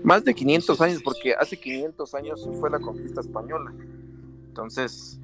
Más 0.03 0.25
de 0.25 0.35
500 0.35 0.81
años, 0.81 1.03
porque 1.03 1.35
hace 1.35 1.59
500 1.59 2.15
años 2.15 2.49
fue 2.61 2.71
la 2.71 2.79
conquista 2.79 3.21
española. 3.21 3.75
Entonces, 4.49 5.21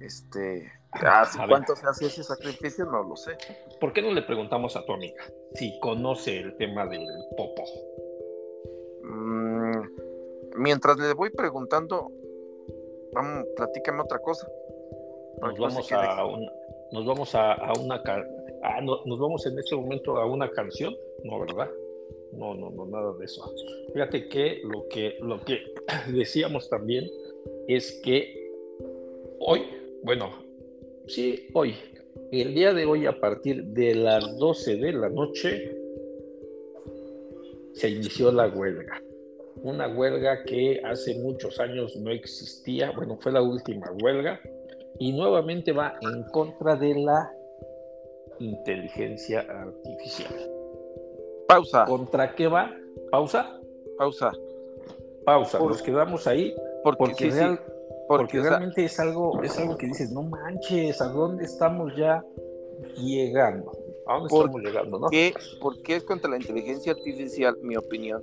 este, 0.00 0.70
¿hace 0.90 1.38
cuánto 1.48 1.74
se 1.76 1.86
hace 1.86 2.06
ese 2.06 2.22
sacrificio? 2.24 2.84
No 2.86 3.02
lo 3.02 3.16
sé. 3.16 3.36
¿Por 3.80 3.92
qué 3.92 4.02
no 4.02 4.12
le 4.12 4.22
preguntamos 4.22 4.76
a 4.76 4.84
tu 4.84 4.92
amiga 4.92 5.22
si 5.54 5.78
conoce 5.80 6.38
el 6.38 6.56
tema 6.56 6.86
del 6.86 7.06
popo? 7.36 7.64
Mientras 10.58 10.98
le 10.98 11.14
voy 11.14 11.30
preguntando, 11.30 12.10
vamos, 13.12 13.46
platícame 13.56 14.02
otra 14.02 14.18
cosa. 14.18 14.48
Nos 15.40 15.56
vamos, 15.56 15.92
a 15.92 16.24
una, 16.26 16.52
nos 16.90 17.06
vamos 17.06 17.34
a, 17.34 17.72
una 17.78 18.02
ah, 18.62 18.80
nos 18.80 19.18
vamos 19.18 19.46
en 19.46 19.56
este 19.58 19.76
momento 19.76 20.16
a 20.16 20.26
una 20.26 20.50
canción, 20.50 20.94
¿no, 21.22 21.38
verdad? 21.38 21.70
No, 22.32 22.54
no, 22.54 22.70
no, 22.70 22.86
nada 22.86 23.12
de 23.18 23.24
eso. 23.24 23.54
Fíjate 23.92 24.28
que 24.28 24.60
lo 24.64 24.88
que, 24.88 25.16
lo 25.20 25.40
que 25.44 25.60
decíamos 26.12 26.68
también 26.68 27.08
es 27.68 28.00
que 28.02 28.50
hoy, 29.38 29.62
bueno, 30.02 30.30
sí, 31.06 31.48
hoy, 31.54 31.76
el 32.32 32.52
día 32.54 32.74
de 32.74 32.84
hoy 32.84 33.06
a 33.06 33.20
partir 33.20 33.64
de 33.64 33.94
las 33.94 34.36
12 34.38 34.76
de 34.76 34.92
la 34.92 35.08
noche, 35.08 35.76
se 37.74 37.90
inició 37.90 38.32
la 38.32 38.48
huelga. 38.48 39.00
Una 39.62 39.88
huelga 39.88 40.44
que 40.44 40.80
hace 40.84 41.18
muchos 41.18 41.58
años 41.60 41.96
no 41.96 42.10
existía, 42.10 42.92
bueno, 42.92 43.18
fue 43.20 43.32
la 43.32 43.42
última 43.42 43.90
huelga 44.02 44.40
y 44.98 45.12
nuevamente 45.12 45.72
va 45.72 45.98
en 46.00 46.24
contra 46.24 46.76
de 46.76 46.94
la 46.94 47.32
inteligencia 48.38 49.40
artificial. 49.40 50.34
Pausa. 51.48 51.84
¿Contra 51.86 52.34
qué 52.34 52.46
va? 52.46 52.70
¿Pausa? 53.10 53.58
Pausa. 53.96 54.32
Pausa. 55.24 55.58
Nos 55.58 55.82
quedamos 55.82 56.26
ahí 56.26 56.54
porque, 56.82 57.58
porque, 58.06 58.40
realmente 58.40 58.84
es 58.84 58.98
algo, 59.00 59.42
es 59.42 59.58
algo 59.58 59.76
que 59.76 59.86
dices, 59.86 60.10
no 60.12 60.22
manches, 60.22 61.00
¿a 61.00 61.08
dónde 61.08 61.44
estamos 61.44 61.94
ya 61.96 62.24
llegando? 62.96 63.72
¿A 64.06 64.14
dónde 64.14 64.34
estamos 64.34 64.62
llegando? 64.62 64.98
¿no? 64.98 65.08
¿Qué, 65.08 65.34
¿Por 65.60 65.82
qué 65.82 65.96
es 65.96 66.04
contra 66.04 66.30
la 66.30 66.36
inteligencia 66.36 66.92
artificial, 66.92 67.56
mi 67.62 67.76
opinión? 67.76 68.22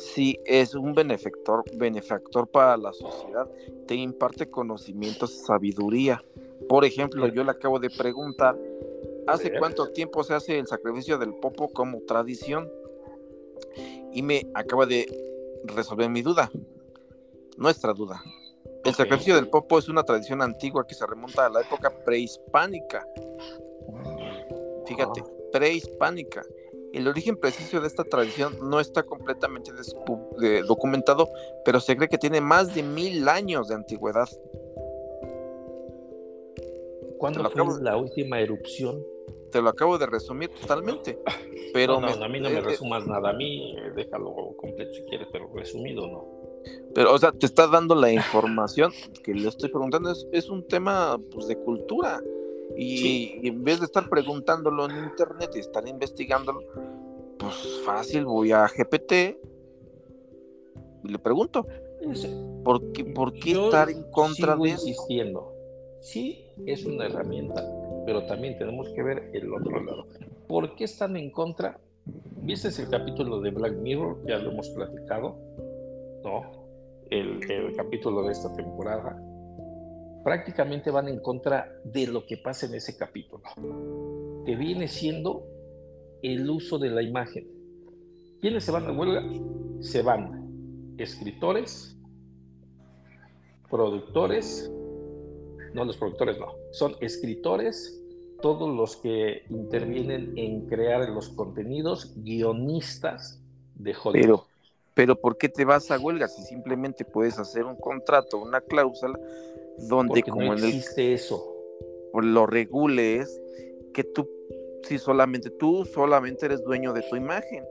Si 0.00 0.40
es 0.46 0.74
un 0.74 0.94
benefactor, 0.94 1.62
benefactor 1.74 2.48
para 2.48 2.78
la 2.78 2.90
sociedad, 2.94 3.46
te 3.86 3.94
imparte 3.94 4.48
conocimientos, 4.48 5.42
sabiduría. 5.44 6.24
Por 6.70 6.86
ejemplo, 6.86 7.28
yo 7.28 7.44
le 7.44 7.50
acabo 7.50 7.78
de 7.78 7.90
preguntar, 7.90 8.58
¿hace 9.26 9.52
cuánto 9.58 9.90
tiempo 9.90 10.24
se 10.24 10.32
hace 10.32 10.58
el 10.58 10.66
sacrificio 10.66 11.18
del 11.18 11.34
popo 11.34 11.68
como 11.68 12.00
tradición? 12.00 12.72
Y 14.10 14.22
me 14.22 14.50
acaba 14.54 14.86
de 14.86 15.06
resolver 15.64 16.08
mi 16.08 16.22
duda, 16.22 16.50
nuestra 17.58 17.92
duda. 17.92 18.22
El 18.86 18.94
sacrificio 18.94 19.34
del 19.34 19.50
popo 19.50 19.78
es 19.78 19.90
una 19.90 20.02
tradición 20.02 20.40
antigua 20.40 20.86
que 20.86 20.94
se 20.94 21.06
remonta 21.06 21.44
a 21.44 21.50
la 21.50 21.60
época 21.60 21.90
prehispánica. 22.06 23.06
Fíjate, 24.86 25.22
prehispánica. 25.52 26.42
El 26.92 27.06
origen 27.06 27.36
preciso 27.36 27.80
de 27.80 27.86
esta 27.86 28.04
tradición 28.04 28.56
no 28.68 28.80
está 28.80 29.04
completamente 29.04 29.70
documentado, 30.66 31.28
pero 31.64 31.80
se 31.80 31.96
cree 31.96 32.08
que 32.08 32.18
tiene 32.18 32.40
más 32.40 32.74
de 32.74 32.82
mil 32.82 33.28
años 33.28 33.68
de 33.68 33.76
antigüedad. 33.76 34.28
¿Cuándo 37.18 37.48
fue 37.50 37.82
la 37.82 37.96
última 37.96 38.40
erupción? 38.40 39.04
Te 39.50 39.60
lo 39.60 39.68
acabo 39.68 39.98
de 39.98 40.06
resumir 40.06 40.48
totalmente. 40.60 41.18
Pero 41.72 42.00
no, 42.00 42.08
a 42.08 42.28
mí 42.28 42.40
no 42.40 42.50
me 42.50 42.60
resumas 42.60 43.06
nada. 43.06 43.30
A 43.30 43.32
mí 43.34 43.76
eh, 43.76 43.92
déjalo 43.94 44.34
completo 44.56 44.92
si 44.94 45.02
quieres, 45.04 45.28
pero 45.30 45.50
resumido 45.54 46.06
no. 46.06 46.24
Pero, 46.94 47.12
o 47.12 47.18
sea, 47.18 47.32
te 47.32 47.46
está 47.46 47.66
dando 47.66 47.94
la 47.94 48.10
información 48.10 48.92
que 49.22 49.34
le 49.34 49.48
estoy 49.48 49.68
preguntando. 49.68 50.10
Es, 50.10 50.26
es 50.32 50.48
un 50.48 50.66
tema 50.66 51.20
pues, 51.30 51.46
de 51.46 51.56
cultura. 51.56 52.20
Y, 52.76 53.46
en 53.46 53.64
vez 53.64 53.80
de 53.80 53.86
estar 53.86 54.08
preguntándolo 54.08 54.88
en 54.88 55.04
internet 55.04 55.50
y 55.54 55.58
estar 55.58 55.86
investigándolo, 55.86 56.60
pues 57.38 57.54
fácil, 57.84 58.24
voy 58.24 58.52
a 58.52 58.66
GPT 58.66 59.12
y 61.04 61.08
le 61.08 61.18
pregunto. 61.18 61.66
¿Por 62.64 62.92
qué, 62.92 63.04
por 63.04 63.32
qué 63.32 63.52
estar 63.52 63.90
en 63.90 64.04
contra 64.10 64.56
de 64.56 64.70
eso? 64.70 64.88
insistiendo. 64.88 65.52
Sí, 66.00 66.46
es 66.66 66.84
una 66.86 67.06
herramienta, 67.06 67.62
pero 68.06 68.24
también 68.26 68.56
tenemos 68.58 68.88
que 68.90 69.02
ver 69.02 69.30
el 69.34 69.52
otro 69.52 69.82
lado. 69.82 70.06
¿Por 70.48 70.74
qué 70.74 70.84
están 70.84 71.16
en 71.16 71.30
contra? 71.30 71.78
¿Viste 72.42 72.68
el 72.68 72.88
capítulo 72.88 73.40
de 73.40 73.50
Black 73.50 73.74
Mirror? 73.76 74.18
Ya 74.26 74.38
lo 74.38 74.50
hemos 74.50 74.68
platicado, 74.70 75.36
¿no? 76.24 76.42
El, 77.10 77.50
el 77.50 77.76
capítulo 77.76 78.22
de 78.22 78.32
esta 78.32 78.52
temporada 78.54 79.20
prácticamente 80.24 80.90
van 80.90 81.08
en 81.08 81.20
contra 81.20 81.72
de 81.84 82.06
lo 82.06 82.26
que 82.26 82.36
pasa 82.36 82.66
en 82.66 82.74
ese 82.74 82.96
capítulo, 82.96 83.42
que 84.44 84.56
viene 84.56 84.88
siendo 84.88 85.46
el 86.22 86.48
uso 86.48 86.78
de 86.78 86.90
la 86.90 87.02
imagen. 87.02 87.48
¿Quiénes 88.40 88.64
se 88.64 88.72
van 88.72 88.86
a 88.86 88.92
huelga? 88.92 89.22
Se 89.80 90.02
van 90.02 90.94
escritores, 90.98 91.96
productores, 93.70 94.70
no 95.74 95.84
los 95.84 95.96
productores 95.96 96.38
no, 96.38 96.54
son 96.72 96.96
escritores, 97.00 97.96
todos 98.42 98.74
los 98.74 98.96
que 98.96 99.44
intervienen 99.50 100.32
en 100.36 100.66
crear 100.66 101.08
los 101.10 101.28
contenidos, 101.28 102.12
guionistas 102.16 103.42
de 103.74 103.92
Hollywood. 103.92 104.12
Pero, 104.12 104.46
pero 104.94 105.16
¿por 105.16 105.36
qué 105.36 105.48
te 105.48 105.64
vas 105.64 105.90
a 105.90 105.98
huelga 105.98 106.28
si 106.28 106.42
simplemente 106.42 107.04
puedes 107.04 107.38
hacer 107.38 107.64
un 107.64 107.76
contrato, 107.76 108.38
una 108.38 108.60
cláusula 108.60 109.18
donde 109.88 110.22
como 110.22 110.54
no 110.54 110.66
existe 110.66 111.14
eso. 111.14 111.44
lo 112.14 112.46
regule 112.46 113.16
es 113.16 113.40
que 113.94 114.04
tú 114.04 114.28
si 114.82 114.98
solamente 114.98 115.50
tú 115.50 115.84
solamente 115.84 116.46
eres 116.46 116.64
dueño 116.64 116.92
de 116.92 117.02
tu 117.02 117.16
imagen 117.16 117.64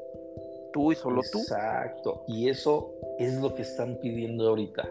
tú 0.71 0.91
y 0.91 0.95
solo 0.95 1.21
tú. 1.31 1.39
Exacto 1.39 2.23
y 2.27 2.49
eso 2.49 2.93
es 3.17 3.33
lo 3.41 3.55
que 3.55 3.63
están 3.63 3.99
pidiendo 3.99 4.47
ahorita. 4.47 4.89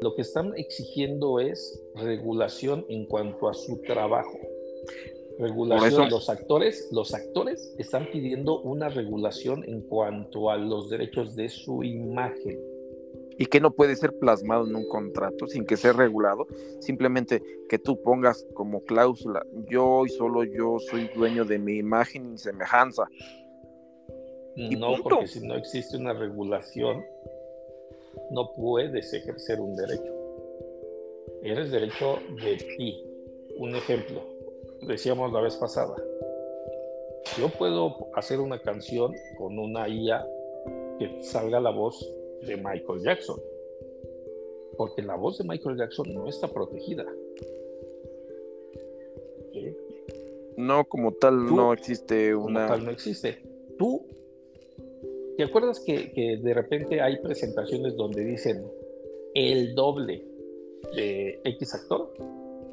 Lo 0.00 0.14
que 0.14 0.22
están 0.22 0.56
exigiendo 0.56 1.40
es 1.40 1.82
regulación 1.94 2.86
en 2.88 3.04
cuanto 3.06 3.48
a 3.48 3.54
su 3.54 3.80
trabajo. 3.82 4.38
Regulación 5.38 6.08
los 6.08 6.28
actores 6.28 6.88
los 6.90 7.14
actores 7.14 7.74
están 7.78 8.08
pidiendo 8.10 8.60
una 8.60 8.88
regulación 8.88 9.64
en 9.64 9.82
cuanto 9.82 10.50
a 10.50 10.56
los 10.56 10.88
derechos 10.88 11.36
de 11.36 11.48
su 11.48 11.84
imagen 11.84 12.58
y 13.38 13.46
que 13.46 13.60
no 13.60 13.70
puede 13.70 13.94
ser 13.94 14.18
plasmado 14.18 14.66
en 14.66 14.74
un 14.74 14.88
contrato 14.88 15.46
sin 15.46 15.64
que 15.64 15.76
sea 15.76 15.92
regulado, 15.92 16.46
simplemente 16.80 17.40
que 17.68 17.78
tú 17.78 18.02
pongas 18.02 18.44
como 18.52 18.82
cláusula, 18.82 19.46
yo 19.70 20.04
y 20.04 20.08
solo 20.08 20.42
yo 20.42 20.78
soy 20.80 21.08
dueño 21.14 21.44
de 21.44 21.58
mi 21.58 21.76
imagen 21.76 22.34
y 22.34 22.38
semejanza. 22.38 23.08
no, 24.56 24.96
porque 25.02 25.28
si 25.28 25.46
no 25.46 25.54
existe 25.54 25.96
una 25.96 26.12
regulación, 26.12 27.04
no 28.32 28.52
puedes 28.52 29.12
ejercer 29.14 29.60
un 29.60 29.76
derecho. 29.76 30.12
Eres 31.42 31.70
derecho 31.70 32.18
de 32.42 32.56
ti. 32.56 33.04
Un 33.58 33.74
ejemplo, 33.76 34.20
decíamos 34.82 35.32
la 35.32 35.40
vez 35.40 35.56
pasada, 35.56 35.94
yo 37.38 37.48
puedo 37.50 38.08
hacer 38.14 38.40
una 38.40 38.60
canción 38.60 39.12
con 39.36 39.58
una 39.58 39.88
IA 39.88 40.26
que 40.98 41.22
salga 41.22 41.60
la 41.60 41.70
voz 41.70 42.17
de 42.46 42.56
Michael 42.56 43.00
Jackson. 43.02 43.40
Porque 44.76 45.02
la 45.02 45.16
voz 45.16 45.38
de 45.38 45.44
Michael 45.44 45.76
Jackson 45.76 46.12
no 46.14 46.28
está 46.28 46.48
protegida. 46.48 47.04
No, 50.56 50.84
como 50.84 51.12
tal, 51.12 51.46
no 51.46 51.72
existe 51.72 52.34
una. 52.34 52.66
Como 52.66 52.76
tal, 52.76 52.84
no 52.84 52.90
existe. 52.90 53.38
Tú, 53.78 54.06
¿te 55.36 55.44
acuerdas 55.44 55.80
que, 55.80 56.12
que 56.12 56.36
de 56.38 56.54
repente 56.54 57.00
hay 57.00 57.18
presentaciones 57.18 57.96
donde 57.96 58.24
dicen 58.24 58.64
el 59.34 59.74
doble 59.74 60.24
de 60.94 61.40
X 61.44 61.74
actor? 61.74 62.12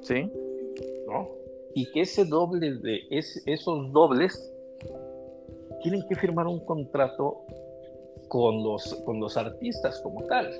Sí. 0.02 0.32
¿No? 1.08 1.30
Y 1.74 1.92
que 1.92 2.02
ese 2.02 2.26
doble 2.26 2.74
de 2.76 3.02
esos 3.10 3.92
dobles 3.92 4.52
tienen 5.84 6.04
que 6.08 6.16
firmar 6.16 6.48
un 6.48 6.66
contrato 6.66 7.46
con 8.28 8.64
los, 8.64 8.96
con 9.06 9.20
los 9.20 9.38
artistas 9.38 10.00
como 10.02 10.24
tal, 10.26 10.52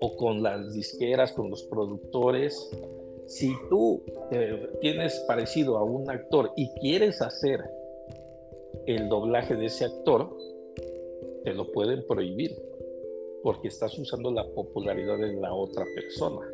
o 0.00 0.16
con 0.16 0.42
las 0.42 0.72
disqueras, 0.72 1.32
con 1.32 1.50
los 1.50 1.62
productores. 1.64 2.70
Si 3.26 3.52
tú 3.68 4.02
eh, 4.30 4.68
tienes 4.80 5.18
parecido 5.26 5.78
a 5.78 5.84
un 5.84 6.08
actor 6.10 6.52
y 6.56 6.68
quieres 6.80 7.22
hacer 7.22 7.60
el 8.86 9.08
doblaje 9.08 9.56
de 9.56 9.66
ese 9.66 9.86
actor, 9.86 10.36
te 11.44 11.54
lo 11.54 11.70
pueden 11.72 12.06
prohibir 12.06 12.56
porque 13.42 13.68
estás 13.68 13.96
usando 13.98 14.30
la 14.32 14.44
popularidad 14.44 15.18
de 15.18 15.34
la 15.34 15.52
otra 15.52 15.84
persona. 15.94 16.46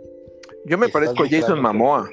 Yo 0.66 0.76
me 0.76 0.88
parezco 0.88 1.24
a 1.24 1.28
Jason 1.28 1.60
Mamoa. 1.60 2.08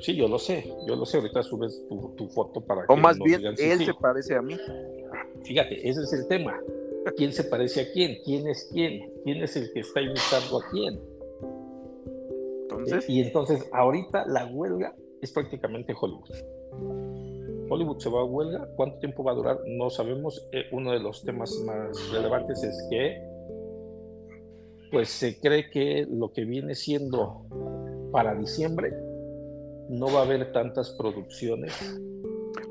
Sí, 0.00 0.16
yo 0.16 0.26
lo 0.26 0.38
sé, 0.38 0.64
yo 0.86 0.96
lo 0.96 1.04
sé. 1.04 1.18
Ahorita 1.18 1.42
subes 1.42 1.86
tu, 1.88 2.28
foto 2.28 2.60
para 2.62 2.86
que. 2.86 2.92
O 2.92 2.96
más 2.96 3.18
bien, 3.18 3.42
él 3.58 3.84
se 3.84 3.94
parece 3.94 4.34
a 4.34 4.42
mí. 4.42 4.56
Fíjate, 5.44 5.86
ese 5.86 6.02
es 6.02 6.12
el 6.14 6.26
tema. 6.26 6.58
¿Quién 7.10 7.32
se 7.32 7.44
parece 7.44 7.80
a 7.82 7.92
quién? 7.92 8.18
¿Quién 8.24 8.48
es 8.48 8.68
quién? 8.72 9.10
¿Quién 9.24 9.42
es 9.42 9.56
el 9.56 9.72
que 9.72 9.80
está 9.80 10.00
imitando 10.00 10.58
a 10.58 10.70
quién? 10.70 11.00
Entonces. 12.62 13.08
Y 13.08 13.20
entonces, 13.20 13.68
ahorita 13.72 14.26
la 14.26 14.46
huelga 14.46 14.94
es 15.20 15.32
prácticamente 15.32 15.94
Hollywood. 15.98 16.30
Hollywood 17.68 17.98
se 17.98 18.08
va 18.08 18.20
a 18.20 18.24
huelga. 18.24 18.68
¿Cuánto 18.76 18.98
tiempo 18.98 19.24
va 19.24 19.32
a 19.32 19.34
durar? 19.34 19.60
No 19.66 19.90
sabemos. 19.90 20.48
Eh, 20.52 20.64
uno 20.72 20.92
de 20.92 21.00
los 21.00 21.24
temas 21.24 21.52
más 21.66 22.10
relevantes 22.10 22.62
es 22.62 22.86
que, 22.90 23.20
pues 24.90 25.08
se 25.08 25.38
cree 25.40 25.70
que 25.70 26.06
lo 26.08 26.32
que 26.32 26.44
viene 26.44 26.74
siendo 26.74 27.46
para 28.12 28.34
diciembre 28.34 28.92
no 29.88 30.06
va 30.06 30.20
a 30.20 30.22
haber 30.22 30.52
tantas 30.52 30.90
producciones. 30.90 31.72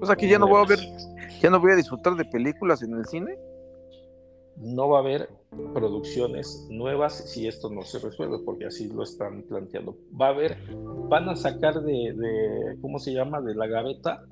O 0.02 0.06
sea 0.06 0.16
que 0.16 0.28
ya 0.28 0.40
no 0.40 0.48
voy 0.48 0.64
a 0.64 0.68
ver, 0.68 0.80
ya 1.42 1.50
no 1.50 1.60
voy 1.60 1.74
a 1.74 1.76
disfrutar 1.76 2.16
de 2.16 2.26
películas 2.26 2.82
en 2.82 2.94
el 2.94 3.06
cine 3.06 3.38
no 4.58 4.90
va 4.90 4.98
a 4.98 5.02
haber 5.02 5.30
producciones 5.74 6.68
nuevas 6.70 7.30
si 7.30 7.48
esto 7.48 7.70
no 7.70 7.82
se 7.82 8.00
resuelve, 8.00 8.40
porque 8.46 8.66
así 8.66 8.88
lo 8.88 9.04
están 9.04 9.44
planteando. 9.44 9.98
Va 10.20 10.28
a 10.28 10.30
haber, 10.30 10.58
van 11.10 11.28
a 11.30 11.36
sacar 11.36 11.82
de, 11.82 12.78
¿cómo 12.82 13.00
se 13.00 13.14
llama?, 13.14 13.42
de 13.42 13.56
la 13.56 13.68
gaveta, 13.68 14.24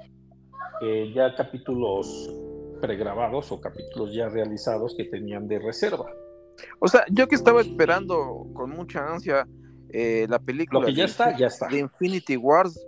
eh, 0.81 1.11
ya 1.13 1.35
capítulos 1.35 2.33
pregrabados 2.79 3.51
o 3.51 3.59
capítulos 3.59 4.13
ya 4.13 4.29
realizados 4.29 4.95
que 4.95 5.05
tenían 5.05 5.47
de 5.47 5.59
reserva. 5.59 6.05
O 6.79 6.87
sea, 6.87 7.05
yo 7.11 7.27
que 7.27 7.35
estaba 7.35 7.61
esperando 7.61 8.47
con 8.53 8.69
mucha 8.69 9.05
ansia 9.05 9.47
eh, 9.91 10.25
la 10.29 10.39
película 10.39 10.81
Lo 10.81 10.85
que 10.85 10.93
ya 10.93 11.05
está, 11.05 11.35
ya 11.35 11.47
está. 11.47 11.67
de 11.67 11.79
Infinity 11.79 12.37
Wars 12.37 12.85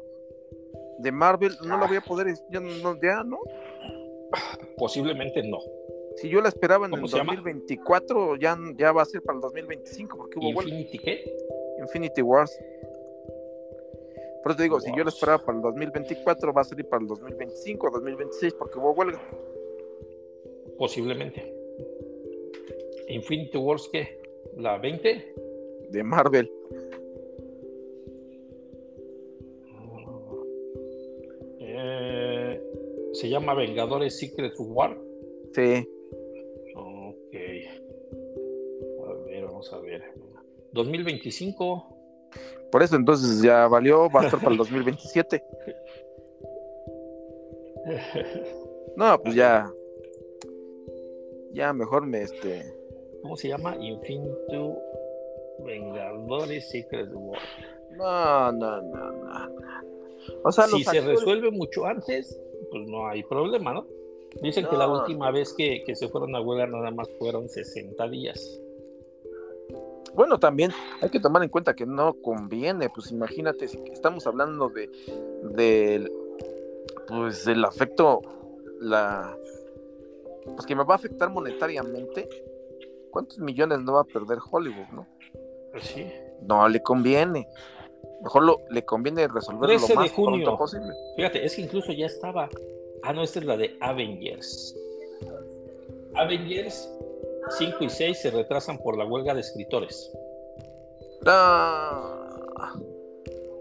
de 1.00 1.12
Marvel, 1.12 1.54
no 1.65 1.78
lo 1.78 1.88
voy 1.88 1.98
a 1.98 2.02
poder, 2.02 2.34
ya 2.52 2.60
no, 2.60 2.96
ya, 3.02 3.24
¿no? 3.24 3.39
Posiblemente 4.78 5.41
no 5.44 5.58
si 6.17 6.30
yo 6.30 6.41
la 6.41 6.50
esperaba 6.50 6.86
en 6.88 6.93
el 6.93 7.02
2024, 7.02 8.36
ya, 8.38 8.58
ya 8.78 8.91
va 8.91 9.02
a 9.02 9.06
ser 9.06 9.21
para 9.21 9.38
el 9.38 9.41
2025, 9.41 10.17
porque 10.17 10.39
hubo 10.39 10.62
¿Infinity 10.62 11.00
qué? 11.00 11.38
Infinity 11.80 12.21
Wars. 12.21 12.58
Por 14.43 14.52
eso 14.52 14.58
te 14.58 14.63
digo, 14.63 14.80
si 14.80 14.91
yo 14.95 15.04
la 15.04 15.10
esperaba 15.10 15.43
para 15.43 15.58
el 15.58 15.62
2024, 15.62 16.54
va 16.54 16.62
a 16.62 16.63
salir 16.63 16.86
para 16.86 17.02
el 17.02 17.08
2025 17.08 17.88
o 17.88 17.91
2026, 17.91 18.54
porque 18.56 18.80
hubo 18.80 18.91
huelga. 18.91 19.21
Posiblemente. 20.78 21.54
¿Infinity 23.08 23.58
Wars 23.58 23.89
qué? 23.91 24.19
¿La 24.58 24.78
20? 24.78 25.36
De 25.89 26.04
Marvel. 26.04 26.52
Eh, 31.60 32.62
¿Se 33.13 33.30
llama 33.30 33.54
Vengadores 33.54 34.17
Secret 34.17 34.54
War? 34.58 34.97
Sí. 35.54 35.88
A 39.74 39.80
ver. 39.80 40.04
2025. 40.74 41.97
Por 42.71 42.84
eso 42.84 42.95
entonces 42.95 43.41
ya 43.41 43.67
valió, 43.67 44.10
va 44.10 44.21
a 44.21 44.26
estar 44.26 44.39
para 44.39 44.52
el 44.52 44.58
2027. 44.58 45.43
No, 48.95 49.21
pues 49.21 49.36
ya. 49.36 49.71
Ya 51.54 51.74
mejor 51.74 52.06
me 52.06 52.21
este. 52.21 52.63
¿Cómo 53.21 53.36
se 53.36 53.50
llama? 53.50 53.76
Infinito 53.76 54.78
Vengadores 55.65 56.69
Secret 56.69 57.10
War. 57.13 57.41
No, 57.91 58.52
no, 58.54 58.82
no, 58.82 59.12
no. 59.12 59.52
O 60.43 60.52
sea, 60.52 60.65
si 60.65 60.84
se 60.84 61.02
resuelve 61.02 61.52
mucho 61.52 61.86
antes, 61.86 62.39
pues 62.69 62.88
no 62.88 63.08
hay 63.08 63.24
problema, 63.24 63.74
¿no? 63.74 63.88
Dicen 64.41 64.65
que 64.69 64.78
la 64.78 64.88
última 64.88 65.30
vez 65.32 65.54
que, 65.54 65.84
que, 65.86 65.95
se 65.95 66.08
fueron 66.08 66.36
a 66.36 66.41
huelga 66.41 66.67
nada 66.67 66.91
más 66.91 67.10
fueron 67.19 67.50
60 67.50 68.08
días. 68.08 68.62
Bueno, 70.13 70.39
también 70.39 70.71
hay 71.02 71.10
que 71.10 71.19
tomar 71.19 71.43
en 71.43 71.50
cuenta 71.50 71.74
que 71.74 71.86
no 71.86 72.13
conviene, 72.21 72.89
pues 72.89 73.12
imagínate, 73.12 73.67
si 73.67 73.82
estamos 73.91 74.28
hablando 74.28 74.69
de 74.69 74.89
del 75.43 76.12
pues 77.08 77.45
del 77.45 77.63
afecto, 77.63 78.21
la 78.80 79.36
pues 80.43 80.65
que 80.65 80.76
me 80.76 80.84
va 80.84 80.95
a 80.95 80.97
afectar 80.97 81.30
monetariamente, 81.30 82.28
¿cuántos 83.12 83.39
millones 83.39 83.80
no 83.80 83.93
va 83.93 84.02
a 84.02 84.06
perder 84.06 84.39
Hollywood, 84.52 84.88
no? 84.91 85.08
Pues 85.71 85.84
sí. 85.84 86.08
No 86.41 86.67
le 86.67 86.82
conviene. 86.82 87.47
Mejor 88.24 88.43
lo, 88.43 88.62
le 88.69 88.84
conviene 88.84 89.28
resolverlo 89.28 89.80
lo 89.80 89.95
más 89.95 90.12
pronto 90.12 90.58
posible. 90.58 90.93
Fíjate, 91.15 91.45
es 91.45 91.56
que 91.56 91.62
incluso 91.62 91.91
ya 91.91 92.08
estaba. 92.08 92.50
Ah, 93.04 93.13
no, 93.13 93.24
esta 93.24 93.39
es 93.39 93.45
la 93.45 93.58
de 93.58 93.78
Avengers. 93.80 94.76
Avengers 96.15 96.89
5 97.50 97.84
y 97.84 97.90
6 97.90 98.22
se 98.22 98.32
retrasan 98.32 98.78
por 98.78 98.98
la 98.98 99.06
huelga 99.06 99.34
de 99.34 99.42
escritores. 99.42 100.12
Ah, 101.26 102.74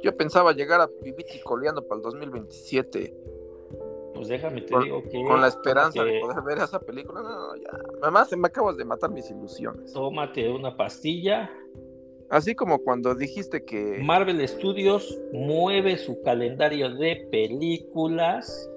yo 0.03 0.17
pensaba 0.17 0.53
llegar 0.53 0.81
a 0.81 0.89
Viviti 1.03 1.41
coleando 1.41 1.87
para 1.87 1.99
el 1.99 2.03
2027. 2.03 3.15
Pues 4.15 4.29
déjame 4.29 4.63
te 4.63 4.79
digo 4.79 5.03
que. 5.03 5.25
Con 5.25 5.41
la 5.41 5.49
esperanza 5.49 6.05
de 6.05 6.21
poder 6.21 6.43
ver 6.43 6.59
esa 6.59 6.81
película. 6.81 7.23
No, 7.23 7.57
ya. 7.57 7.71
Además, 8.03 8.31
me 8.37 8.49
acabas 8.49 8.77
de 8.77 8.85
matar 8.85 9.11
mis 9.11 9.31
ilusiones. 9.31 9.93
Tómate 9.93 10.51
una 10.51 10.77
pastilla. 10.77 11.51
Así 12.29 12.55
como 12.55 12.81
cuando 12.81 13.15
dijiste 13.15 13.65
que. 13.65 13.99
Marvel 14.03 14.47
Studios 14.47 15.19
mueve 15.33 15.97
su 15.97 16.21
calendario 16.23 16.95
de 16.95 17.29
películas. 17.31 18.71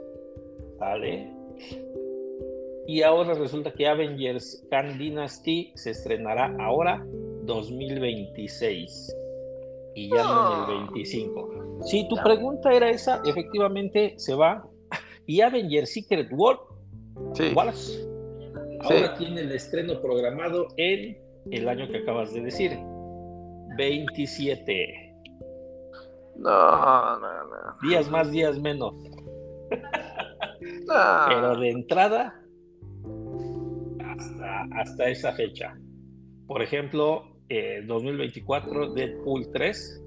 ¿Vale? 0.80 1.32
Y 2.88 3.02
ahora 3.02 3.34
resulta 3.34 3.72
que 3.72 3.88
Avengers 3.88 4.66
Khan 4.70 4.98
Dynasty 4.98 5.72
se 5.76 5.92
estrenará 5.92 6.56
ahora 6.60 7.06
2026 7.44 9.16
y 9.96 10.10
ya 10.10 10.24
no 10.24 10.54
en 10.54 10.60
el 10.60 10.88
25. 10.88 11.80
Si 11.84 12.08
tu 12.08 12.16
pregunta 12.18 12.74
era 12.74 12.90
esa, 12.90 13.22
efectivamente 13.26 14.16
se 14.18 14.34
va. 14.36 14.68
Y 15.26 15.40
Avengers 15.40 15.94
Secret 15.94 16.28
War, 16.34 16.60
sí. 17.34 17.54
ahora 18.82 19.16
tiene 19.16 19.40
el 19.40 19.54
estreno 19.54 20.02
programado 20.02 20.68
en 20.76 21.18
el 21.50 21.70
año 21.70 21.88
que 21.88 22.00
acabas 22.00 22.34
de 22.34 22.42
decir, 22.42 22.78
27. 23.78 25.16
No, 26.36 27.20
no, 27.20 27.44
no. 27.46 27.88
Días 27.88 28.10
más, 28.12 28.32
días 28.32 28.60
menos. 28.60 28.94
Pero 30.90 31.56
de 31.58 31.70
entrada, 31.70 32.43
hasta, 34.72 35.10
esa 35.10 35.34
fecha. 35.34 35.78
Por 36.48 36.62
ejemplo, 36.62 37.24
2024, 37.86 38.84
eh, 38.84 38.90
Deadpool 38.96 39.52
3 39.52 40.04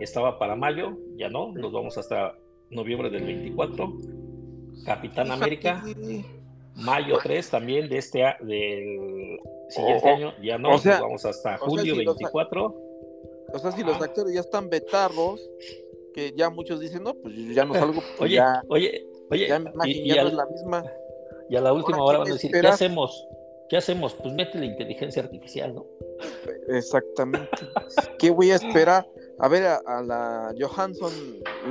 estaba 0.00 0.38
para 0.38 0.54
mayo, 0.54 0.96
ya 1.16 1.28
no, 1.28 1.52
nos 1.52 1.72
vamos 1.72 1.98
hasta 1.98 2.36
noviembre 2.70 3.10
del 3.10 3.24
24. 3.24 3.92
Capitán 4.84 5.30
América, 5.30 5.82
mayo 6.76 7.18
3 7.22 7.50
también 7.50 7.88
de 7.88 7.98
este 7.98 8.24
del 8.40 9.38
siguiente 9.68 10.08
año, 10.08 10.32
ya 10.42 10.58
no, 10.58 10.70
nos 10.70 10.84
vamos 10.84 11.24
hasta 11.24 11.58
julio 11.58 11.96
24. 11.96 12.74
o 13.52 13.58
sea, 13.58 13.72
si 13.72 13.82
los 13.82 14.00
actores 14.00 14.34
ya 14.34 14.40
están 14.40 14.70
betarros, 14.70 15.40
que 16.14 16.32
ya 16.36 16.50
muchos 16.50 16.80
dicen, 16.80 17.02
no, 17.02 17.14
pues 17.14 17.34
ya 17.54 17.64
no 17.64 17.74
salgo. 17.74 18.00
Pues 18.00 18.20
oye, 18.20 18.40
oye, 18.68 19.06
oye, 19.30 19.48
ya, 19.48 19.62
y, 19.84 20.08
ya 20.08 20.22
no 20.22 20.28
es 20.28 20.34
la 20.34 20.46
misma. 20.46 20.84
Y 21.50 21.56
a 21.56 21.60
la 21.60 21.72
última 21.72 22.02
hora 22.02 22.18
van 22.18 22.28
a 22.28 22.32
decir, 22.32 22.50
¿qué 22.50 22.66
hacemos? 22.66 23.26
¿Qué 23.68 23.76
hacemos? 23.76 24.14
Pues 24.14 24.32
mete 24.34 24.58
la 24.58 24.64
inteligencia 24.64 25.22
artificial, 25.22 25.74
¿no? 25.74 25.86
Exactamente. 26.68 27.48
¿Qué 28.18 28.30
voy 28.30 28.50
a 28.50 28.56
esperar? 28.56 29.06
A 29.38 29.48
ver, 29.48 29.64
a, 29.64 30.02
la 30.02 30.54
Johansson 30.58 31.12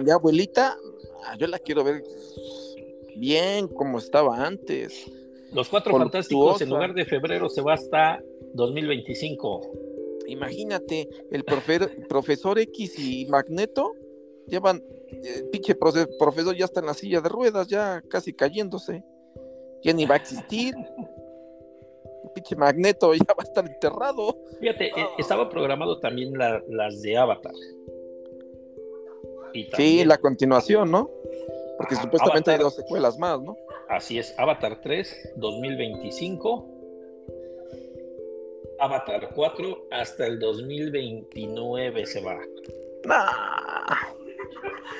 de 0.04 0.12
abuelita, 0.12 0.78
yo 1.38 1.48
la 1.48 1.60
quiero 1.60 1.84
ver 1.84 2.04
bien 3.18 3.68
como 3.68 3.98
estaba 3.98 4.46
antes. 4.46 5.12
Los 5.52 5.70
Cuatro 5.70 5.98
Fantásticos 5.98 6.62
en 6.62 6.70
lugar 6.70 6.94
de 6.94 7.06
febrero 7.06 7.50
se 7.50 7.62
va 7.62 7.74
hasta 7.74 8.22
2025. 8.54 9.62
Imagínate, 10.28 11.10
el 11.32 11.44
profesor 11.44 12.60
X 12.60 13.00
y 13.00 13.26
Magneto 13.28 13.94
llevan, 14.48 14.84
el 15.10 15.50
pinche 15.50 15.76
profesor 15.76 16.56
ya 16.56 16.66
está 16.66 16.82
en 16.82 16.86
la 16.86 16.94
silla 16.94 17.22
de 17.22 17.30
ruedas, 17.30 17.68
ya 17.68 18.04
casi 18.10 18.34
cayéndose. 18.34 19.04
Ya 19.84 19.94
ni 19.94 20.06
va 20.06 20.16
a 20.16 20.18
existir. 20.18 20.76
Pinche 22.38 22.56
Magneto 22.56 23.14
ya 23.16 23.34
va 23.34 23.44
a 23.44 23.44
estar 23.44 23.66
enterrado. 23.66 24.38
Fíjate, 24.60 24.88
eh, 24.88 25.08
estaba 25.18 25.50
programado 25.50 26.00
también 26.00 26.34
las 26.38 27.02
de 27.02 27.18
Avatar. 27.18 27.54
Sí, 29.76 30.06
la 30.06 30.20
continuación, 30.20 30.92
¿no? 30.92 31.10
Porque 31.78 31.96
supuestamente 31.96 32.52
hay 32.52 32.60
dos 32.60 32.76
secuelas 32.76 33.18
más, 33.18 33.42
¿no? 33.42 33.58
Así 33.90 34.20
es, 34.20 34.38
Avatar 34.38 34.82
3, 34.82 35.34
2025. 35.38 36.74
Avatar 38.80 39.30
4 39.34 39.88
hasta 39.90 40.28
el 40.28 40.38
2029 40.38 42.06
se 42.06 42.22
va. 42.22 42.40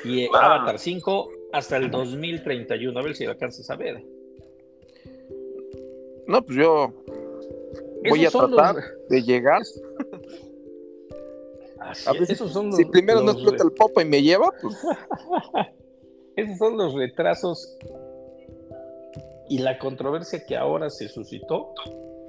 Y 0.04 0.26
Avatar 0.26 0.80
5 0.80 1.30
hasta 1.54 1.78
el 1.78 1.92
2031. 1.92 3.00
A 3.00 3.04
ver 3.04 3.16
si 3.16 3.26
lo 3.26 3.32
alcanzas 3.32 3.70
a 3.70 3.76
ver. 3.76 4.04
No, 6.28 6.44
pues 6.44 6.58
yo 6.58 6.94
voy 8.10 8.26
a 8.26 8.30
tratar 8.30 8.76
de 9.10 9.24
llegar. 9.24 9.62
Así 11.80 12.10
esos 12.28 12.52
son 12.52 12.74
si 12.74 12.84
primero 12.86 13.22
no 13.22 13.32
explota 13.32 13.64
el 13.64 13.72
popa 13.72 14.02
y 14.02 14.06
me 14.06 14.22
lleva, 14.22 14.52
pues. 14.62 14.76
esos 16.36 16.58
son 16.58 16.78
los 16.78 16.94
retrasos 16.94 17.78
y 19.50 19.60
la 19.60 19.80
controversia 19.80 20.46
que 20.46 20.58
ahora 20.58 20.90
se 20.90 21.08
suscitó 21.08 21.74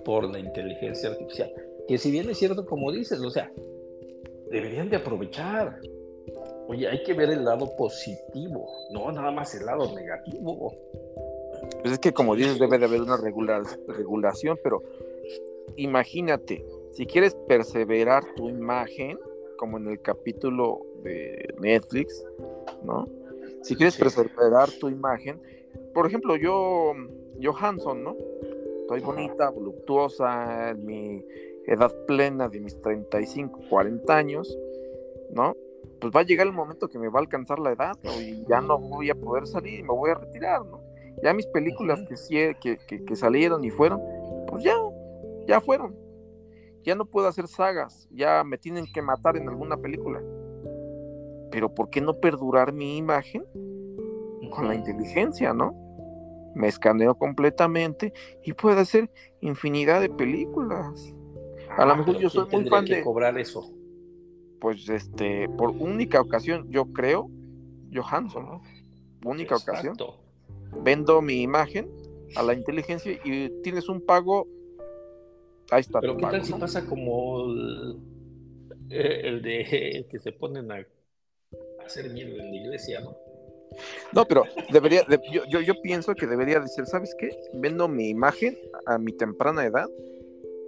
por 0.04 0.30
la 0.30 0.38
inteligencia 0.38 1.10
artificial. 1.10 1.52
Que 1.86 1.98
si 1.98 2.10
bien 2.10 2.28
es 2.30 2.38
cierto, 2.38 2.66
como 2.66 2.92
dices, 2.92 3.20
o 3.20 3.30
sea, 3.30 3.50
deberían 4.50 4.88
de 4.90 4.96
aprovechar. 4.96 5.80
Oye, 6.68 6.86
hay 6.86 7.02
que 7.02 7.14
ver 7.14 7.30
el 7.30 7.44
lado 7.44 7.74
positivo, 7.76 8.68
no 8.90 9.10
nada 9.10 9.30
más 9.30 9.54
el 9.54 9.66
lado 9.66 9.94
negativo. 9.94 10.74
Pues 11.80 11.94
es 11.94 11.98
que 11.98 12.12
como 12.12 12.36
dices, 12.36 12.58
debe 12.58 12.78
de 12.78 12.84
haber 12.84 13.02
una 13.02 13.16
regulación, 13.16 14.58
pero 14.62 14.82
imagínate, 15.76 16.64
si 16.92 17.06
quieres 17.06 17.34
perseverar 17.46 18.24
tu 18.34 18.48
imagen, 18.48 19.18
como 19.56 19.78
en 19.78 19.88
el 19.88 20.00
capítulo 20.00 20.80
de 21.02 21.54
Netflix, 21.60 22.24
¿no? 22.82 23.06
Si 23.62 23.74
quieres 23.76 23.96
perseverar 23.96 24.70
tu 24.70 24.88
imagen, 24.88 25.40
por 25.94 26.06
ejemplo, 26.06 26.36
yo, 26.36 26.92
Johansson, 27.42 28.04
¿no? 28.04 28.16
Estoy 28.82 29.00
bonita, 29.00 29.50
voluptuosa, 29.50 30.70
en 30.70 30.86
mi 30.86 31.24
edad 31.66 31.92
plena 32.06 32.48
de 32.48 32.60
mis 32.60 32.80
35, 32.80 33.60
40 33.68 34.16
años, 34.16 34.58
¿no? 35.30 35.54
Pues 36.00 36.12
va 36.14 36.20
a 36.20 36.24
llegar 36.24 36.46
el 36.46 36.52
momento 36.52 36.88
que 36.88 36.98
me 36.98 37.08
va 37.08 37.18
a 37.18 37.22
alcanzar 37.22 37.58
la 37.58 37.72
edad 37.72 37.96
y 38.20 38.46
ya 38.48 38.60
no 38.60 38.78
voy 38.78 39.10
a 39.10 39.14
poder 39.14 39.46
salir 39.46 39.80
y 39.80 39.82
me 39.82 39.92
voy 39.92 40.10
a 40.10 40.14
retirar, 40.14 40.64
¿no? 40.64 40.80
Ya 41.22 41.34
mis 41.34 41.46
películas 41.46 42.00
que, 42.08 42.56
que, 42.60 43.04
que, 43.04 43.16
salieron 43.16 43.64
y 43.64 43.70
fueron, 43.70 44.00
pues 44.46 44.62
ya, 44.62 44.76
ya 45.48 45.60
fueron. 45.60 45.96
Ya 46.84 46.94
no 46.94 47.06
puedo 47.06 47.26
hacer 47.26 47.48
sagas, 47.48 48.08
ya 48.12 48.44
me 48.44 48.56
tienen 48.56 48.86
que 48.92 49.02
matar 49.02 49.36
en 49.36 49.48
alguna 49.48 49.76
película. 49.76 50.22
Pero 51.50 51.74
¿por 51.74 51.90
qué 51.90 52.00
no 52.00 52.20
perdurar 52.20 52.72
mi 52.72 52.98
imagen 52.98 53.44
con 54.54 54.68
la 54.68 54.74
inteligencia, 54.74 55.52
no? 55.52 55.74
Me 56.54 56.68
escaneo 56.68 57.16
completamente 57.16 58.12
y 58.44 58.52
puedo 58.52 58.78
hacer 58.78 59.10
infinidad 59.40 60.00
de 60.00 60.10
películas. 60.10 61.14
A 61.76 61.84
lo 61.84 61.92
ah, 61.92 61.96
mejor 61.96 62.18
yo 62.18 62.30
soy 62.30 62.46
muy 62.50 62.68
fan 62.68 62.84
de 62.84 63.02
cobrar 63.02 63.38
eso. 63.38 63.70
Pues 64.60 64.88
este, 64.88 65.48
por 65.50 65.70
única 65.70 66.20
ocasión, 66.20 66.68
yo 66.70 66.86
creo, 66.92 67.30
Johansson, 67.92 68.46
¿no? 68.46 68.62
Única 69.24 69.56
ocasión. 69.56 69.96
Vendo 70.82 71.22
mi 71.22 71.42
imagen 71.42 71.90
a 72.36 72.42
la 72.42 72.54
inteligencia 72.54 73.12
y 73.24 73.50
tienes 73.62 73.88
un 73.88 74.04
pago. 74.04 74.46
Ahí 75.70 75.80
está. 75.80 76.00
Pero 76.00 76.16
¿qué 76.16 76.22
tal 76.22 76.44
si 76.44 76.52
pasa 76.54 76.84
como 76.86 77.44
el, 78.90 79.42
de 79.42 80.06
que 80.10 80.18
se 80.18 80.32
ponen 80.32 80.70
a 80.72 80.86
hacer 81.84 82.10
mierda 82.10 82.42
en 82.42 82.50
la 82.50 82.56
iglesia, 82.56 83.00
¿no? 83.00 83.16
No, 84.12 84.24
pero 84.24 84.44
debería, 84.72 85.06
yo, 85.30 85.60
yo, 85.60 85.74
pienso 85.82 86.14
que 86.14 86.26
debería 86.26 86.58
decir, 86.58 86.86
¿sabes 86.86 87.14
qué? 87.18 87.30
Vendo 87.52 87.86
mi 87.86 88.08
imagen 88.08 88.58
a 88.86 88.98
mi 88.98 89.12
temprana 89.12 89.64
edad 89.64 89.88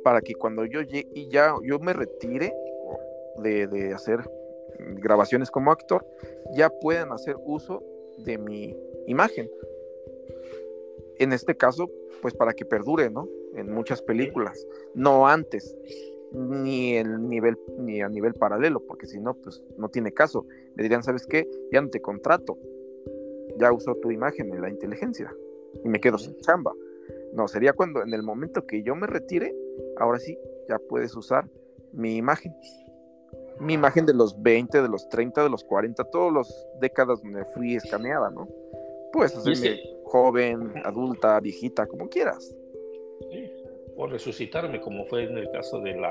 para 0.05 0.21
que 0.21 0.35
cuando 0.35 0.65
yo 0.65 0.81
y 0.83 1.29
ya 1.29 1.55
yo 1.63 1.79
me 1.79 1.93
retire 1.93 2.53
de, 3.39 3.93
hacer 3.95 4.21
grabaciones 4.79 5.51
como 5.51 5.73
actor, 5.73 6.07
ya 6.55 6.71
puedan 6.71 7.13
hacer 7.13 7.37
uso 7.45 7.83
de 8.19 8.39
mi 8.39 8.77
imagen. 9.07 9.51
En 11.19 11.33
este 11.33 11.57
caso, 11.57 11.91
pues 12.23 12.35
para 12.35 12.53
que 12.53 12.65
perdure, 12.65 13.11
¿no? 13.11 13.29
En 13.55 13.73
muchas 13.73 14.01
películas, 14.03 14.67
no 14.95 15.27
antes, 15.27 15.77
ni 16.33 16.97
el 16.97 17.29
nivel, 17.29 17.59
ni 17.79 18.01
a 18.03 18.09
nivel 18.09 18.35
paralelo, 18.35 18.81
porque 18.87 19.07
si 19.07 19.21
no, 19.21 19.35
pues 19.35 19.63
no 19.77 19.89
tiene 19.89 20.13
caso. 20.13 20.47
Me 20.77 20.83
dirían, 20.83 21.03
¿sabes 21.03 21.27
qué? 21.27 21.49
Ya 21.73 21.81
no 21.81 21.89
te 21.89 22.01
contrato, 22.01 22.59
ya 23.59 23.73
usó 23.73 23.95
tu 23.97 24.11
imagen 24.11 24.53
en 24.53 24.63
la 24.63 24.71
inteligencia 24.71 25.35
y 25.85 25.89
me 25.89 26.01
quedo 26.01 26.19
sin 26.19 26.37
chamba. 26.39 26.73
No, 27.33 27.49
sería 27.49 27.73
cuando 27.73 28.03
en 28.03 28.13
el 28.13 28.23
momento 28.23 28.67
que 28.67 28.83
yo 28.83 28.95
me 28.97 29.07
retire, 29.07 29.55
ahora 29.99 30.19
sí, 30.19 30.37
ya 30.69 30.79
puedes 30.79 31.15
usar 31.17 31.49
mi 31.93 32.17
imagen. 32.17 32.55
Mi 33.61 33.75
imagen 33.75 34.07
de 34.07 34.15
los 34.15 34.41
20, 34.41 34.83
de 34.83 34.89
los 34.89 35.09
30, 35.11 35.43
de 35.43 35.51
los 35.51 35.65
40, 35.65 36.05
todas 36.05 36.33
las 36.33 36.67
décadas 36.81 37.23
donde 37.23 37.45
fui 37.47 37.77
escaneada, 37.77 38.31
¿no? 38.31 38.49
Puedes 39.13 39.37
hacerme 39.37 39.81
joven, 40.05 40.73
adulta, 40.85 41.39
viejita, 41.41 41.87
como 41.87 42.09
quieras. 42.09 42.55
O 44.01 44.07
resucitarme, 44.07 44.81
como 44.81 45.05
fue 45.05 45.25
en 45.25 45.37
el 45.37 45.51
caso 45.51 45.79
de 45.81 45.95
la 45.95 46.11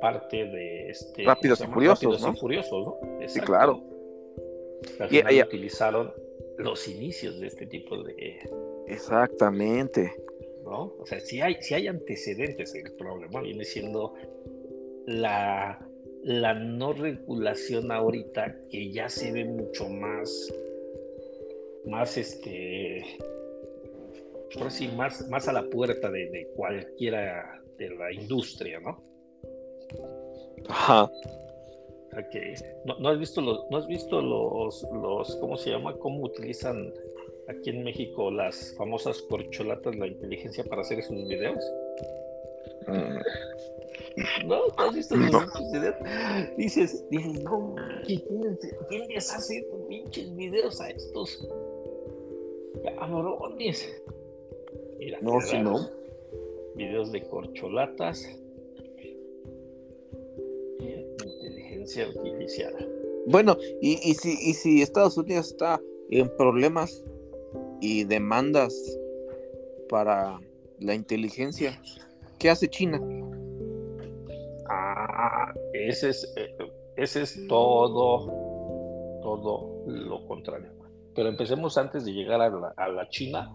parte 0.00 0.46
de 0.46 0.88
este. 0.88 1.24
Rápidos 1.24 1.60
y 1.60 1.66
Furiosos. 1.66 2.22
Rápidos 2.22 2.36
y 2.36 2.40
Furiosos, 2.40 2.86
¿no? 2.86 3.28
Sí, 3.28 3.40
claro. 3.40 3.82
y, 5.10 5.42
utilizaron 5.42 6.10
los 6.56 6.88
inicios 6.88 7.38
de 7.38 7.48
este 7.48 7.66
tipo 7.66 8.02
de... 8.02 8.38
Exactamente. 8.86 10.10
¿No? 10.64 10.94
O 10.98 11.04
sea, 11.04 11.20
si 11.20 11.42
hay, 11.42 11.56
si 11.60 11.74
hay 11.74 11.86
antecedentes, 11.86 12.74
el 12.74 12.94
problema 12.94 13.42
viene 13.42 13.66
siendo 13.66 14.14
la, 15.04 15.86
la 16.22 16.54
no 16.54 16.94
regulación 16.94 17.92
ahorita 17.92 18.56
que 18.70 18.90
ya 18.90 19.10
se 19.10 19.32
ve 19.32 19.44
mucho 19.44 19.86
más, 19.86 20.50
más 21.84 22.16
este, 22.16 23.04
por 24.54 24.66
así, 24.66 24.88
más, 24.88 25.28
más 25.28 25.48
a 25.48 25.52
la 25.52 25.64
puerta 25.64 26.10
de, 26.10 26.48
cualquiera 26.56 27.60
de 27.78 27.90
la 27.90 28.12
industria, 28.12 28.80
¿no? 28.80 29.02
Ajá. 30.68 31.10
¿No, 32.84 33.08
has 33.08 33.18
visto 33.18 33.40
los, 33.40 33.64
no 33.70 33.78
has 33.78 33.86
visto 33.86 34.20
los, 34.20 34.86
los, 34.92 35.36
¿cómo 35.36 35.56
se 35.56 35.70
llama? 35.70 35.96
¿Cómo 35.98 36.24
utilizan 36.24 36.92
aquí 37.48 37.70
en 37.70 37.84
México 37.84 38.30
las 38.30 38.74
famosas 38.76 39.22
corcholatas 39.22 39.96
la 39.96 40.06
inteligencia 40.06 40.62
para 40.64 40.82
hacer 40.82 40.98
esos 40.98 41.16
videos? 41.26 41.64
Mm. 42.86 44.46
¿No? 44.46 44.60
has 44.76 44.94
visto 44.94 45.16
los 45.16 45.72
videos? 45.72 45.94
Dices, 46.56 47.08
dices, 47.08 47.42
no, 47.44 47.74
¿quién, 48.04 49.08
les 49.08 49.32
hace 49.32 49.66
pinches 49.88 50.34
videos 50.36 50.80
a 50.80 50.90
estos 50.90 51.48
cabrones? 52.98 54.02
Mira, 55.04 55.18
no, 55.20 55.40
si 55.40 55.58
no. 55.58 55.88
Videos 56.76 57.10
de 57.12 57.22
corcholatas 57.22 58.26
artificial. 62.00 62.74
Bueno, 63.26 63.56
y, 63.80 63.98
y, 64.08 64.14
si, 64.14 64.32
y 64.32 64.54
si 64.54 64.82
Estados 64.82 65.16
Unidos 65.16 65.48
está 65.48 65.80
en 66.10 66.34
problemas 66.36 67.04
y 67.80 68.04
demandas 68.04 68.74
para 69.88 70.38
la 70.78 70.94
inteligencia, 70.94 71.80
¿qué 72.38 72.50
hace 72.50 72.68
China? 72.68 73.00
Ah, 74.68 75.52
ese 75.72 76.10
es, 76.10 76.32
eh, 76.36 76.56
ese 76.96 77.22
es 77.22 77.46
todo, 77.48 78.28
todo 79.22 79.84
lo 79.86 80.26
contrario. 80.26 80.70
Pero 81.14 81.28
empecemos 81.28 81.76
antes 81.76 82.04
de 82.04 82.12
llegar 82.12 82.40
a 82.40 82.48
la, 82.48 82.74
a 82.76 82.88
la 82.88 83.08
China, 83.10 83.54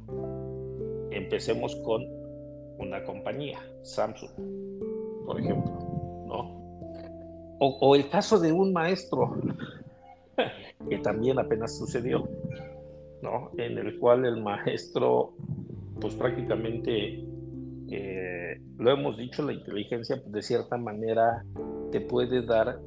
empecemos 1.27 1.75
con 1.83 2.05
una 2.77 3.03
compañía, 3.03 3.59
Samsung, 3.83 4.31
por 5.25 5.37
ejemplo, 5.37 5.73
¿no? 6.25 6.57
O, 7.59 7.95
el 7.95 8.07
caso 8.07 8.39
de 8.39 8.53
un 8.53 8.71
maestro, 8.71 9.35
que 10.89 10.97
también 10.99 11.37
apenas 11.37 11.77
sucedió, 11.77 12.29
¿no? 13.21 13.51
En 13.57 13.77
el 13.77 13.99
cual 13.99 14.25
el 14.25 14.41
maestro, 14.41 15.33
pues 15.99 16.15
prácticamente, 16.15 17.25
eh, 17.91 18.61
lo 18.77 18.91
hemos 18.91 19.17
dicho, 19.17 19.43
la 19.43 19.51
inteligencia 19.51 20.15
pues, 20.21 20.31
de 20.31 20.41
cierta 20.41 20.77
manera 20.77 21.43
te 21.91 21.99
puede 21.99 22.41
dar 22.45 22.79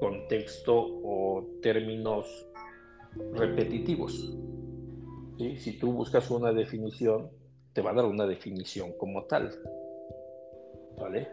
contexto 0.00 0.74
o 0.74 1.46
términos 1.62 2.26
repetitivos. 3.34 4.36
Si 5.38 5.78
tú 5.78 5.92
buscas 5.92 6.30
una 6.32 6.52
definición, 6.52 7.30
te 7.72 7.82
va 7.82 7.90
a 7.90 7.94
dar 7.94 8.04
una 8.04 8.26
definición 8.26 8.92
como 8.94 9.24
tal. 9.24 9.50
¿Vale? 10.98 11.28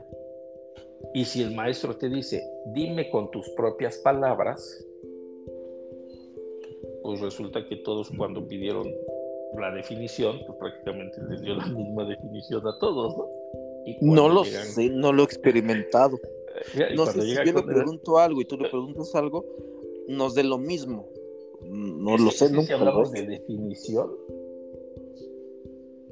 Y 1.13 1.25
si 1.25 1.41
el 1.41 1.55
maestro 1.55 1.95
te 1.95 2.09
dice, 2.09 2.43
dime 2.67 3.09
con 3.09 3.31
tus 3.31 3.49
propias 3.49 3.97
palabras, 3.97 4.85
pues 7.03 7.21
resulta 7.21 7.67
que 7.67 7.77
todos 7.77 8.11
cuando 8.17 8.47
pidieron 8.47 8.91
la 9.57 9.71
definición, 9.71 10.39
pues 10.45 10.57
prácticamente 10.59 11.17
les 11.29 11.41
dio 11.41 11.55
la 11.55 11.65
misma 11.67 12.05
definición 12.05 12.67
a 12.67 12.77
todos, 12.79 13.17
¿no? 13.17 13.27
No 14.01 14.27
lo 14.27 14.43
sé, 14.43 14.89
no 14.89 15.13
lo 15.13 15.23
he 15.23 15.25
experimentado. 15.25 16.19
no 16.95 17.05
sé 17.05 17.21
si 17.21 17.35
yo 17.35 17.43
le 17.43 17.63
pregunto 17.63 18.17
algo 18.17 18.41
y 18.41 18.45
tú 18.45 18.57
le 18.57 18.69
preguntas 18.69 19.15
algo, 19.15 19.45
nos 20.07 20.35
dé 20.35 20.43
lo 20.43 20.57
mismo. 20.57 21.07
No 21.61 22.17
lo 22.17 22.31
sé, 22.31 22.49
Si 22.49 22.73
hablamos 22.73 23.11
de 23.11 23.25
definición, 23.25 24.11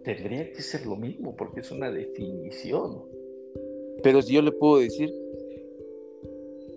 tendría 0.05 0.51
que 0.53 0.61
ser 0.61 0.85
lo 0.85 0.95
mismo 0.95 1.35
porque 1.35 1.59
es 1.61 1.71
una 1.71 1.91
definición. 1.91 3.03
Pero 4.03 4.21
si 4.21 4.35
yo 4.35 4.41
le 4.41 4.51
puedo 4.51 4.79
decir, 4.79 5.11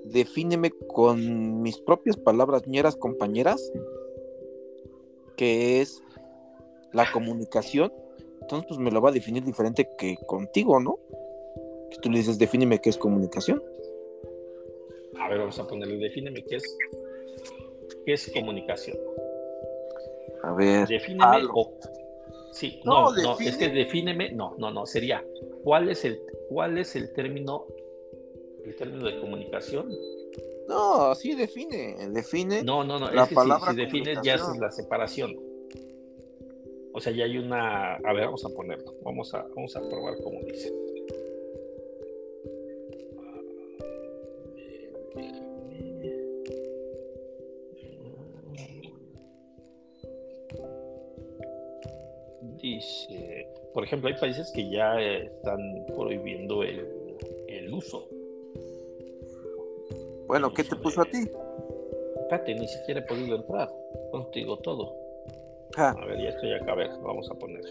defíneme 0.06 0.70
con 0.70 1.60
mis 1.62 1.78
propias 1.78 2.16
palabras, 2.16 2.66
ñeras 2.66 2.96
compañeras, 2.96 3.70
que 5.36 5.80
es 5.82 6.02
la 6.92 7.10
comunicación, 7.12 7.92
entonces 8.40 8.66
pues 8.66 8.80
me 8.80 8.90
lo 8.90 9.02
va 9.02 9.10
a 9.10 9.12
definir 9.12 9.44
diferente 9.44 9.88
que 9.98 10.16
contigo, 10.26 10.80
¿no? 10.80 10.98
Que 11.90 11.98
tú 11.98 12.10
le 12.10 12.18
dices, 12.18 12.38
defíneme 12.38 12.80
qué 12.80 12.88
es 12.88 12.96
comunicación. 12.96 13.62
A 15.20 15.28
ver, 15.28 15.38
vamos 15.38 15.58
a 15.58 15.66
ponerle, 15.66 15.98
defíneme 15.98 16.42
qué 16.44 16.56
es, 16.56 16.78
qué 18.06 18.12
es 18.14 18.30
comunicación. 18.32 18.96
A 20.42 20.54
ver. 20.54 20.88
Defíneme. 20.88 21.46
Sí, 22.58 22.80
no, 22.84 23.12
no, 23.12 23.38
es 23.38 23.56
que 23.56 23.68
defíneme, 23.68 24.32
no, 24.32 24.54
no, 24.58 24.70
no, 24.70 24.84
sería, 24.84 25.24
¿cuál 25.62 25.88
es 25.88 26.04
el, 26.04 26.20
cuál 26.48 26.76
es 26.78 26.96
el 26.96 27.12
término, 27.12 27.66
el 28.64 28.74
término 28.74 29.06
de 29.06 29.20
comunicación? 29.20 29.88
No, 30.66 31.14
sí 31.14 31.34
define, 31.34 31.96
define. 32.10 32.62
No, 32.62 32.84
no, 32.84 32.98
no, 32.98 33.10
la 33.10 33.22
es 33.22 33.28
que 33.28 33.34
palabra 33.34 33.70
si, 33.70 33.76
define 33.76 34.16
ya 34.22 34.34
es 34.34 34.42
la 34.58 34.70
separación. 34.70 35.36
O 36.92 37.00
sea, 37.00 37.12
ya 37.12 37.24
hay 37.24 37.38
una. 37.38 37.94
A 37.94 38.12
ver, 38.12 38.26
vamos 38.26 38.44
a 38.44 38.48
ponerlo. 38.50 38.92
Vamos 39.02 39.32
a, 39.32 39.46
vamos 39.54 39.76
a 39.76 39.88
probar 39.88 40.16
cómo 40.22 40.40
dice. 40.42 40.72
Dice, 52.78 53.48
por 53.74 53.82
ejemplo, 53.82 54.08
hay 54.08 54.14
países 54.20 54.52
que 54.52 54.70
ya 54.70 55.00
están 55.00 55.58
prohibiendo 55.96 56.62
el, 56.62 56.86
el 57.48 57.74
uso. 57.74 58.08
Bueno, 60.28 60.54
¿qué 60.54 60.62
te 60.62 60.76
puso 60.76 61.02
a 61.02 61.04
ti? 61.04 61.28
Espérate, 62.20 62.54
ni 62.54 62.68
siquiera 62.68 63.00
he 63.00 63.02
podido 63.02 63.34
entrar. 63.34 63.68
Contigo 64.12 64.58
todo. 64.58 64.94
A 65.76 65.92
ver, 66.06 66.22
ya 66.22 66.28
estoy 66.28 66.52
acá, 66.52 66.70
a 66.70 66.76
ver, 66.76 66.90
vamos 67.02 67.28
a 67.28 67.34
poner. 67.34 67.64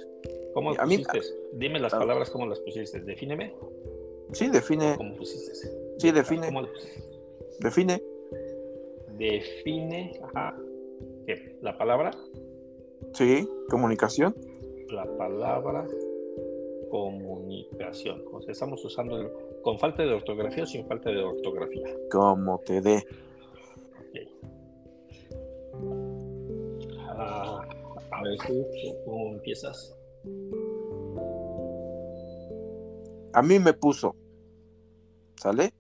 ¿Cómo 0.54 0.72
a 0.72 0.84
pusiste? 0.84 1.22
Dime 1.54 1.80
las 1.80 1.94
palabras, 1.94 2.30
¿cómo 2.30 2.46
las 2.46 2.60
pusiste? 2.60 3.00
Defíneme. 3.00 3.54
Sí, 4.34 4.50
define. 4.50 4.98
¿Cómo 4.98 5.16
pusiste? 5.16 5.54
Sí, 6.00 6.12
define. 6.12 6.52
Define. 7.62 8.04
Define, 9.18 10.20
ajá. 10.22 10.60
¿Qué? 11.26 11.56
¿La 11.62 11.78
palabra? 11.78 12.12
Sí, 13.14 13.48
comunicación. 13.70 14.36
La 14.92 15.06
palabra 15.18 15.86
comunicación. 16.90 18.24
O 18.32 18.42
sea, 18.42 18.52
estamos 18.52 18.84
usando 18.84 19.32
con 19.62 19.78
falta 19.80 20.04
de 20.04 20.14
ortografía 20.14 20.64
o 20.64 20.68
sin 20.68 20.86
falta 20.86 21.10
de 21.10 21.22
ortografía. 21.22 21.88
Como 22.12 22.60
te 22.60 22.82
dé. 22.82 23.04
A 28.18 28.24
ver, 28.24 28.38
¿tú 28.48 28.66
cómo 29.06 29.34
empiezas? 29.34 29.96
A 33.34 33.42
mí 33.44 33.60
me 33.60 33.74
puso. 33.74 34.16
¿Sale? 35.36 35.74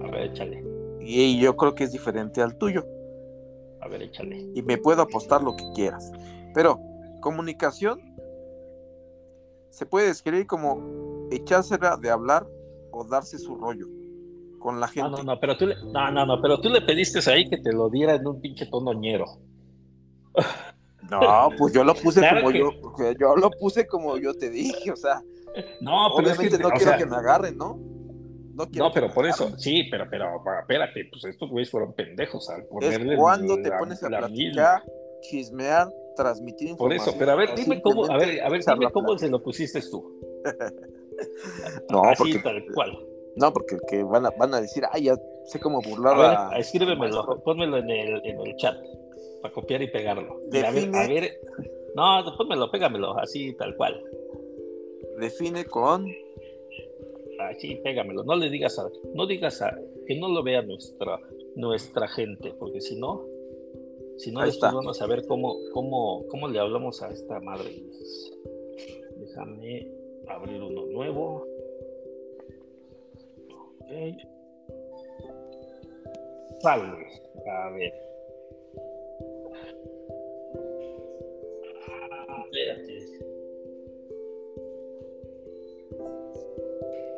A 0.00 0.10
ver, 0.10 0.30
échale. 0.30 0.64
Y 1.00 1.40
yo 1.40 1.56
creo 1.56 1.74
que 1.74 1.84
es 1.84 1.92
diferente 1.92 2.42
al 2.42 2.56
tuyo. 2.58 2.84
A 3.80 3.88
ver, 3.88 4.02
échale. 4.02 4.50
Y 4.54 4.62
me 4.62 4.78
puedo 4.78 5.02
apostar 5.02 5.42
lo 5.42 5.56
que 5.56 5.64
quieras. 5.74 6.12
Pero, 6.54 6.78
comunicación 7.20 8.00
se 9.70 9.86
puede 9.86 10.08
describir 10.08 10.46
como 10.46 11.28
echársela 11.30 11.96
de 11.96 12.10
hablar 12.10 12.46
o 12.90 13.04
darse 13.04 13.38
su 13.38 13.56
rollo 13.56 13.86
con 14.58 14.80
la 14.80 14.88
gente. 14.88 15.10
No, 15.10 15.16
no, 15.18 15.22
no, 15.22 15.40
pero 15.40 15.56
tú 15.56 15.66
le, 15.66 15.76
no, 15.76 16.10
no, 16.10 16.26
no, 16.26 16.40
pero 16.42 16.60
tú 16.60 16.68
le 16.68 16.80
pediste 16.80 17.18
ahí 17.30 17.48
que 17.48 17.58
te 17.58 17.72
lo 17.72 17.88
diera 17.88 18.14
en 18.14 18.26
un 18.26 18.40
pinche 18.40 18.66
tono 18.66 18.92
ñero. 18.92 19.26
No, 21.10 21.48
pues 21.56 21.72
yo 21.72 21.84
lo 21.84 21.94
puse 21.94 22.20
como 22.28 22.50
yo, 22.50 22.70
yo 23.18 23.36
lo 23.36 23.50
puse 23.52 23.86
como 23.86 24.18
yo 24.18 24.34
te 24.34 24.50
dije, 24.50 24.90
o 24.90 24.96
sea. 24.96 25.22
No, 25.80 26.10
pero 26.14 26.30
es 26.30 26.38
que, 26.38 26.58
no 26.58 26.68
quiero 26.70 26.98
que 26.98 27.06
me 27.06 27.16
agarren, 27.16 27.56
¿no? 27.56 27.78
No, 28.54 28.92
pero 28.92 29.08
por 29.14 29.26
eso, 29.26 29.56
sí, 29.56 29.84
pero, 29.90 30.06
pero, 30.10 30.42
espérate, 30.60 31.08
pues 31.10 31.24
estos 31.24 31.48
güeyes 31.48 31.70
fueron 31.70 31.94
pendejos 31.94 32.50
al 32.50 32.64
ponerle. 32.64 33.14
Es 33.14 33.18
cuando 33.18 33.56
te 33.62 33.70
pones 33.70 34.02
a 34.02 34.08
platicar, 34.08 34.82
chismear, 35.22 35.88
transmitir 36.18 36.68
información. 36.68 37.04
Por 37.04 37.08
eso, 37.08 37.18
pero 37.18 37.32
a 37.32 37.34
ver, 37.36 37.54
dime 37.54 37.80
cómo, 37.80 38.04
a 38.10 38.16
ver, 38.18 38.40
a 38.42 38.48
ver, 38.50 38.60
dime 38.64 38.90
cómo 38.90 39.16
se 39.16 39.28
lo 39.28 39.40
pusiste 39.40 39.80
tú. 39.88 40.20
no, 41.90 42.02
porque, 42.18 42.38
tal 42.40 42.64
cual. 42.74 42.98
No, 43.36 43.52
porque 43.52 43.78
que 43.88 44.02
van 44.02 44.26
a, 44.26 44.30
van 44.30 44.52
a 44.54 44.60
decir, 44.60 44.82
ay, 44.90 45.04
ya 45.04 45.14
sé 45.44 45.60
cómo 45.60 45.80
burlar 45.80 46.20
a. 46.20 46.48
Ver, 46.50 46.60
escríbemelo, 46.60 47.40
pónmelo 47.44 47.78
en 47.78 47.90
el, 47.90 48.20
en 48.24 48.40
el 48.40 48.56
chat 48.56 48.76
para 49.40 49.54
copiar 49.54 49.80
y 49.82 49.88
pegarlo. 49.88 50.40
Define, 50.48 50.98
a, 50.98 51.06
ver, 51.06 51.40
no, 51.94 52.36
pónmelo, 52.36 52.70
pégamelo, 52.70 53.16
así 53.18 53.54
tal 53.54 53.76
cual. 53.76 54.02
Define 55.20 55.64
con. 55.64 56.06
Así, 57.38 57.76
pégamelo. 57.76 58.24
No 58.24 58.34
le 58.34 58.50
digas 58.50 58.76
a, 58.80 58.88
no 59.14 59.26
digas 59.26 59.62
a, 59.62 59.78
que 60.06 60.18
no 60.18 60.28
lo 60.28 60.42
vea 60.42 60.62
nuestra, 60.62 61.20
nuestra 61.54 62.08
gente, 62.08 62.52
porque 62.58 62.80
si 62.80 62.96
no, 62.96 63.24
si 64.18 64.32
no, 64.32 64.44
después 64.44 64.72
vamos 64.72 65.00
a 65.00 65.06
ver 65.06 65.24
cómo, 65.26 65.56
cómo, 65.72 66.26
cómo 66.28 66.48
le 66.48 66.58
hablamos 66.58 67.00
a 67.02 67.10
esta 67.10 67.38
madre. 67.40 67.70
Déjame 69.16 69.88
abrir 70.26 70.60
uno 70.60 70.86
nuevo. 70.86 71.46
Sale. 76.60 77.06
A 77.46 77.70
ver. 77.70 77.94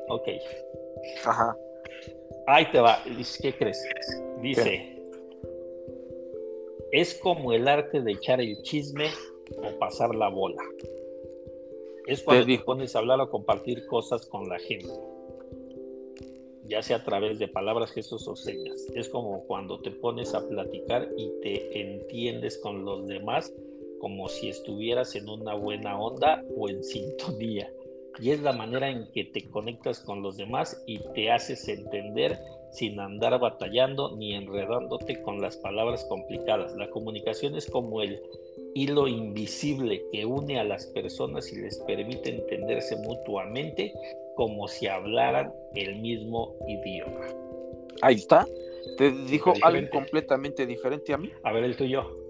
Ok. 0.08 0.28
Ajá. 1.24 1.56
Ahí 2.46 2.70
te 2.70 2.80
va. 2.80 2.98
¿Qué 3.40 3.54
crees? 3.54 3.82
Dice, 4.42 4.99
es 6.92 7.14
como 7.14 7.52
el 7.52 7.68
arte 7.68 8.00
de 8.00 8.12
echar 8.12 8.40
el 8.40 8.60
chisme 8.62 9.10
o 9.58 9.78
pasar 9.78 10.14
la 10.14 10.28
bola. 10.28 10.62
Es 12.06 12.22
cuando 12.22 12.46
te, 12.46 12.58
pones 12.58 12.96
a 12.96 12.98
hablar 12.98 13.20
o 13.20 13.30
compartir 13.30 13.86
cosas 13.86 14.26
con 14.26 14.48
la 14.48 14.58
gente. 14.58 14.90
Ya 16.66 16.82
sea 16.82 16.98
a 16.98 17.04
través 17.04 17.38
de 17.38 17.48
palabras, 17.48 17.92
gestos 17.92 18.26
o 18.26 18.36
señas. 18.36 18.86
Es 18.94 19.08
como 19.08 19.44
cuando 19.44 19.80
te 19.80 19.90
pones 19.90 20.34
a 20.34 20.46
platicar 20.48 21.08
y 21.16 21.30
te 21.42 21.80
entiendes 21.80 22.58
con 22.58 22.84
los 22.84 23.06
demás 23.06 23.52
como 24.00 24.28
si 24.28 24.48
estuvieras 24.48 25.14
en 25.14 25.28
una 25.28 25.54
buena 25.54 26.00
onda 26.00 26.42
o 26.56 26.68
en 26.68 26.82
sintonía. 26.84 27.72
Y 28.18 28.30
es 28.30 28.40
la 28.42 28.52
manera 28.52 28.90
en 28.90 29.10
que 29.12 29.24
te 29.24 29.48
conectas 29.48 30.00
con 30.00 30.22
los 30.22 30.36
demás 30.36 30.82
y 30.86 30.98
te 31.14 31.30
haces 31.30 31.68
entender 31.68 32.38
sin 32.70 32.98
andar 33.00 33.38
batallando 33.38 34.16
ni 34.16 34.34
enredándote 34.34 35.22
con 35.22 35.40
las 35.40 35.56
palabras 35.56 36.04
complicadas. 36.08 36.74
La 36.76 36.90
comunicación 36.90 37.56
es 37.56 37.68
como 37.68 38.02
el 38.02 38.20
hilo 38.74 39.08
invisible 39.08 40.04
que 40.12 40.24
une 40.24 40.58
a 40.58 40.64
las 40.64 40.86
personas 40.86 41.52
y 41.52 41.60
les 41.60 41.78
permite 41.80 42.30
entenderse 42.30 42.96
mutuamente 42.96 43.92
como 44.36 44.68
si 44.68 44.86
hablaran 44.86 45.52
el 45.74 45.96
mismo 46.00 46.56
idioma. 46.68 47.26
Ahí 48.02 48.16
está. 48.16 48.46
Te 48.96 49.10
dijo 49.10 49.52
algo 49.62 49.90
completamente 49.90 50.66
diferente 50.66 51.12
a 51.12 51.18
mí. 51.18 51.30
A 51.42 51.52
ver 51.52 51.64
el 51.64 51.76
tuyo 51.76 52.20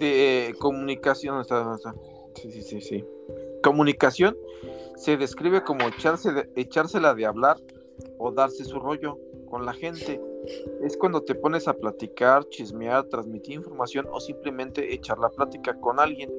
de 0.00 0.54
comunicación. 0.58 1.40
Está, 1.40 1.74
está. 1.76 1.94
Sí, 2.34 2.50
sí, 2.50 2.62
sí, 2.62 2.80
sí. 2.80 3.04
Comunicación 3.62 4.36
se 4.96 5.16
describe 5.16 5.62
como 5.62 5.86
echarse 5.86 6.32
de, 6.32 6.50
echársela 6.56 7.14
de 7.14 7.26
hablar 7.26 7.58
o 8.18 8.32
darse 8.32 8.64
su 8.64 8.80
rollo 8.80 9.18
con 9.50 9.66
la 9.66 9.74
gente. 9.74 10.20
Es 10.82 10.96
cuando 10.96 11.22
te 11.22 11.34
pones 11.34 11.68
a 11.68 11.74
platicar, 11.74 12.48
chismear, 12.48 13.04
transmitir 13.04 13.56
información 13.56 14.06
o 14.10 14.20
simplemente 14.20 14.94
echar 14.94 15.18
la 15.18 15.28
plática 15.28 15.78
con 15.78 16.00
alguien, 16.00 16.30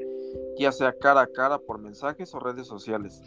ya 0.57 0.71
sea 0.71 0.93
cara 0.93 1.21
a 1.21 1.27
cara 1.27 1.59
por 1.59 1.77
mensajes 1.77 2.33
o 2.33 2.39
redes 2.39 2.65
sociales. 2.65 3.21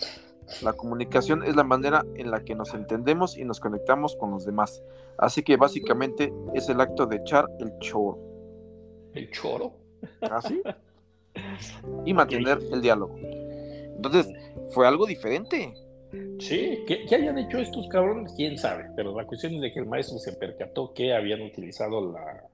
La 0.63 0.73
comunicación 0.73 1.43
es 1.45 1.57
la 1.57 1.65
manera 1.65 2.05
en 2.17 2.31
la 2.31 2.45
que 2.45 2.55
nos 2.55 2.75
entendemos 2.75 3.37
y 3.37 3.45
nos 3.45 3.61
conectamos 3.61 4.17
con 4.17 4.33
los 4.33 4.45
demás. 4.45 4.83
Así 5.17 5.43
que 5.43 5.57
básicamente 5.57 6.33
es 6.55 6.69
el 6.69 6.81
acto 6.81 7.07
de 7.07 7.17
echar 7.17 7.47
el 7.61 7.79
choro. 7.79 8.19
¿El 9.15 9.31
choro? 9.31 9.73
¿Así? 10.23 10.61
¿Ah, 10.67 10.77
y 12.05 12.13
mantener 12.13 12.59
el 12.73 12.83
diálogo. 12.83 13.17
Entonces, 13.17 14.29
fue 14.71 14.87
algo 14.87 15.07
diferente. 15.07 15.73
Sí, 16.39 16.85
¿qué, 16.87 17.07
hayan 17.15 17.39
hecho 17.39 17.59
estos 17.59 17.89
cabrones? 17.89 18.33
Quién 18.37 18.59
sabe, 18.59 18.87
pero 18.97 19.17
la 19.17 19.27
cuestión 19.27 19.55
es 19.55 19.61
de 19.61 19.73
que 19.73 19.81
el 19.81 19.87
maestro 19.87 20.19
se 20.19 20.33
percató 20.33 20.93
que 20.93 21.15
habían 21.15 21.43
utilizado 21.43 22.13
la, 22.13 22.51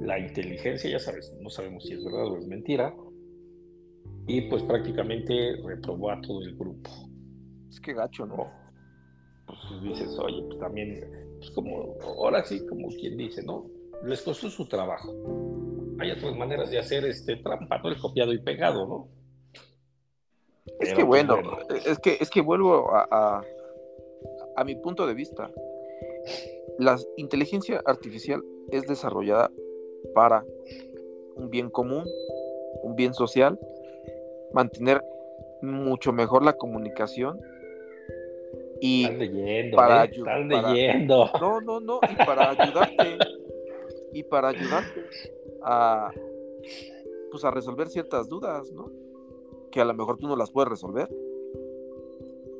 la 0.00 0.18
inteligencia, 0.18 0.90
ya 0.90 0.98
sabes, 0.98 1.36
no 1.40 1.48
sabemos 1.50 1.84
si 1.84 1.94
es 1.94 2.04
verdad 2.04 2.26
o 2.26 2.36
es 2.36 2.46
mentira, 2.46 2.94
y 4.26 4.42
pues 4.42 4.62
prácticamente 4.64 5.56
reprobó 5.64 6.10
a 6.10 6.20
todo 6.20 6.42
el 6.42 6.56
grupo. 6.56 6.90
Es 7.68 7.80
que 7.80 7.94
gacho, 7.94 8.26
¿no? 8.26 8.50
Pues 9.46 9.82
dices, 9.82 10.18
oye, 10.18 10.42
pues 10.46 10.58
también, 10.58 11.00
pues 11.38 11.50
como, 11.52 11.94
ahora 12.18 12.44
sí, 12.44 12.64
como 12.66 12.88
quien 12.88 13.16
dice, 13.16 13.42
¿no? 13.42 13.66
Les 14.04 14.22
costó 14.22 14.48
su 14.50 14.66
trabajo. 14.66 15.12
Hay 15.98 16.10
otras 16.10 16.34
maneras 16.36 16.70
de 16.70 16.78
hacer 16.78 17.04
este 17.04 17.36
trampa, 17.36 17.78
¿no? 17.78 17.88
El 17.88 17.98
copiado 17.98 18.32
y 18.32 18.40
pegado, 18.40 18.86
¿no? 18.86 19.19
Es 20.80 20.94
que 20.94 21.02
bueno, 21.02 21.38
es 21.86 21.98
que 21.98 22.18
es 22.20 22.30
que 22.30 22.40
vuelvo 22.40 22.90
a, 22.94 23.42
a, 24.56 24.64
mi 24.64 24.74
punto 24.76 25.06
de 25.06 25.14
vista. 25.14 25.50
La 26.78 26.96
inteligencia 27.16 27.82
artificial 27.84 28.42
es 28.70 28.86
desarrollada 28.86 29.50
para 30.14 30.44
un 31.36 31.50
bien 31.50 31.70
común, 31.70 32.04
un 32.82 32.94
bien 32.94 33.14
social, 33.14 33.58
mantener 34.52 35.02
mucho 35.62 36.12
mejor 36.12 36.44
la 36.44 36.54
comunicación 36.54 37.40
y 38.80 39.08
leyendo, 39.10 39.76
para, 39.76 40.04
¿eh? 40.04 40.10
leyendo. 40.46 41.30
No, 41.40 41.60
no, 41.60 41.80
no, 41.80 42.00
y 42.10 42.24
para 42.24 42.50
ayudarte 42.50 43.18
y 44.12 44.22
para 44.22 44.48
ayudarte 44.48 45.04
a 45.62 46.10
pues 47.30 47.44
a 47.44 47.50
resolver 47.50 47.88
ciertas 47.88 48.28
dudas, 48.28 48.72
¿no? 48.72 48.90
Que 49.70 49.80
a 49.80 49.84
lo 49.84 49.94
mejor 49.94 50.18
tú 50.18 50.28
no 50.28 50.36
las 50.36 50.50
puedes 50.50 50.68
resolver 50.68 51.08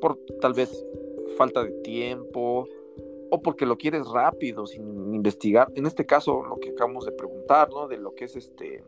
por 0.01 0.17
tal 0.41 0.53
vez 0.53 0.85
falta 1.37 1.63
de 1.63 1.71
tiempo 1.81 2.67
o 3.29 3.41
porque 3.41 3.65
lo 3.65 3.77
quieres 3.77 4.07
rápido 4.07 4.65
sin 4.65 5.13
investigar. 5.13 5.71
En 5.75 5.85
este 5.85 6.05
caso, 6.05 6.43
lo 6.43 6.59
que 6.59 6.71
acabamos 6.71 7.05
de 7.05 7.13
preguntar, 7.13 7.69
¿no? 7.69 7.87
De 7.87 7.97
lo 7.97 8.13
que 8.13 8.25
es 8.25 8.35
este 8.35 8.83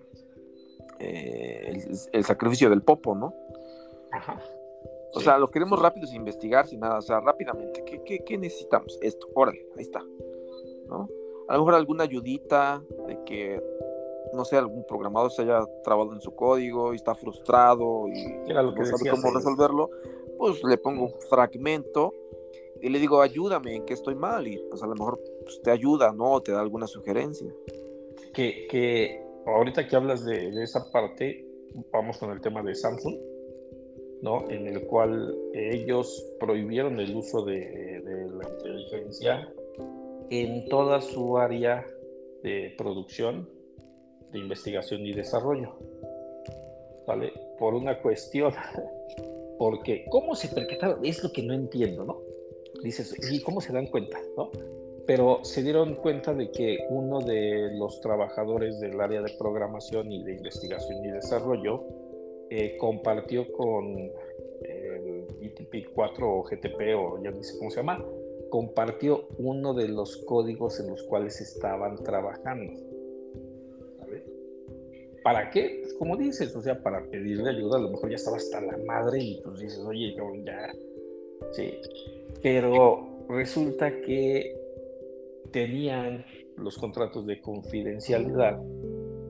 eh, 0.99 1.81
el, 2.11 2.25
sacrificio 2.25 2.69
del 2.69 2.81
popo, 2.81 3.15
¿no? 3.15 3.33
Ajá. 4.11 4.41
O 5.13 5.21
sea, 5.21 5.37
lo 5.37 5.47
queremos 5.47 5.79
rápido 5.79 6.07
sin 6.07 6.17
investigar, 6.17 6.67
sin 6.67 6.81
nada, 6.81 6.97
o 6.97 7.01
sea, 7.01 7.21
rápidamente. 7.21 7.83
¿Qué, 7.85 8.01
qué, 8.03 8.23
qué 8.25 8.37
necesitamos? 8.37 8.97
Esto, 9.01 9.27
órale, 9.33 9.65
ahí 9.77 9.83
está. 9.83 10.03
¿No? 10.87 11.07
A 11.47 11.53
lo 11.53 11.59
mejor 11.59 11.75
alguna 11.75 12.03
ayudita 12.03 12.83
de 13.07 13.23
que 13.23 13.61
no 14.33 14.45
sé, 14.45 14.57
algún 14.57 14.85
programador 14.85 15.31
se 15.31 15.43
haya 15.43 15.61
trabado 15.83 16.13
en 16.13 16.21
su 16.21 16.35
código 16.35 16.93
y 16.93 16.97
está 16.97 17.15
frustrado 17.15 18.07
y 18.07 18.53
no 18.53 18.85
sabe 18.85 19.09
cómo 19.09 19.31
resolverlo, 19.33 19.89
pues 20.37 20.63
le 20.63 20.77
pongo 20.77 21.05
un 21.05 21.13
fragmento 21.29 22.13
y 22.81 22.89
le 22.89 22.99
digo, 22.99 23.21
ayúdame 23.21 23.75
en 23.75 23.85
que 23.85 23.93
estoy 23.93 24.15
mal 24.15 24.47
y 24.47 24.57
pues 24.69 24.83
a 24.83 24.87
lo 24.87 24.95
mejor 24.95 25.19
pues, 25.43 25.61
te 25.61 25.71
ayuda, 25.71 26.11
¿no? 26.11 26.41
te 26.41 26.51
da 26.51 26.59
alguna 26.59 26.87
sugerencia. 26.87 27.49
Que, 28.33 28.67
que 28.69 29.23
ahorita 29.45 29.87
que 29.87 29.95
hablas 29.95 30.25
de, 30.25 30.49
esa 30.61 30.91
parte, 30.91 31.45
vamos 31.91 32.17
con 32.17 32.31
el 32.31 32.41
tema 32.41 32.61
de 32.63 32.75
Samsung, 32.75 33.15
¿no? 34.21 34.49
En 34.49 34.67
el 34.67 34.85
cual 34.87 35.33
ellos 35.53 36.25
prohibieron 36.39 36.99
el 36.99 37.15
uso 37.15 37.45
de, 37.45 38.01
de 38.01 38.29
la 38.31 38.49
inteligencia 38.49 39.53
en 40.29 40.67
toda 40.67 40.99
su 41.01 41.37
área 41.37 41.85
de 42.41 42.73
producción 42.77 43.47
de 44.33 44.39
investigación 44.39 45.05
y 45.05 45.13
desarrollo. 45.13 45.73
¿Vale? 47.07 47.31
Por 47.57 47.73
una 47.73 48.01
cuestión. 48.01 48.53
Porque, 49.57 50.05
¿cómo 50.09 50.35
se 50.35 50.49
percataron? 50.49 51.05
Es 51.05 51.23
lo 51.23 51.31
que 51.31 51.43
no 51.43 51.53
entiendo, 51.53 52.03
¿no? 52.03 52.21
Dices, 52.83 53.15
¿y 53.31 53.41
cómo 53.41 53.61
se 53.61 53.71
dan 53.71 53.87
cuenta, 53.87 54.19
no? 54.35 54.51
Pero 55.05 55.39
se 55.43 55.61
dieron 55.61 55.95
cuenta 55.95 56.33
de 56.33 56.51
que 56.51 56.79
uno 56.89 57.19
de 57.21 57.77
los 57.77 58.01
trabajadores 58.01 58.79
del 58.79 58.99
área 58.99 59.21
de 59.21 59.31
programación 59.37 60.11
y 60.11 60.23
de 60.23 60.33
investigación 60.33 61.05
y 61.05 61.11
desarrollo 61.11 61.83
eh, 62.49 62.77
compartió 62.77 63.51
con 63.51 64.11
el 64.61 65.25
ITP 65.41 65.93
4 65.93 66.29
o 66.29 66.43
GTP 66.43 66.95
o 66.97 67.21
ya 67.21 67.31
no 67.31 67.43
sé 67.43 67.57
cómo 67.57 67.69
se 67.69 67.77
llama, 67.77 68.03
compartió 68.49 69.27
uno 69.37 69.73
de 69.73 69.87
los 69.87 70.17
códigos 70.17 70.79
en 70.79 70.89
los 70.89 71.03
cuales 71.03 71.41
estaban 71.41 71.97
trabajando. 72.03 72.92
¿Para 75.23 75.49
qué? 75.49 75.79
Pues 75.81 75.93
como 75.95 76.17
dices, 76.17 76.55
o 76.55 76.61
sea, 76.61 76.81
para 76.81 77.05
pedirle 77.05 77.49
ayuda, 77.49 77.77
a 77.77 77.81
lo 77.81 77.91
mejor 77.91 78.09
ya 78.09 78.17
estaba 78.17 78.37
hasta 78.37 78.59
la 78.59 78.77
madre 78.85 79.23
y 79.23 79.41
pues 79.41 79.59
dices, 79.59 79.79
oye, 79.79 80.13
yo 80.15 80.33
ya. 80.43 80.73
Sí. 81.51 81.73
Pero 82.41 83.25
resulta 83.29 84.01
que 84.01 84.55
tenían 85.51 86.25
los 86.57 86.77
contratos 86.77 87.25
de 87.25 87.41
confidencialidad 87.41 88.59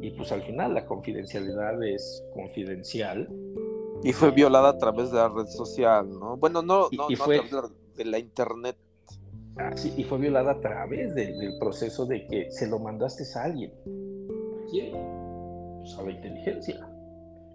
y 0.01 0.11
pues 0.11 0.31
al 0.31 0.41
final 0.41 0.73
la 0.73 0.85
confidencialidad 0.85 1.81
es 1.83 2.25
confidencial. 2.33 3.29
Y 4.03 4.11
fue 4.11 4.31
violada 4.31 4.69
a 4.69 4.77
través 4.77 5.11
de 5.11 5.17
la 5.17 5.29
red 5.29 5.45
social, 5.45 6.09
¿no? 6.09 6.35
Bueno, 6.35 6.61
no, 6.61 6.89
no, 6.91 7.09
no 7.09 7.15
fue, 7.15 7.39
a 7.39 7.47
través 7.47 7.71
de 7.95 8.05
la 8.05 8.19
internet. 8.19 8.75
Ah, 9.55 9.77
sí, 9.77 9.93
y 9.95 10.03
fue 10.03 10.17
violada 10.17 10.51
a 10.51 10.59
través 10.59 11.15
del 11.15 11.57
proceso 11.57 12.05
de 12.05 12.27
que 12.27 12.51
se 12.51 12.67
lo 12.67 12.79
mandaste 12.79 13.23
a 13.37 13.43
alguien. 13.43 13.71
¿A 13.71 14.69
quién? 14.69 15.12
Pues, 15.83 15.99
a 15.99 16.03
la 16.03 16.11
inteligencia. 16.11 16.89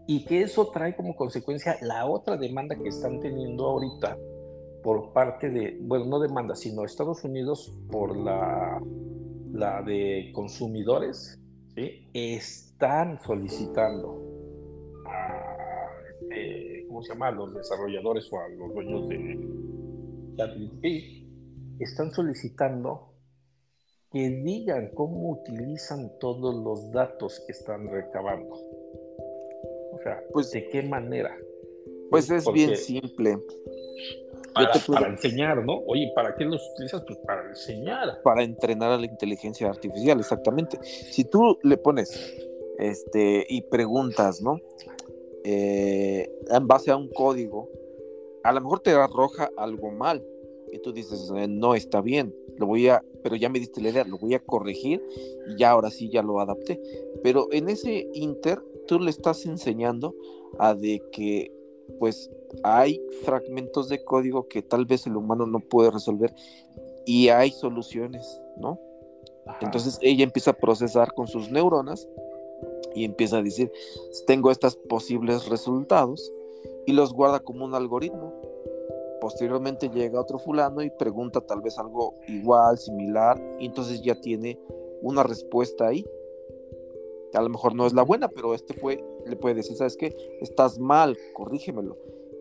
Y 0.07 0.25
que 0.27 0.43
eso 0.43 0.69
trae 0.69 0.95
como 0.95 1.17
consecuencia 1.17 1.79
la 1.81 2.05
otra 2.05 2.37
demanda 2.37 2.77
que 2.77 2.89
están 2.89 3.21
teniendo 3.21 3.67
ahorita 3.67 4.19
por 4.83 5.15
parte 5.15 5.49
de, 5.49 5.79
bueno, 5.81 6.05
no 6.05 6.21
demanda, 6.21 6.55
sino 6.55 6.85
Estados 6.85 7.25
Unidos 7.25 7.73
por 7.91 8.15
la, 8.17 8.83
la 9.53 9.83
de 9.83 10.31
consumidores, 10.35 11.39
¿sí? 11.75 12.11
están 12.13 13.19
solicitando 13.23 14.23
a, 15.07 15.57
eh, 16.31 16.85
¿cómo 16.87 17.03
se 17.03 17.15
llama?, 17.15 17.29
a 17.29 17.33
los 17.33 17.55
desarrolladores 17.55 18.31
o 18.31 18.41
a 18.41 18.49
los 18.49 18.75
dueños 18.75 19.09
de 19.09 20.37
ChatGPT, 20.37 21.81
están 21.81 22.11
solicitando 22.13 23.15
que 24.11 24.31
digan 24.31 24.91
cómo 24.95 25.33
utilizan 25.33 26.11
todos 26.19 26.55
los 26.55 26.91
datos 26.93 27.43
que 27.47 27.53
están 27.53 27.87
recabando. 27.89 28.55
O 29.93 29.99
sea, 30.03 30.23
pues, 30.33 30.51
¿de 30.51 30.69
qué 30.69 30.83
manera? 30.83 31.37
Pues 32.11 32.31
es 32.31 32.51
bien 32.53 32.77
simple. 32.77 33.39
Para, 34.55 35.09
enseñar, 35.09 35.65
¿no? 35.65 35.83
Oye, 35.87 36.11
¿para 36.15 36.35
qué 36.35 36.45
los 36.45 36.61
utilizas? 36.73 37.05
Pues 37.07 37.19
para 37.19 37.49
enseñar. 37.49 38.23
Para 38.23 38.43
entrenar 38.43 38.93
a 38.93 38.99
la 38.99 39.07
inteligencia 39.07 39.69
artificial, 39.69 40.19
exactamente. 40.19 40.79
Si 40.83 41.25
tú 41.25 41.59
le 41.63 41.77
pones 41.77 42.11
este 42.79 43.47
y 43.49 43.63
preguntas, 43.63 44.41
¿no? 44.41 44.59
Eh, 45.45 46.29
en 46.51 46.67
base 46.67 46.91
a 46.91 46.97
un 46.97 47.09
código, 47.09 47.69
a 48.43 48.53
lo 48.53 48.61
mejor 48.61 48.81
te 48.81 48.91
arroja 48.93 49.51
algo 49.57 49.91
mal, 49.91 50.25
y 50.73 50.79
tú 50.81 50.93
dices, 50.93 51.31
eh, 51.37 51.49
no 51.49 51.75
está 51.75 52.01
bien, 52.01 52.35
lo 52.57 52.67
voy 52.67 52.89
a, 52.89 53.03
pero 53.23 53.37
ya 53.37 53.49
me 53.49 53.61
diste 53.61 53.81
la 53.81 53.91
idea, 53.91 54.05
lo 54.05 54.19
voy 54.19 54.35
a 54.35 54.41
corregir 54.41 55.03
y 55.49 55.57
ya 55.57 55.71
ahora 55.71 55.91
sí 55.91 56.11
ya 56.11 56.23
lo 56.23 56.41
adapté. 56.41 56.81
Pero 57.23 57.49
en 57.53 57.69
ese 57.69 58.09
inter, 58.15 58.63
tú 58.87 58.99
le 58.99 59.11
estás 59.11 59.47
enseñando 59.47 60.15
a 60.59 60.75
de 60.75 61.03
que, 61.13 61.53
pues, 61.99 62.31
hay 62.63 63.01
fragmentos 63.25 63.89
de 63.89 64.05
código 64.05 64.49
que 64.49 64.63
tal 64.63 64.87
vez 64.87 65.07
el 65.07 65.17
humano 65.17 65.47
no 65.47 65.61
puede 65.61 65.91
resolver 65.91 66.35
y 67.07 67.29
hay 67.29 67.51
soluciones, 67.51 68.41
¿no? 68.57 68.79
Entonces 69.61 69.99
ella 70.03 70.25
empieza 70.25 70.51
a 70.51 70.59
procesar 70.59 71.13
con 71.15 71.27
sus 71.27 71.51
neuronas 71.51 72.07
y 72.95 73.05
empieza 73.05 73.39
a 73.39 73.43
decir, 73.43 73.73
tengo 74.27 74.51
estos 74.51 74.77
posibles 74.77 75.49
resultados 75.49 76.33
y 76.87 76.93
los 76.93 77.13
guarda 77.13 77.41
como 77.41 77.65
un 77.65 77.75
algoritmo 77.75 78.35
posteriormente 79.29 79.91
llega 79.91 80.19
otro 80.19 80.39
fulano 80.39 80.81
y 80.81 80.89
pregunta 80.89 81.43
tal 81.43 81.61
vez 81.61 81.79
algo 81.79 82.15
igual, 82.29 82.79
similar, 82.79 83.39
y 83.61 83.67
entonces 83.67 84.01
ya 84.01 84.19
tiene 84.19 84.59
una 85.03 85.23
respuesta 85.23 85.89
ahí. 85.89 86.07
A 87.35 87.43
lo 87.43 87.51
mejor 87.51 87.75
no 87.75 87.87
es 87.87 87.93
la 87.93 88.05
buena, 88.05 88.29
pero 88.29 88.55
este 88.55 88.73
fue, 88.73 89.05
le 89.27 89.37
puede 89.37 89.57
decir, 89.57 89.77
¿sabes 89.77 89.99
qué? 89.99 90.17
Estás 90.41 90.79
mal, 90.79 91.19
corrígemelo. 91.35 91.99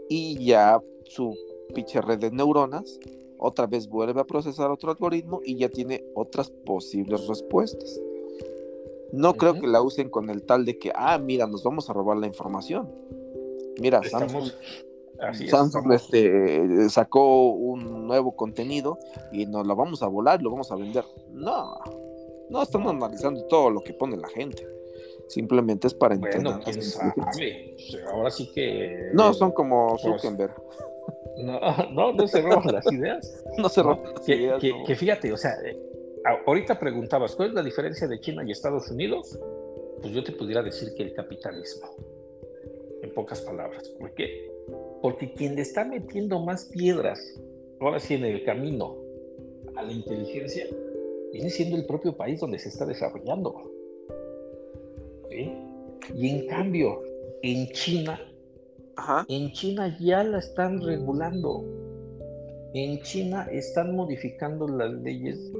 Y 0.07 0.41
ya 0.45 0.81
su 1.03 1.35
pinche 1.75 1.99
red 1.99 2.19
de 2.19 2.31
neuronas 2.31 2.97
otra 3.37 3.67
vez 3.67 3.89
vuelve 3.89 4.21
a 4.21 4.23
procesar 4.23 4.71
otro 4.71 4.89
algoritmo 4.89 5.41
y 5.43 5.57
ya 5.57 5.67
tiene 5.67 6.05
otras 6.15 6.51
posibles 6.51 7.27
respuestas. 7.27 7.99
No 9.11 9.33
creo 9.33 9.55
que 9.55 9.67
la 9.67 9.81
usen 9.81 10.09
con 10.09 10.29
el 10.29 10.43
tal 10.43 10.63
de 10.63 10.79
que, 10.79 10.93
ah, 10.95 11.17
mira, 11.17 11.47
nos 11.47 11.63
vamos 11.63 11.89
a 11.89 11.93
robar 11.93 12.15
la 12.15 12.27
información. 12.27 12.89
Mira, 13.77 14.01
Samsung, 14.03 14.51
este, 15.93 16.89
sacó 16.89 17.51
un 17.51 18.07
nuevo 18.07 18.35
contenido 18.35 18.97
y 19.31 19.45
nos 19.45 19.65
lo 19.65 19.75
vamos 19.75 20.03
a 20.03 20.07
volar, 20.07 20.41
lo 20.41 20.51
vamos 20.51 20.71
a 20.71 20.75
vender. 20.75 21.03
No, 21.31 21.75
no 22.49 22.61
estamos 22.61 22.93
analizando 22.93 23.43
todo 23.45 23.69
lo 23.69 23.81
que 23.81 23.93
pone 23.93 24.17
la 24.17 24.27
gente. 24.29 24.67
Simplemente 25.27 25.87
es 25.87 25.93
para 25.93 26.15
bueno, 26.15 26.55
entender. 26.55 26.83
Ahora 28.11 28.31
sí 28.31 28.49
que. 28.53 29.09
No, 29.13 29.33
son 29.33 29.51
como 29.51 29.97
pues, 30.01 30.21
Zuckerberg. 30.21 30.53
No, 31.43 31.59
no, 31.91 32.13
no 32.13 32.27
se 32.27 32.41
roban 32.41 32.73
las 32.73 32.91
ideas. 32.91 33.43
No 33.57 33.69
se 33.69 33.81
roban 33.81 34.13
las 34.13 34.25
que, 34.25 34.35
ideas. 34.35 34.61
Que, 34.61 34.95
fíjate, 34.95 35.33
o 35.33 35.37
sea, 35.37 35.51
eh, 35.65 35.77
ahorita 36.45 36.79
preguntabas, 36.79 37.35
¿cuál 37.35 37.49
es 37.49 37.55
la 37.55 37.63
diferencia 37.63 38.07
de 38.07 38.19
China 38.19 38.43
y 38.45 38.51
Estados 38.51 38.89
Unidos? 38.91 39.37
Pues 40.01 40.13
yo 40.13 40.23
te 40.23 40.31
pudiera 40.31 40.61
decir 40.61 40.93
que 40.95 41.03
el 41.03 41.13
capitalismo, 41.13 41.89
en 43.01 43.13
pocas 43.13 43.41
palabras. 43.41 43.89
¿Por 43.99 44.13
qué? 44.13 44.56
Porque 45.01 45.33
quien 45.33 45.55
le 45.55 45.61
está 45.61 45.85
metiendo 45.85 46.39
más 46.39 46.65
piedras, 46.65 47.19
ahora 47.79 47.99
sí 47.99 48.15
en 48.15 48.25
el 48.25 48.43
camino 48.43 48.95
a 49.75 49.83
la 49.83 49.91
inteligencia, 49.91 50.65
viene 51.31 51.49
siendo 51.49 51.75
el 51.75 51.85
propio 51.85 52.15
país 52.15 52.39
donde 52.39 52.59
se 52.59 52.69
está 52.69 52.85
desarrollando. 52.85 53.71
¿Sí? 55.29 55.51
Y 56.15 56.29
en 56.29 56.47
cambio, 56.47 57.01
en 57.41 57.67
China 57.69 58.19
en 59.27 59.51
China 59.51 59.95
ya 59.99 60.23
la 60.23 60.39
están 60.39 60.81
regulando. 60.81 61.63
En 62.73 62.99
China 63.01 63.47
están 63.51 63.95
modificando 63.95 64.67
las 64.67 64.91
leyes 64.91 65.51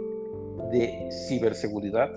de 0.72 1.10
ciberseguridad, 1.28 2.14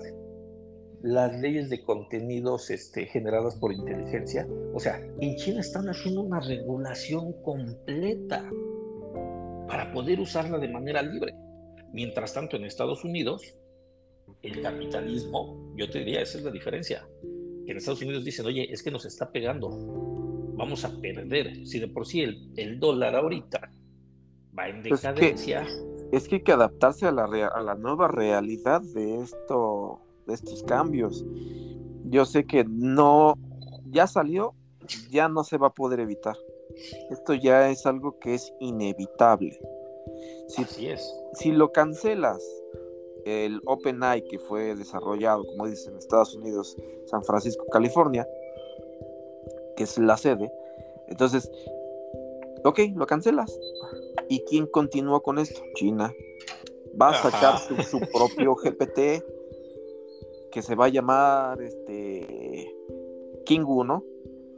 las 1.03 1.39
leyes 1.39 1.69
de 1.69 1.83
contenidos 1.83 2.69
este, 2.69 3.05
generadas 3.07 3.55
por 3.55 3.73
inteligencia. 3.73 4.47
O 4.73 4.79
sea, 4.79 5.01
en 5.19 5.35
China 5.35 5.59
están 5.59 5.87
haciendo 5.87 6.21
una 6.21 6.39
regulación 6.39 7.33
completa 7.41 8.49
para 9.67 9.91
poder 9.93 10.19
usarla 10.19 10.57
de 10.57 10.67
manera 10.67 11.01
libre. 11.01 11.33
Mientras 11.93 12.33
tanto, 12.33 12.55
en 12.55 12.65
Estados 12.65 13.03
Unidos, 13.03 13.55
el 14.41 14.61
capitalismo, 14.61 15.73
yo 15.77 15.89
te 15.89 15.99
diría, 15.99 16.21
esa 16.21 16.37
es 16.37 16.43
la 16.43 16.51
diferencia. 16.51 17.07
Que 17.65 17.71
en 17.71 17.77
Estados 17.77 18.01
Unidos 18.01 18.23
dicen, 18.23 18.45
oye, 18.45 18.71
es 18.71 18.81
que 18.83 18.91
nos 18.91 19.05
está 19.05 19.31
pegando 19.31 20.11
vamos 20.61 20.85
a 20.85 20.91
perder. 21.01 21.65
Si 21.65 21.79
de 21.79 21.87
por 21.87 22.05
sí 22.05 22.21
el, 22.21 22.79
dólar 22.79 23.15
ahorita 23.15 23.71
va 24.57 24.69
en 24.69 24.83
pues 24.83 25.01
decadencia. 25.01 25.65
Es 26.11 26.27
que, 26.27 26.35
hay 26.35 26.43
que 26.43 26.51
adaptarse 26.51 27.07
a 27.07 27.11
la, 27.11 27.23
a 27.23 27.61
la 27.61 27.75
nueva 27.75 28.07
realidad 28.07 28.81
de, 28.81 29.21
esto, 29.21 30.01
estos 30.33 30.63
cambios. 30.63 31.25
Yo 32.03 32.25
sé 32.25 32.45
que 32.45 32.65
no, 32.65 33.37
ya 33.89 34.07
salió, 34.07 34.53
ya 35.09 35.27
no 35.27 35.43
se 35.43 35.57
va 35.57 35.67
a 35.67 35.73
poder 35.73 35.99
evitar. 35.99 36.35
Esto 37.09 37.33
ya 37.33 37.69
es 37.69 37.85
algo 37.85 38.17
que 38.19 38.33
es 38.33 38.53
inevitable. 38.59 39.59
Si, 40.47 40.63
Así 40.63 40.87
es. 40.87 41.15
Si 41.33 41.51
lo 41.51 41.71
cancelas, 41.71 42.43
el 43.25 43.61
OpenAI 43.65 44.23
que 44.23 44.39
fue 44.39 44.75
desarrollado, 44.75 45.45
como 45.45 45.67
dicen 45.67 45.93
en 45.93 45.99
Estados 45.99 46.35
Unidos, 46.35 46.75
San 47.05 47.23
Francisco, 47.23 47.65
California, 47.71 48.27
que 49.75 49.83
es 49.83 49.97
la 49.97 50.17
sede. 50.17 50.51
Entonces, 51.07 51.49
ok, 52.63 52.79
lo 52.95 53.05
cancelas. 53.05 53.57
¿Y 54.29 54.43
quién 54.45 54.65
continúa 54.65 55.21
con 55.21 55.39
esto? 55.39 55.61
China. 55.75 56.13
Va 56.99 57.09
a 57.09 57.21
sacar 57.21 57.57
su, 57.59 57.99
propio 58.11 58.55
GPT 58.63 59.23
que 60.51 60.61
se 60.61 60.75
va 60.75 60.85
a 60.85 60.89
llamar 60.89 61.61
este 61.61 62.73
Kingu, 63.45 63.83
¿no? 63.83 64.03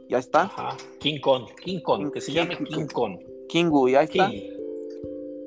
Ya 0.08 0.18
está. 0.18 0.50
King 0.98 1.20
Kong, 1.20 1.46
King 1.62 1.80
Kong, 1.80 2.12
que 2.12 2.20
se 2.20 2.32
llame 2.32 2.58
King 2.58 2.86
Kong. 2.86 3.18
Kingu, 3.48 3.88
ya 3.88 4.02
está. 4.02 4.30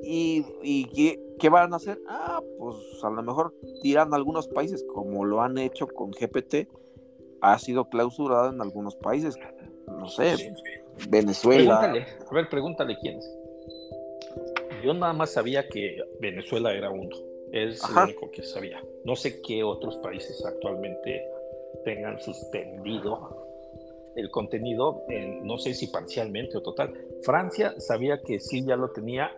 ¿Y, 0.02 0.44
y 0.62 1.16
qué, 1.38 1.48
van 1.48 1.72
a 1.72 1.76
hacer? 1.76 2.00
Ah, 2.08 2.40
pues 2.58 2.76
a 3.02 3.10
lo 3.10 3.22
mejor 3.22 3.54
tiran 3.82 4.14
algunos 4.14 4.48
países, 4.48 4.84
como 4.84 5.24
lo 5.24 5.42
han 5.42 5.58
hecho 5.58 5.86
con 5.86 6.10
GPT, 6.10 6.68
ha 7.40 7.58
sido 7.58 7.88
clausurado 7.88 8.50
en 8.50 8.60
algunos 8.60 8.96
países 8.96 9.36
no 9.86 10.06
sé, 10.06 10.54
Venezuela. 11.08 11.80
Pregúntale, 11.80 12.06
a 12.30 12.34
ver, 12.34 12.48
pregúntale 12.48 12.96
quién 13.00 13.18
es. 13.18 13.38
Yo 14.84 14.94
nada 14.94 15.12
más 15.12 15.32
sabía 15.32 15.68
que 15.68 15.98
Venezuela 16.20 16.72
era 16.72 16.90
uno. 16.90 17.16
Es 17.52 17.80
lo 17.90 18.04
único 18.04 18.30
que 18.30 18.42
sabía. 18.42 18.82
No 19.04 19.16
sé 19.16 19.40
qué 19.40 19.62
otros 19.62 19.96
países 19.96 20.44
actualmente 20.44 21.22
tengan 21.84 22.18
suspendido 22.20 23.46
el 24.16 24.30
contenido, 24.30 25.02
no 25.42 25.58
sé 25.58 25.74
si 25.74 25.86
parcialmente 25.88 26.58
o 26.58 26.62
total. 26.62 26.92
Francia 27.22 27.74
sabía 27.78 28.20
que 28.20 28.40
sí 28.40 28.64
ya 28.64 28.76
lo 28.76 28.90
tenía 28.90 29.30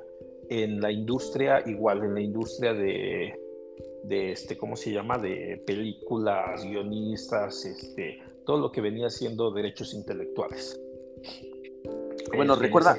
en 0.48 0.80
la 0.80 0.90
industria, 0.90 1.62
igual 1.66 2.02
en 2.02 2.14
la 2.14 2.20
industria 2.20 2.72
de, 2.72 3.38
de 4.04 4.32
este, 4.32 4.56
¿cómo 4.56 4.76
se 4.76 4.90
llama? 4.92 5.18
De 5.18 5.62
películas, 5.66 6.64
guionistas, 6.64 7.64
este, 7.64 8.18
todo 8.44 8.58
lo 8.58 8.72
que 8.72 8.80
venía 8.80 9.10
siendo 9.10 9.50
derechos 9.50 9.92
intelectuales. 9.94 10.80
Bueno, 12.34 12.56
recuerda, 12.56 12.98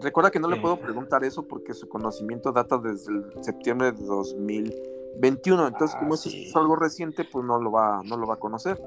recuerda 0.00 0.30
que 0.30 0.40
no 0.40 0.48
le 0.48 0.60
puedo 0.60 0.78
preguntar 0.78 1.24
eso 1.24 1.42
porque 1.42 1.74
su 1.74 1.88
conocimiento 1.88 2.52
data 2.52 2.78
desde 2.78 3.12
el 3.12 3.44
septiembre 3.44 3.92
de 3.92 4.04
2021, 4.04 5.68
entonces 5.68 5.96
como 5.96 6.14
es 6.14 6.56
algo 6.56 6.76
reciente, 6.76 7.24
pues 7.24 7.44
no 7.44 7.60
lo 7.60 7.72
va, 7.72 8.02
no 8.04 8.16
lo 8.16 8.26
va 8.26 8.34
a 8.34 8.38
conocer. 8.38 8.80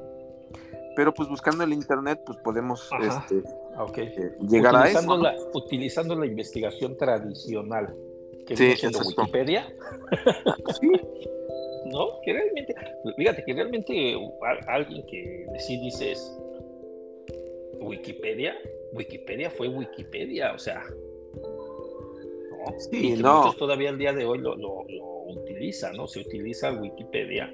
Pero 0.96 1.14
pues 1.14 1.28
buscando 1.28 1.64
el 1.64 1.74
internet, 1.74 2.22
pues 2.26 2.38
podemos 2.38 2.90
este, 3.02 3.44
eh, 3.98 4.38
llegar 4.48 4.76
a 4.76 4.90
eso. 4.90 5.18
La, 5.18 5.36
utilizando 5.54 6.16
la 6.16 6.26
investigación 6.26 6.96
tradicional, 6.96 7.94
que 8.48 8.54
es 8.54 8.84
Wikipedia. 9.06 9.68
sí. 10.80 10.92
¿no? 11.86 12.20
Que 12.22 12.34
realmente, 12.34 12.76
fíjate 13.16 13.44
que 13.44 13.54
realmente 13.54 14.16
alguien 14.68 15.06
que 15.06 15.46
sí 15.60 15.78
dices 15.82 16.38
Wikipedia, 17.80 18.56
Wikipedia 18.96 19.50
fue 19.50 19.68
Wikipedia, 19.68 20.54
o 20.54 20.58
sea, 20.58 20.84
¿no? 21.36 22.80
Sí, 22.80 23.14
y 23.14 23.18
no. 23.18 23.40
muchos 23.40 23.58
todavía 23.58 23.90
al 23.90 23.98
día 23.98 24.14
de 24.14 24.26
hoy 24.26 24.40
lo, 24.40 24.56
lo, 24.56 24.86
utilizan, 25.28 25.96
¿no? 25.96 26.08
Se 26.08 26.22
utiliza 26.22 26.72
Wikipedia. 26.72 27.54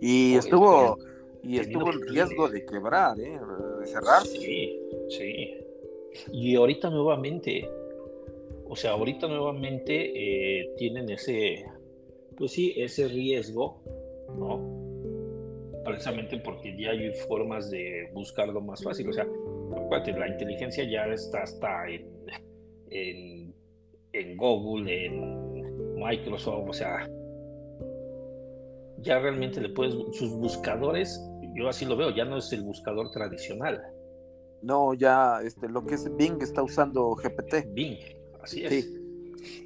Y 0.00 0.34
estuvo, 0.36 0.98
y 1.42 1.58
estuvo 1.58 1.92
en 1.92 2.00
riesgo 2.02 2.48
de 2.48 2.64
quebrar, 2.64 3.18
¿eh? 3.18 3.38
De 3.80 3.86
cerrar. 3.86 4.22
Sí, 4.22 4.80
sí. 5.08 5.54
Y 6.32 6.54
ahorita 6.54 6.90
nuevamente, 6.90 7.68
o 8.68 8.76
sea, 8.76 8.92
ahorita 8.92 9.26
nuevamente 9.26 10.60
eh, 10.60 10.70
tienen 10.76 11.10
ese, 11.10 11.64
pues 12.36 12.52
sí, 12.52 12.74
ese 12.76 13.08
riesgo, 13.08 13.82
¿no? 14.36 14.74
Precisamente 15.84 16.38
porque 16.38 16.76
ya 16.76 16.90
hay 16.90 17.12
formas 17.28 17.70
de 17.70 18.10
buscarlo 18.12 18.60
más 18.60 18.82
fácil. 18.82 19.08
O 19.08 19.12
sea, 19.12 19.26
la 20.18 20.28
inteligencia 20.28 20.84
ya 20.84 21.06
está 21.06 21.42
hasta 21.42 21.88
en, 21.88 22.06
en, 22.90 23.54
en 24.12 24.36
Google, 24.36 25.06
en 25.06 25.94
Microsoft, 25.96 26.68
o 26.68 26.72
sea, 26.72 27.08
ya 28.98 29.18
realmente 29.18 29.60
le 29.60 29.68
puedes, 29.70 29.94
sus 30.12 30.30
buscadores, 30.32 31.20
yo 31.54 31.68
así 31.68 31.84
lo 31.84 31.96
veo, 31.96 32.10
ya 32.10 32.24
no 32.24 32.38
es 32.38 32.52
el 32.52 32.62
buscador 32.62 33.10
tradicional. 33.10 33.82
No, 34.62 34.94
ya 34.94 35.40
este, 35.42 35.68
lo 35.68 35.84
que 35.84 35.94
es 35.94 36.16
Bing 36.16 36.42
está 36.42 36.62
usando 36.62 37.14
GPT. 37.14 37.72
Bing, 37.72 37.98
así 38.42 38.64
es. 38.64 38.92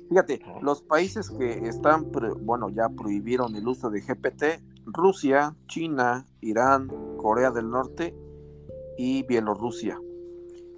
Fíjate, 0.09 0.41
los 0.61 0.83
países 0.83 1.31
que 1.31 1.69
están, 1.69 2.11
bueno, 2.41 2.69
ya 2.71 2.89
prohibieron 2.89 3.55
el 3.55 3.67
uso 3.67 3.89
de 3.89 4.01
GPT, 4.01 4.61
Rusia, 4.85 5.57
China, 5.69 6.27
Irán, 6.41 6.89
Corea 7.17 7.51
del 7.51 7.71
Norte 7.71 8.15
y 8.97 9.22
Bielorrusia. 9.24 9.99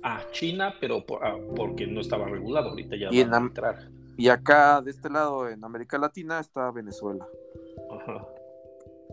Ah, 0.02 0.24
China, 0.32 0.74
pero 0.80 1.04
ah, 1.20 1.38
porque 1.54 1.86
no 1.86 2.00
estaba 2.00 2.26
regulado, 2.26 2.70
ahorita 2.70 2.96
ya 2.96 3.08
y 3.10 3.20
a 3.20 3.36
entrar. 3.36 3.88
Y 4.16 4.28
acá, 4.28 4.80
de 4.82 4.90
este 4.90 5.08
lado, 5.08 5.48
en 5.48 5.64
América 5.64 5.96
Latina, 5.98 6.40
está 6.40 6.70
Venezuela. 6.70 7.26
Ajá. 7.90 8.26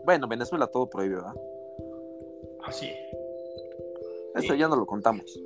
Bueno, 0.04 0.28
Venezuela 0.28 0.68
todo 0.68 0.90
prohibido, 0.90 1.22
¿verdad? 1.22 1.42
Así. 2.66 2.92
Eso 4.36 4.56
ya 4.56 4.68
no 4.68 4.76
lo 4.76 4.86
contamos 4.86 5.40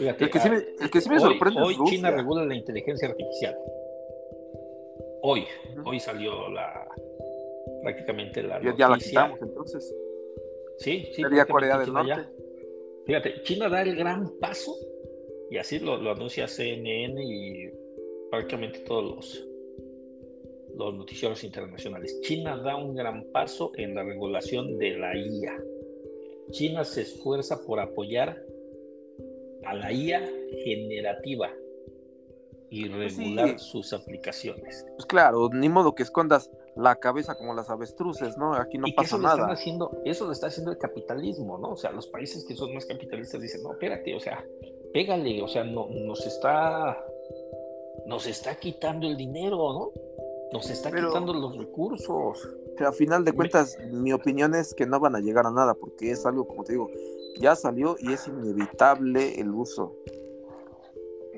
el 0.00 0.30
que 0.30 0.40
sí 0.40 0.50
me, 0.50 0.56
el 0.56 0.90
que 0.90 1.00
sí 1.00 1.08
me 1.08 1.16
hoy, 1.16 1.20
sorprende 1.22 1.60
hoy 1.60 1.76
China 1.86 2.10
regula 2.10 2.44
la 2.44 2.54
inteligencia 2.54 3.08
artificial. 3.08 3.56
Hoy, 5.22 5.44
hoy 5.84 6.00
salió 6.00 6.48
la 6.48 6.88
prácticamente 7.82 8.42
la 8.42 8.60
ya, 8.60 8.64
noticia. 8.64 8.78
Ya 8.78 8.88
la 8.88 8.98
quitamos 8.98 9.42
entonces. 9.42 9.94
Sí, 10.78 11.10
sí. 11.14 11.22
Sería 11.22 11.44
Corea 11.44 11.78
del 11.78 11.92
Norte. 11.92 12.26
Fíjate, 13.10 13.42
China 13.42 13.68
da 13.68 13.82
el 13.82 13.96
gran 13.96 14.30
paso, 14.38 14.72
y 15.50 15.56
así 15.56 15.80
lo, 15.80 15.94
anuncia 15.94 16.46
CNN 16.46 17.20
y 17.20 17.68
prácticamente 18.30 18.78
todos 18.86 19.16
los, 19.16 19.48
los 20.76 20.94
noticieros 20.94 21.42
internacionales. 21.42 22.20
China 22.20 22.56
da 22.58 22.76
un 22.76 22.94
gran 22.94 23.24
paso 23.32 23.72
en 23.74 23.96
la 23.96 24.04
regulación 24.04 24.78
de 24.78 24.96
la 24.96 25.16
IA. 25.16 25.60
China 26.52 26.84
se 26.84 27.02
esfuerza 27.02 27.66
por 27.66 27.80
apoyar 27.80 28.40
a 29.64 29.74
la 29.74 29.92
IA 29.92 30.30
generativa 30.62 31.50
y 32.70 32.88
pues 32.88 33.16
regular 33.16 33.58
sus 33.58 33.92
aplicaciones. 33.92 34.86
Pues 34.94 35.06
claro, 35.06 35.50
ni 35.52 35.68
modo 35.68 35.96
que 35.96 36.04
escondas 36.04 36.48
la 36.76 36.96
cabeza 36.96 37.34
como 37.34 37.54
las 37.54 37.70
avestruces, 37.70 38.36
¿no? 38.38 38.54
Aquí 38.54 38.78
no 38.78 38.86
pasa 38.94 39.16
eso 39.16 39.18
nada. 39.18 39.46
haciendo, 39.52 39.90
eso 40.04 40.26
lo 40.26 40.32
está 40.32 40.46
haciendo 40.46 40.72
el 40.72 40.78
capitalismo, 40.78 41.58
¿no? 41.58 41.72
O 41.72 41.76
sea, 41.76 41.90
los 41.92 42.06
países 42.06 42.44
que 42.44 42.54
son 42.54 42.74
más 42.74 42.86
capitalistas 42.86 43.40
dicen, 43.40 43.62
no, 43.62 43.72
espérate, 43.72 44.14
o 44.14 44.20
sea, 44.20 44.44
pégale, 44.92 45.42
o 45.42 45.48
sea, 45.48 45.64
no, 45.64 45.88
nos 45.88 46.24
está, 46.26 47.04
nos 48.06 48.26
está 48.26 48.54
quitando 48.56 49.06
el 49.06 49.16
dinero, 49.16 49.56
¿no? 49.56 49.92
Nos 50.52 50.68
está 50.70 50.90
quitando 50.90 51.32
los 51.32 51.56
recursos. 51.56 52.48
Pero 52.76 52.88
a 52.88 52.92
final 52.92 53.24
de 53.24 53.32
cuentas, 53.32 53.76
mi 53.92 54.12
opinión 54.12 54.54
es 54.54 54.74
que 54.74 54.86
no 54.86 54.98
van 54.98 55.14
a 55.14 55.20
llegar 55.20 55.46
a 55.46 55.50
nada, 55.50 55.74
porque 55.74 56.10
es 56.10 56.24
algo, 56.26 56.46
como 56.46 56.64
te 56.64 56.72
digo, 56.72 56.88
ya 57.38 57.54
salió 57.54 57.96
y 57.98 58.12
es 58.12 58.26
inevitable 58.26 59.40
el 59.40 59.50
uso. 59.50 59.94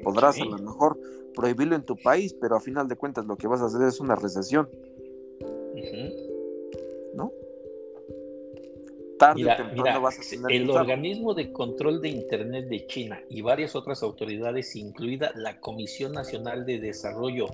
Podrás 0.03 0.41
a 0.41 0.45
lo 0.45 0.59
mejor 0.59 0.99
prohibirlo 1.35 1.76
en 1.76 1.85
tu 1.85 1.97
país, 1.97 2.35
pero 2.35 2.57
a 2.57 2.61
final 2.61 2.89
de 2.89 2.97
cuentas 2.97 3.24
lo 3.26 3.37
que 3.37 3.47
vas 3.47 3.61
a 3.61 3.66
hacer 3.66 3.83
es 3.83 4.01
una 4.01 4.14
recesión. 4.14 4.68
¿No? 7.14 7.33
Tarde 9.18 9.45
vas 9.45 10.18
a 10.18 10.51
El 10.51 10.70
organismo 10.70 11.35
de 11.35 11.53
control 11.53 12.01
de 12.01 12.09
Internet 12.09 12.66
de 12.66 12.87
China 12.87 13.22
y 13.28 13.43
varias 13.43 13.76
otras 13.76 14.03
autoridades, 14.03 14.74
incluida 14.74 15.33
la 15.37 15.61
Comisión 15.61 16.12
Nacional 16.12 16.66
de 16.66 16.80
Desarrollo 16.80 17.47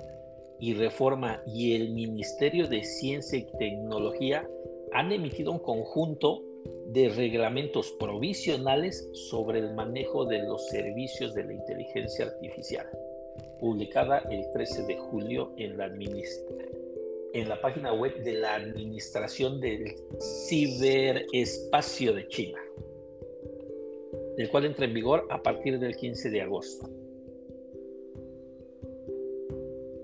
y 0.60 0.74
Reforma 0.74 1.42
y 1.46 1.74
el 1.74 1.90
Ministerio 1.90 2.66
de 2.66 2.84
Ciencia 2.84 3.38
y 3.38 3.46
Tecnología, 3.58 4.48
han 4.92 5.12
emitido 5.12 5.52
un 5.52 5.58
conjunto 5.58 6.42
de 6.86 7.10
reglamentos 7.10 7.92
provisionales 8.00 9.08
sobre 9.28 9.58
el 9.58 9.74
manejo 9.74 10.24
de 10.24 10.42
los 10.42 10.66
servicios 10.68 11.34
de 11.34 11.44
la 11.44 11.52
inteligencia 11.52 12.26
artificial 12.26 12.86
publicada 13.58 14.18
el 14.30 14.50
13 14.50 14.84
de 14.84 14.96
julio 14.96 15.52
en 15.56 15.76
la, 15.76 15.88
en 17.34 17.48
la 17.48 17.60
página 17.60 17.92
web 17.92 18.22
de 18.22 18.34
la 18.34 18.54
Administración 18.54 19.60
del 19.60 19.94
Ciberespacio 20.48 22.14
de 22.14 22.28
China, 22.28 22.58
el 24.36 24.48
cual 24.50 24.66
entra 24.66 24.86
en 24.86 24.94
vigor 24.94 25.26
a 25.30 25.42
partir 25.42 25.78
del 25.78 25.96
15 25.96 26.30
de 26.30 26.42
agosto. 26.42 26.88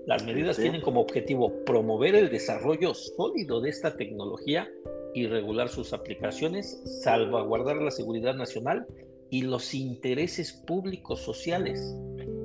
Las 0.05 0.23
medidas 0.23 0.57
tienen 0.57 0.81
como 0.81 1.01
objetivo 1.01 1.51
promover 1.65 2.13
el 2.13 2.29
desarrollo 2.29 2.93
sólido 2.93 3.59
de 3.59 3.69
esta 3.69 3.97
tecnología 3.97 4.69
y 5.15 5.25
regular 5.25 5.69
sus 5.69 5.93
aplicaciones, 5.93 6.79
salvaguardar 7.01 7.77
la 7.77 7.89
seguridad 7.89 8.35
nacional 8.35 8.85
y 9.31 9.41
los 9.41 9.73
intereses 9.73 10.53
públicos 10.53 11.21
sociales 11.21 11.95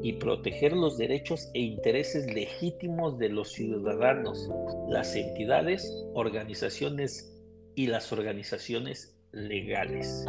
y 0.03 0.15
proteger 0.15 0.73
los 0.73 0.97
derechos 0.97 1.51
e 1.55 1.61
intereses 1.61 2.33
legítimos 2.33 3.19
de 3.19 3.29
los 3.29 3.53
ciudadanos, 3.53 4.49
las 4.89 5.15
entidades, 5.15 5.93
organizaciones 6.15 7.33
y 7.75 7.87
las 7.87 8.13
organizaciones 8.13 9.17
legales. 9.33 10.25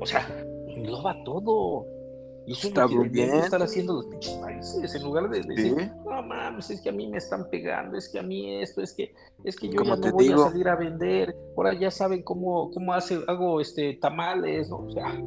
O 0.00 0.06
sea, 0.06 0.26
engloba 0.68 1.22
todo. 1.24 1.86
Y 2.46 2.52
eso 2.52 2.68
Está 2.68 2.84
es 2.84 2.90
lo 2.90 3.02
que 3.04 3.08
bien. 3.08 3.34
estar 3.36 3.62
haciendo 3.62 3.94
los 3.94 4.06
pinches 4.06 4.32
países, 4.34 4.94
en 4.94 5.02
lugar 5.02 5.30
de 5.30 5.40
decir, 5.40 5.90
no 6.04 6.22
mames, 6.22 6.68
es 6.70 6.80
que 6.82 6.90
a 6.90 6.92
mí 6.92 7.06
me 7.06 7.16
están 7.16 7.48
pegando, 7.48 7.96
es 7.96 8.06
que 8.10 8.18
a 8.18 8.22
mí 8.22 8.60
esto, 8.60 8.82
es 8.82 8.92
que, 8.92 9.14
es 9.44 9.56
que 9.56 9.70
yo 9.70 9.82
ya 9.82 9.96
no 9.96 10.12
voy 10.12 10.30
a 10.30 10.36
salir 10.36 10.68
a 10.68 10.76
vender, 10.76 11.34
ahora 11.56 11.72
ya 11.72 11.90
saben 11.90 12.22
cómo, 12.22 12.70
cómo 12.70 12.92
hace, 12.92 13.18
hago 13.26 13.62
este 13.62 13.94
tamales, 13.94 14.68
¿no? 14.68 14.80
O 14.80 14.90
sea, 14.90 15.18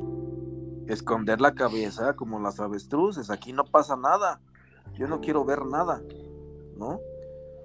esconder 0.87 1.41
la 1.41 1.53
cabeza 1.53 2.15
como 2.15 2.39
las 2.39 2.59
avestruces. 2.59 3.29
Aquí 3.29 3.53
no 3.53 3.65
pasa 3.65 3.95
nada. 3.95 4.41
Yo 4.97 5.07
no 5.07 5.21
quiero 5.21 5.45
ver 5.45 5.65
nada, 5.65 6.01
¿no? 6.77 6.99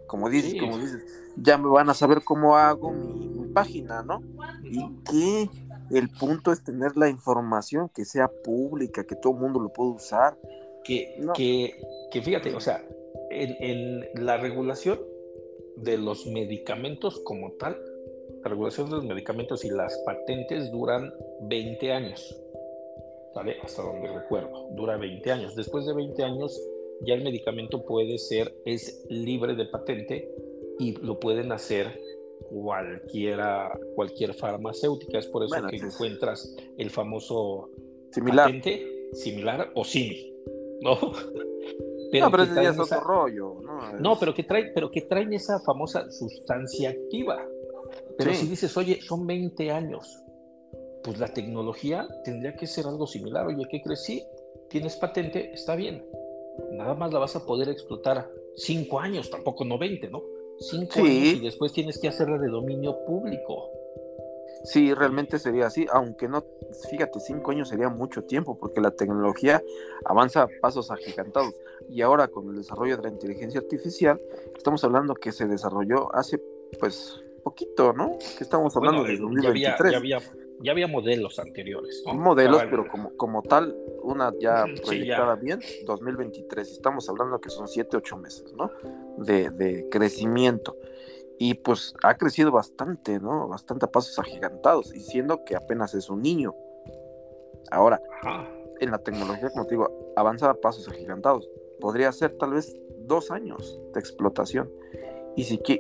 Como 0.06 0.28
dices, 0.28 0.54
como 0.60 0.76
dices, 0.78 1.02
ya 1.36 1.56
me 1.56 1.68
van 1.68 1.88
a 1.88 1.94
saber 1.94 2.22
cómo 2.24 2.56
hago 2.56 2.92
mi, 2.92 3.30
página, 3.54 4.02
¿no? 4.02 4.22
Y 4.62 4.78
que 5.04 5.50
el 5.90 6.08
punto 6.08 6.52
es 6.52 6.64
tener 6.64 6.96
la 6.96 7.08
información 7.08 7.90
que 7.94 8.04
sea 8.04 8.28
pública, 8.28 9.04
que 9.04 9.14
todo 9.14 9.34
el 9.34 9.40
mundo 9.40 9.60
lo 9.60 9.72
pueda 9.72 9.90
usar. 9.90 10.38
Que, 10.84 11.20
que, 11.34 12.22
fíjate, 12.22 12.54
o 12.54 12.60
sea, 12.60 12.82
en, 13.30 13.56
en 13.60 14.26
la 14.26 14.38
regulación 14.38 15.00
de 15.76 15.98
los 15.98 16.26
medicamentos 16.26 17.20
como 17.24 17.52
tal, 17.52 17.78
la 18.42 18.48
regulación 18.48 18.90
de 18.90 18.96
los 18.96 19.04
medicamentos 19.04 19.64
y 19.64 19.70
las 19.70 19.96
patentes 20.04 20.70
duran 20.72 21.12
20 21.42 21.92
años. 21.92 22.41
Hasta 23.62 23.82
donde 23.82 24.08
recuerdo, 24.08 24.68
dura 24.72 24.96
20 24.96 25.32
años. 25.32 25.54
Después 25.54 25.86
de 25.86 25.94
20 25.94 26.22
años 26.22 26.60
ya 27.04 27.14
el 27.14 27.24
medicamento 27.24 27.84
puede 27.84 28.18
ser, 28.18 28.54
es 28.64 29.04
libre 29.08 29.54
de 29.54 29.66
patente 29.66 30.30
y 30.78 30.96
lo 31.04 31.18
pueden 31.18 31.52
hacer 31.52 31.98
cualquiera, 32.48 33.78
cualquier 33.94 34.34
farmacéutica. 34.34 35.18
Es 35.18 35.26
por 35.26 35.44
eso 35.44 35.66
que 35.68 35.76
encuentras 35.76 36.56
el 36.76 36.90
famoso 36.90 37.70
similar. 38.10 38.46
patente 38.46 39.08
similar 39.12 39.70
o 39.74 39.84
símil, 39.84 40.34
¿no? 40.80 40.96
Pero, 42.10 42.26
no, 42.26 42.30
pero 42.30 42.42
ese 42.42 42.62
es 42.62 42.78
otro 42.78 43.00
rollo, 43.00 43.54
¿no? 43.62 43.98
No, 43.98 44.18
pero 44.18 44.34
que, 44.34 44.42
trae, 44.42 44.70
pero 44.74 44.90
que 44.90 45.00
traen 45.00 45.32
esa 45.32 45.60
famosa 45.60 46.10
sustancia 46.10 46.90
activa. 46.90 47.42
Pero 48.18 48.34
si 48.34 48.48
dices, 48.48 48.76
oye, 48.76 49.00
son 49.00 49.26
20 49.26 49.70
años, 49.70 50.22
pues 51.02 51.18
la 51.18 51.28
tecnología 51.28 52.06
tendría 52.24 52.54
que 52.54 52.66
ser 52.66 52.86
algo 52.86 53.06
similar. 53.06 53.46
Oye, 53.46 53.66
¿qué 53.70 53.82
crees? 53.82 54.02
Sí, 54.02 54.24
tienes 54.68 54.96
patente, 54.96 55.52
está 55.52 55.74
bien. 55.74 56.04
Nada 56.72 56.94
más 56.94 57.12
la 57.12 57.18
vas 57.18 57.36
a 57.36 57.44
poder 57.44 57.68
explotar 57.68 58.30
cinco 58.56 59.00
años, 59.00 59.30
tampoco 59.30 59.64
no 59.64 59.78
20, 59.78 60.10
¿no? 60.10 60.22
Cinco 60.58 61.00
años 61.00 61.08
y 61.08 61.40
después 61.40 61.72
tienes 61.72 61.98
que 61.98 62.08
hacerla 62.08 62.38
de 62.38 62.48
dominio 62.48 63.04
público. 63.04 63.70
Sí, 64.64 64.94
realmente 64.94 65.40
sería 65.40 65.66
así, 65.66 65.86
aunque 65.92 66.28
no, 66.28 66.44
fíjate, 66.88 67.18
cinco 67.18 67.50
años 67.50 67.68
sería 67.68 67.88
mucho 67.88 68.22
tiempo 68.22 68.56
porque 68.56 68.80
la 68.80 68.92
tecnología 68.92 69.60
avanza 70.04 70.42
a 70.42 70.48
pasos 70.60 70.90
agigantados 70.92 71.54
y 71.90 72.02
ahora 72.02 72.28
con 72.28 72.48
el 72.48 72.56
desarrollo 72.56 72.96
de 72.96 73.02
la 73.02 73.08
inteligencia 73.08 73.60
artificial, 73.60 74.20
estamos 74.56 74.84
hablando 74.84 75.14
que 75.14 75.32
se 75.32 75.46
desarrolló 75.46 76.14
hace 76.14 76.40
pues 76.78 77.20
poquito, 77.42 77.92
¿no? 77.92 78.18
Que 78.18 78.44
estamos 78.44 78.76
hablando 78.76 79.04
de 79.04 79.18
2023. 79.18 79.92
Ya 79.92 79.98
había, 79.98 80.18
ya 80.60 80.72
había 80.72 80.86
modelos 80.86 81.38
anteriores. 81.38 82.02
Modelos, 82.06 82.62
pero 82.70 82.86
como, 82.88 83.16
como 83.16 83.42
tal, 83.42 83.76
una 84.02 84.32
ya 84.38 84.64
proyectada 84.84 85.34
bien, 85.36 85.60
2023. 85.86 86.70
Estamos 86.70 87.08
hablando 87.08 87.40
que 87.40 87.50
son 87.50 87.68
7, 87.68 87.96
8 87.96 88.16
meses, 88.16 88.52
¿no? 88.54 88.70
De, 89.18 89.86
crecimiento. 89.90 90.76
Y 91.38 91.54
pues 91.54 91.94
ha 92.02 92.16
crecido 92.16 92.52
bastante, 92.52 93.18
¿no? 93.18 93.48
Bastante 93.48 93.86
a 93.86 93.90
pasos 93.90 94.18
agigantados, 94.18 94.94
y 94.94 95.00
siendo 95.00 95.44
que 95.44 95.56
apenas 95.56 95.94
es 95.94 96.08
un 96.08 96.22
niño. 96.22 96.54
Ahora, 97.70 98.00
en 98.80 98.90
la 98.90 98.98
tecnología, 98.98 99.50
como 99.50 99.66
te 99.66 99.74
digo, 99.74 100.12
avanza 100.16 100.50
a 100.50 100.54
pasos 100.54 100.88
agigantados. 100.88 101.48
Podría 101.80 102.12
ser 102.12 102.36
tal 102.38 102.52
vez 102.52 102.76
dos 103.06 103.30
años 103.30 103.80
de 103.92 104.00
explotación. 104.00 104.70
Y, 105.36 105.44
si, 105.44 105.60
y, 105.66 105.78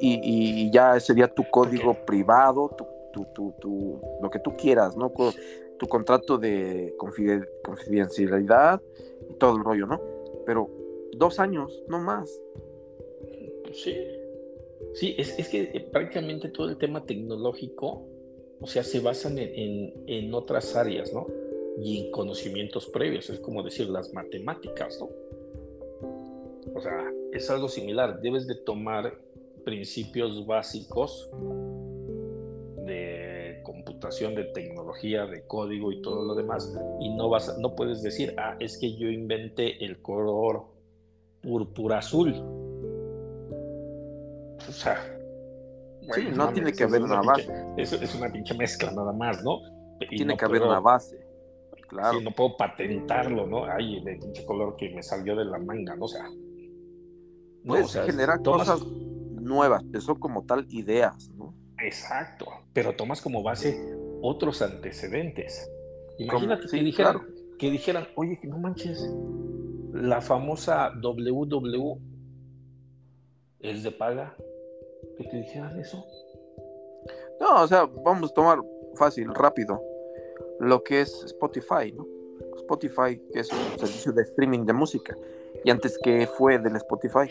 y 0.66 0.70
ya 0.70 0.98
sería 1.00 1.28
tu 1.28 1.44
código 1.50 1.94
privado, 2.06 2.70
tu 2.76 2.86
tu, 3.12 4.00
lo 4.20 4.30
que 4.30 4.38
tú 4.38 4.56
quieras, 4.56 4.96
¿no? 4.96 5.12
Tu 5.78 5.86
contrato 5.88 6.38
de 6.38 6.94
confidencialidad 6.96 8.80
y 9.28 9.34
todo 9.34 9.56
el 9.56 9.64
rollo, 9.64 9.86
¿no? 9.86 10.00
Pero 10.46 10.70
dos 11.16 11.38
años, 11.38 11.82
no 11.88 12.00
más. 12.00 12.40
Sí. 13.72 13.96
Sí, 14.94 15.14
es, 15.16 15.48
que 15.48 15.62
eh, 15.62 15.88
prácticamente 15.90 16.48
todo 16.48 16.68
el 16.68 16.76
tema 16.76 17.06
tecnológico, 17.06 18.04
o 18.60 18.66
sea, 18.66 18.82
se 18.82 19.00
basan 19.00 19.38
en, 19.38 20.04
en 20.06 20.34
otras 20.34 20.76
áreas, 20.76 21.12
¿no? 21.12 21.26
Y 21.78 22.04
en 22.04 22.10
conocimientos 22.10 22.88
previos, 22.88 23.30
es 23.30 23.40
como 23.40 23.62
decir 23.62 23.88
las 23.88 24.12
matemáticas, 24.12 25.00
¿no? 25.00 25.08
O 26.74 26.80
sea, 26.80 27.10
es 27.32 27.48
algo 27.48 27.68
similar. 27.68 28.20
Debes 28.20 28.46
de 28.46 28.56
tomar 28.56 29.18
principios 29.64 30.46
básicos 30.46 31.30
de 34.34 34.44
tecnología, 34.44 35.26
de 35.26 35.46
código 35.46 35.92
y 35.92 36.02
todo 36.02 36.24
lo 36.24 36.34
demás, 36.34 36.72
y 37.00 37.14
no, 37.14 37.28
vas, 37.28 37.56
no 37.58 37.74
puedes 37.74 38.02
decir, 38.02 38.34
ah, 38.38 38.56
es 38.60 38.78
que 38.78 38.96
yo 38.96 39.08
inventé 39.08 39.84
el 39.84 40.00
color 40.02 40.64
púrpura 41.40 41.98
azul. 41.98 42.34
O 44.68 44.72
sea, 44.72 45.18
Sí, 46.14 46.28
no 46.34 46.52
tiene 46.52 46.72
que 46.72 46.82
haber 46.82 47.00
una, 47.00 47.22
base. 47.22 47.48
Es, 47.76 47.92
es, 47.92 48.14
una 48.16 48.30
pinche 48.30 48.54
mezcla 48.54 48.90
nada 48.90 49.12
más, 49.12 49.42
¿no? 49.44 49.60
tiene 50.10 50.36
que 50.36 50.44
haber 50.44 50.62
una 50.62 50.80
base. 50.80 51.24
Claro. 51.88 52.18
Sí, 52.18 52.24
no 52.24 52.32
puedo 52.32 52.56
patentarlo, 52.56 53.46
¿no? 53.46 53.66
Ay, 53.66 53.98
el 54.04 54.18
pinche 54.18 54.44
color 54.44 54.74
que 54.74 54.90
me 54.90 55.00
salió 55.00 55.36
de 55.36 55.44
la 55.44 55.58
manga, 55.58 55.94
¿no? 55.94 56.06
O 56.06 56.08
sea. 56.08 56.28
Puedes 57.64 57.92
generar 57.92 58.42
cosas 58.42 58.84
nuevas, 59.42 59.84
eso 59.92 60.18
como 60.18 60.44
tal 60.44 60.66
ideas, 60.70 61.30
¿no? 61.30 61.54
Exacto, 61.78 62.46
pero 62.72 62.94
tomas 62.94 63.20
como 63.20 63.42
base 63.42 63.96
otros 64.22 64.62
antecedentes. 64.62 65.70
Imagínate 66.18 66.68
que, 66.68 66.82
dijeran, 66.82 67.22
que 67.58 67.70
dijeran, 67.70 68.06
oye, 68.14 68.38
que 68.40 68.46
no 68.46 68.58
manches, 68.58 69.02
la 69.92 70.20
famosa 70.20 70.92
WW 71.00 71.98
es 73.60 73.82
de 73.82 73.90
paga. 73.90 74.34
Que 75.18 75.24
te 75.24 75.36
dijeran 75.36 75.78
eso. 75.78 76.06
No, 77.40 77.62
o 77.62 77.66
sea, 77.66 77.84
vamos 78.04 78.30
a 78.30 78.34
tomar 78.34 78.58
fácil, 78.94 79.34
rápido, 79.34 79.82
lo 80.60 80.82
que 80.82 81.00
es 81.00 81.24
Spotify, 81.24 81.92
¿no? 81.94 82.06
Spotify 82.56 83.20
es 83.34 83.50
un 83.52 83.78
servicio 83.78 84.12
de 84.12 84.22
streaming 84.22 84.64
de 84.64 84.72
música. 84.72 85.16
Y 85.64 85.70
antes 85.70 85.98
que 86.02 86.26
fue 86.26 86.58
del 86.58 86.76
Spotify. 86.76 87.28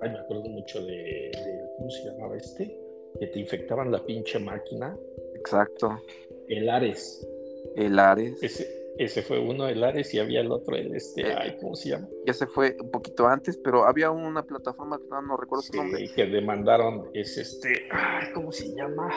Ay, 0.00 0.10
me 0.10 0.18
acuerdo 0.18 0.44
mucho 0.48 0.84
de, 0.84 0.92
de, 0.92 1.70
¿cómo 1.78 1.90
se 1.90 2.04
llamaba 2.04 2.36
este? 2.36 2.78
Que 3.18 3.26
te 3.28 3.38
infectaban 3.38 3.90
la 3.90 4.04
pinche 4.04 4.38
máquina. 4.38 4.96
Exacto. 5.34 6.00
El 6.48 6.68
Ares. 6.68 7.26
El 7.76 7.98
Ares. 7.98 8.42
Ese, 8.42 8.76
ese 8.98 9.22
fue 9.22 9.38
uno, 9.38 9.68
el 9.68 9.84
Ares, 9.84 10.12
y 10.14 10.18
había 10.18 10.40
el 10.40 10.50
otro, 10.50 10.76
el 10.76 10.94
este, 10.94 11.22
eh, 11.22 11.34
ay, 11.36 11.56
¿cómo 11.60 11.74
se 11.74 11.90
llama? 11.90 12.08
Ya 12.26 12.32
se 12.32 12.46
fue 12.46 12.76
un 12.80 12.90
poquito 12.90 13.26
antes, 13.26 13.58
pero 13.58 13.84
había 13.84 14.10
una 14.10 14.42
plataforma 14.42 14.98
que 14.98 15.04
no, 15.08 15.36
recuerdo 15.36 15.62
su 15.62 15.76
nombre. 15.76 16.08
que 16.14 16.26
demandaron, 16.26 17.10
es 17.12 17.36
este, 17.36 17.88
ay, 17.90 18.28
¿cómo 18.34 18.52
se 18.52 18.74
llama? 18.74 19.10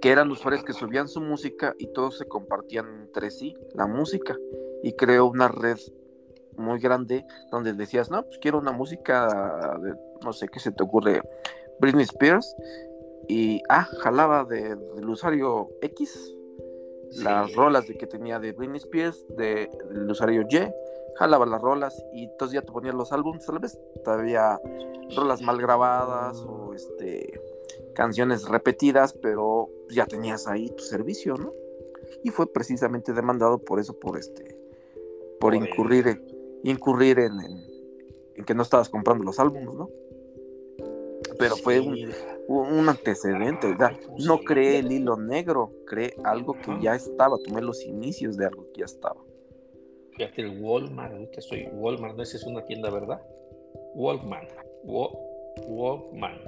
Que 0.00 0.10
eran 0.10 0.30
usuarios 0.30 0.64
que 0.64 0.72
subían 0.72 1.08
su 1.08 1.20
música 1.20 1.74
y 1.78 1.92
todos 1.92 2.18
se 2.18 2.24
compartían 2.24 2.86
entre 3.02 3.30
sí 3.30 3.54
la 3.74 3.86
música. 3.86 4.36
Y 4.82 4.94
creó 4.94 5.26
una 5.26 5.46
red 5.46 5.78
muy 6.56 6.78
grande 6.78 7.24
donde 7.50 7.72
decías, 7.72 8.10
no, 8.10 8.24
pues 8.24 8.38
quiero 8.38 8.58
una 8.58 8.72
música 8.72 9.78
de, 9.82 9.94
no 10.24 10.32
sé 10.32 10.48
qué 10.48 10.60
se 10.60 10.72
te 10.72 10.82
ocurre, 10.82 11.22
Britney 11.80 12.04
Spears. 12.04 12.54
Y, 13.28 13.62
ah, 13.68 13.88
jalaba 14.00 14.44
de, 14.44 14.74
del 14.74 15.08
usuario 15.08 15.68
X 15.80 16.34
las 17.16 17.54
rolas 17.54 17.86
de 17.86 17.96
que 17.96 18.06
tenía 18.06 18.38
de 18.38 18.52
Britney 18.52 18.78
Spears, 18.78 19.24
de, 19.36 19.70
del 19.90 20.10
usuario 20.10 20.42
Y, 20.48 20.58
jalaba 21.16 21.46
las 21.46 21.60
rolas 21.60 22.04
y 22.12 22.24
entonces 22.24 22.54
ya 22.54 22.62
te 22.62 22.72
ponías 22.72 22.94
los 22.94 23.12
álbumes 23.12 23.44
tal 23.44 23.58
vez 23.58 23.78
todavía 24.02 24.58
rolas 25.14 25.42
mal 25.42 25.60
grabadas 25.60 26.38
o 26.38 26.72
este 26.74 27.40
canciones 27.94 28.48
repetidas, 28.48 29.12
pero 29.12 29.68
ya 29.90 30.06
tenías 30.06 30.46
ahí 30.46 30.70
tu 30.70 30.82
servicio, 30.82 31.36
¿no? 31.36 31.52
Y 32.22 32.30
fue 32.30 32.50
precisamente 32.50 33.12
demandado 33.12 33.58
por 33.58 33.80
eso, 33.80 33.98
por 33.98 34.18
este, 34.18 34.56
por, 35.40 35.54
incurrir, 35.54 36.08
en, 36.08 36.24
incurrir 36.64 37.18
en, 37.18 37.32
en, 38.36 38.44
que 38.44 38.54
no 38.54 38.62
estabas 38.62 38.88
comprando 38.88 39.24
los 39.24 39.38
álbumes, 39.38 39.74
¿no? 39.74 39.88
Pero 41.38 41.56
fue 41.56 41.80
un, 41.80 41.96
un 42.48 42.88
antecedente, 42.88 43.74
no 44.18 44.38
cree 44.38 44.78
el 44.78 44.92
hilo 44.92 45.16
negro, 45.16 45.72
cree 45.86 46.14
algo 46.24 46.54
que 46.54 46.78
ya 46.80 46.94
estaba, 46.94 47.36
tomé 47.44 47.62
los 47.62 47.84
inicios 47.84 48.36
de 48.36 48.46
algo 48.46 48.66
que 48.72 48.80
ya 48.80 48.84
estaba. 48.84 49.20
Fíjate, 50.16 50.42
el 50.42 50.62
Walmart, 50.62 51.14
ahorita 51.14 51.40
estoy, 51.40 51.68
Walmart, 51.72 52.16
¿no? 52.16 52.22
Esa 52.22 52.36
es 52.36 52.44
una 52.44 52.64
tienda, 52.64 52.90
¿verdad? 52.90 53.20
Walkman, 53.94 54.46
Walkman. 54.84 56.38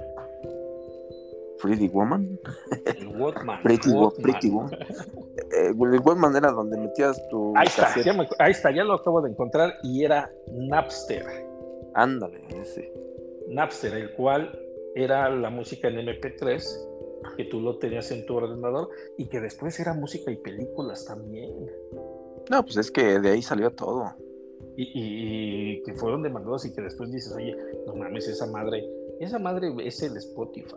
Pretty 1.61 1.87
Woman. 1.87 2.39
El 2.85 3.07
Walkman. 3.07 3.61
Pretty, 3.61 3.89
Woman. 4.49 4.71
Eh, 5.51 5.67
el 5.69 5.99
Walkman 5.99 6.35
era 6.35 6.51
donde 6.51 6.77
metías 6.77 7.21
tu. 7.29 7.53
Ahí 7.55 7.67
está, 7.67 7.93
ya 8.01 8.15
ahí 8.39 8.51
está, 8.51 8.71
ya 8.71 8.83
lo 8.83 8.93
acabo 8.93 9.21
de 9.21 9.29
encontrar 9.29 9.75
y 9.83 10.03
era 10.03 10.31
Napster. 10.51 11.23
Ándale, 11.93 12.41
ese. 12.61 12.91
Napster, 13.49 13.93
el 13.93 14.13
cual 14.13 14.59
era 14.95 15.29
la 15.29 15.49
música 15.49 15.87
en 15.87 15.97
MP3 15.97 16.63
que 17.37 17.45
tú 17.45 17.59
lo 17.59 17.77
tenías 17.77 18.11
en 18.11 18.25
tu 18.25 18.35
ordenador 18.35 18.89
y 19.17 19.27
que 19.27 19.39
después 19.39 19.79
era 19.79 19.93
música 19.93 20.31
y 20.31 20.37
películas 20.37 21.05
también. 21.05 21.51
No, 22.49 22.63
pues 22.63 22.77
es 22.77 22.91
que 22.91 23.19
de 23.19 23.31
ahí 23.31 23.41
salió 23.41 23.71
todo. 23.71 24.13
Y, 24.77 25.81
que 25.83 25.93
fueron 25.93 26.21
demandados 26.21 26.65
y 26.65 26.73
que 26.73 26.81
después 26.81 27.11
dices, 27.11 27.31
oye, 27.33 27.55
no 27.87 27.95
mames, 27.95 28.27
esa 28.27 28.45
madre, 28.47 28.85
esa 29.19 29.39
madre 29.39 29.73
es 29.83 30.01
el 30.03 30.17
Spotify. 30.17 30.75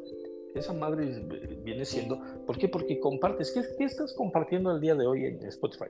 Esa 0.59 0.73
madre 0.73 1.25
viene 1.65 1.85
siendo, 1.85 2.21
¿por 2.47 2.59
qué? 2.59 2.69
Porque 2.69 2.99
compartes. 3.01 3.53
¿Qué, 3.53 3.63
qué 3.77 3.85
estás 3.85 4.13
compartiendo 4.13 4.71
el 4.71 4.81
día 4.81 4.95
de 4.95 5.07
hoy 5.07 5.25
en 5.27 5.45
Spotify? 5.47 5.87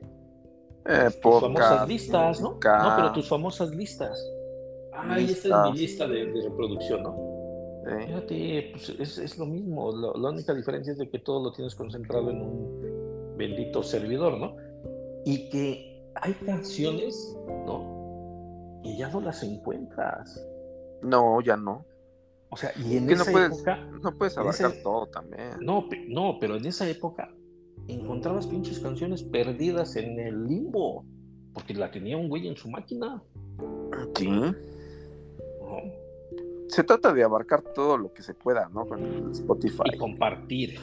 Eh, 0.87 1.11
tus 1.21 1.41
famosas 1.41 1.89
listas, 1.89 2.41
¿no? 2.41 2.51
No, 2.53 2.93
pero 2.97 3.13
tus 3.13 3.29
famosas 3.29 3.71
listas. 3.71 4.19
Ah, 4.93 5.19
está 5.19 5.67
es 5.69 5.73
mi 5.73 5.79
lista 5.79 6.09
de 6.09 6.25
reproducción, 6.45 7.03
¿no? 7.03 7.29
Fíjate, 8.07 8.71
pues 8.73 9.19
es, 9.19 9.39
lo 9.39 9.47
mismo. 9.47 9.93
la 9.93 10.31
única 10.31 10.55
diferencia 10.55 10.93
es 10.93 10.99
de 10.99 11.09
que 11.09 11.19
todo 11.19 11.43
lo 11.43 11.53
tienes 11.53 11.75
concentrado 11.75 12.31
en 12.31 12.43
un 12.43 13.37
bendito 13.37 13.83
servidor, 13.83 14.39
¿no? 14.39 14.57
Y 15.25 15.49
que 15.49 16.03
hay 16.15 16.35
canciones, 16.35 17.37
¿no? 17.65 18.81
Y 18.83 18.99
ya 18.99 19.09
no 19.09 19.21
las 19.21 19.43
encuentras. 19.43 20.47
No, 21.03 21.41
ya 21.41 21.57
no. 21.57 21.85
O 22.51 22.57
sea, 22.57 22.73
y 22.77 22.97
en 22.97 23.11
esa 23.11 23.25
no 23.25 23.33
puedes, 23.33 23.53
época. 23.53 23.77
No 24.03 24.17
puedes 24.17 24.39
abarcar 24.39 24.73
todo 24.83 25.07
también. 25.07 25.51
No, 25.61 25.89
no, 26.09 26.39
pero 26.41 26.57
en 26.57 26.67
esa 26.67 26.89
época 26.89 27.35
encontrabas 27.87 28.47
pinches 28.47 28.79
canciones 28.79 29.23
perdidas 29.23 29.97
en 29.97 30.19
el 30.19 30.47
limbo. 30.47 31.05
Porque 31.53 31.75
la 31.75 31.91
tenía 31.91 32.17
un 32.17 32.29
güey 32.29 32.47
en 32.47 32.57
su 32.57 32.71
máquina. 32.71 33.23
Sí 34.15 34.29
se 36.69 36.85
trata 36.85 37.13
de 37.13 37.25
abarcar 37.25 37.63
todo 37.63 37.97
lo 37.97 38.13
que 38.13 38.23
se 38.23 38.35
pueda, 38.35 38.69
¿no? 38.73 38.87
Con 38.87 39.31
Spotify. 39.33 39.83
Y 39.93 39.99
compartir. 39.99 40.79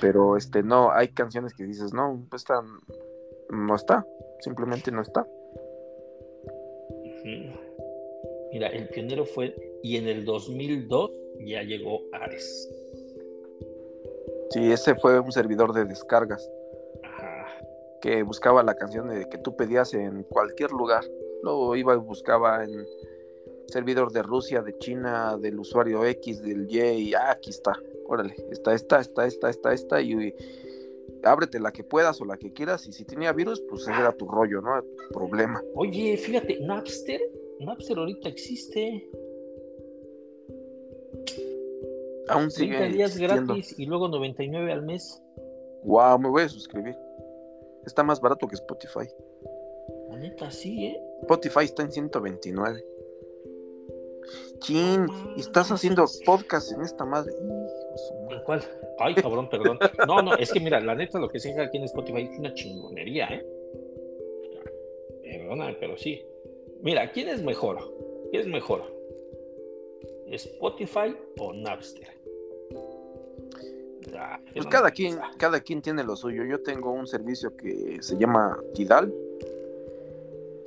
Pero 0.00 0.36
este 0.36 0.62
no, 0.62 0.90
hay 0.90 1.08
canciones 1.08 1.52
que 1.52 1.64
dices, 1.64 1.92
no, 1.92 2.24
pues 2.30 2.44
no 3.50 3.74
está, 3.74 4.06
simplemente 4.40 4.90
no 4.90 5.02
está. 5.02 5.26
Mira, 8.52 8.68
el 8.68 8.88
pionero 8.88 9.26
fue, 9.26 9.54
y 9.82 9.96
en 9.96 10.08
el 10.08 10.24
2002 10.24 11.10
ya 11.46 11.62
llegó 11.62 12.02
Ares. 12.12 12.68
Sí, 14.50 14.72
ese 14.72 14.94
fue 14.94 15.20
un 15.20 15.32
servidor 15.32 15.72
de 15.72 15.84
descargas. 15.84 16.50
Ajá. 17.02 17.46
Que 18.00 18.22
buscaba 18.22 18.62
la 18.62 18.74
canción 18.74 19.08
de 19.08 19.28
que 19.28 19.38
tú 19.38 19.54
pedías 19.56 19.92
en 19.94 20.22
cualquier 20.24 20.70
lugar. 20.70 21.04
Luego 21.42 21.76
iba 21.76 21.94
y 21.94 21.98
buscaba 21.98 22.64
en 22.64 22.86
servidor 23.68 24.12
de 24.12 24.22
Rusia, 24.22 24.62
de 24.62 24.76
China, 24.78 25.36
del 25.36 25.58
usuario 25.58 26.04
X, 26.04 26.42
del 26.42 26.66
Y, 26.70 26.80
y 26.80 27.14
ah, 27.14 27.32
aquí 27.32 27.50
está, 27.50 27.78
órale, 28.06 28.34
está 28.50 28.74
esta, 28.74 29.00
está 29.00 29.26
esta, 29.26 29.50
está 29.50 29.72
esta, 29.72 30.00
y, 30.00 30.34
ábrete 31.22 31.60
la 31.60 31.72
que 31.72 31.84
puedas 31.84 32.20
o 32.20 32.24
la 32.24 32.38
que 32.38 32.52
quieras, 32.52 32.86
y 32.86 32.92
si 32.92 33.04
tenía 33.04 33.32
virus, 33.32 33.60
pues 33.68 33.82
ese 33.82 33.92
era 33.92 34.12
tu 34.12 34.26
rollo, 34.26 34.60
¿no? 34.60 34.82
Tu 34.82 35.14
problema. 35.18 35.62
Oye, 35.74 36.16
fíjate, 36.16 36.60
Napster, 36.60 37.20
Napster 37.60 37.98
ahorita 37.98 38.28
existe. 38.28 39.08
Aún 42.28 42.50
sigue 42.50 42.76
30 42.76 42.96
días 42.96 43.16
gratis 43.16 43.78
y 43.78 43.86
luego 43.86 44.08
99 44.08 44.72
al 44.72 44.82
mes. 44.82 45.22
Wow, 45.84 46.18
me 46.18 46.28
voy 46.28 46.42
a 46.42 46.48
suscribir. 46.48 46.96
Está 47.86 48.02
más 48.02 48.20
barato 48.20 48.46
que 48.46 48.54
Spotify. 48.54 49.08
La 50.10 50.16
neta, 50.16 50.50
sí, 50.50 50.86
¿eh? 50.86 51.02
Spotify 51.22 51.64
está 51.64 51.82
en 51.82 51.92
129. 51.92 52.84
Chin, 54.60 55.06
estás 55.36 55.70
haciendo 55.70 56.04
podcast 56.26 56.72
en 56.72 56.82
esta 56.82 57.04
madre. 57.04 57.32
¿En 58.30 58.42
cuál? 58.44 58.62
Ay, 58.98 59.14
cabrón, 59.14 59.48
perdón. 59.48 59.78
No, 60.06 60.20
no, 60.20 60.34
es 60.34 60.52
que 60.52 60.60
mira, 60.60 60.80
la 60.80 60.94
neta, 60.94 61.18
lo 61.18 61.28
que 61.28 61.38
se 61.38 61.58
aquí 61.58 61.78
en 61.78 61.84
Spotify 61.84 62.28
es 62.30 62.38
una 62.38 62.52
chingonería, 62.52 63.28
¿eh? 63.28 63.46
Perdona, 65.22 65.74
pero 65.80 65.96
sí. 65.96 66.22
Mira, 66.82 67.10
¿quién 67.12 67.28
es 67.28 67.42
mejor? 67.42 67.78
¿Quién 68.30 68.42
es 68.42 68.48
mejor? 68.48 68.97
¿Spotify 70.32 71.16
o 71.38 71.52
Napster? 71.52 72.08
Ah, 74.16 74.40
pues 74.52 74.66
cada 74.66 74.90
quien, 74.90 75.18
cada 75.36 75.60
quien 75.60 75.82
tiene 75.82 76.02
lo 76.02 76.16
suyo. 76.16 76.44
Yo 76.44 76.62
tengo 76.62 76.92
un 76.92 77.06
servicio 77.06 77.56
que 77.56 77.98
se 78.00 78.16
llama 78.16 78.58
Tidal. 78.74 79.12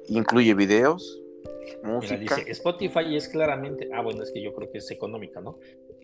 Incluye 0.07 0.53
videos, 0.53 1.21
dice, 2.19 2.43
Spotify 2.47 3.15
es 3.15 3.29
claramente, 3.29 3.89
ah, 3.93 4.01
bueno, 4.01 4.23
es 4.23 4.31
que 4.31 4.41
yo 4.41 4.53
creo 4.53 4.71
que 4.71 4.79
es 4.79 4.91
económica, 4.91 5.41
¿no? 5.41 5.57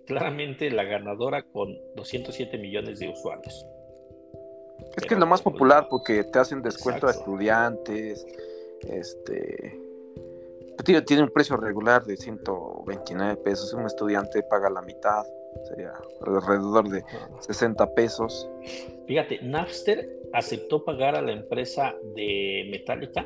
Claramente 0.05 0.69
la 0.71 0.83
ganadora 0.83 1.43
con 1.43 1.77
207 1.95 2.57
millones 2.57 2.99
de 2.99 3.09
usuarios. 3.09 3.65
Es 4.95 5.05
que 5.05 5.15
es 5.15 5.19
lo 5.19 5.25
más 5.25 5.41
popular 5.41 5.87
porque 5.89 6.23
te 6.23 6.39
hacen 6.39 6.61
descuento 6.61 7.07
a 7.07 7.11
estudiantes, 7.11 8.25
este, 8.87 9.77
tiene 10.83 11.23
un 11.23 11.29
precio 11.29 11.57
regular 11.57 12.05
de 12.05 12.17
129 12.17 13.37
pesos, 13.37 13.73
un 13.73 13.85
estudiante 13.85 14.43
paga 14.43 14.69
la 14.69 14.81
mitad, 14.81 15.25
sería 15.67 15.93
alrededor 16.21 16.89
de 16.89 17.03
60 17.39 17.93
pesos. 17.93 18.49
Fíjate, 19.07 19.41
Napster 19.41 20.09
aceptó 20.33 20.83
pagar 20.83 21.15
a 21.15 21.21
la 21.21 21.31
empresa 21.31 21.95
de 22.15 22.67
Metallica 22.69 23.25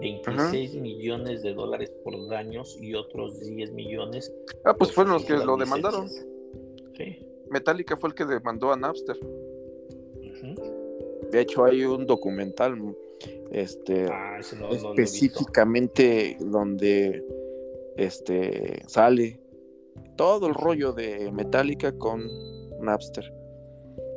26 0.00 0.76
millones 0.76 1.42
de 1.42 1.54
dólares 1.54 1.90
por 2.04 2.28
daños 2.28 2.76
y 2.80 2.94
otros 2.94 3.40
10 3.40 3.72
millones. 3.72 4.32
Ah, 4.64 4.74
pues 4.74 4.92
fueron 4.92 5.14
los 5.14 5.24
que 5.24 5.34
lo 5.34 5.56
demandaron. 5.56 6.08
Sí. 6.08 7.26
Metallica 7.50 7.96
fue 7.96 8.10
el 8.10 8.14
que 8.14 8.24
demandó 8.24 8.72
a 8.72 8.76
Napster. 8.76 9.18
De 11.30 11.40
hecho, 11.40 11.64
hay 11.64 11.84
un 11.84 12.06
documental 12.06 12.76
este 13.50 14.06
ah, 14.10 14.38
específicamente 14.40 16.36
donde 16.40 17.24
este 17.96 18.82
sale 18.86 19.40
todo 20.16 20.46
el 20.46 20.54
rollo 20.54 20.92
de 20.92 21.32
Metallica 21.32 21.92
con 21.92 22.28
Napster 22.80 23.32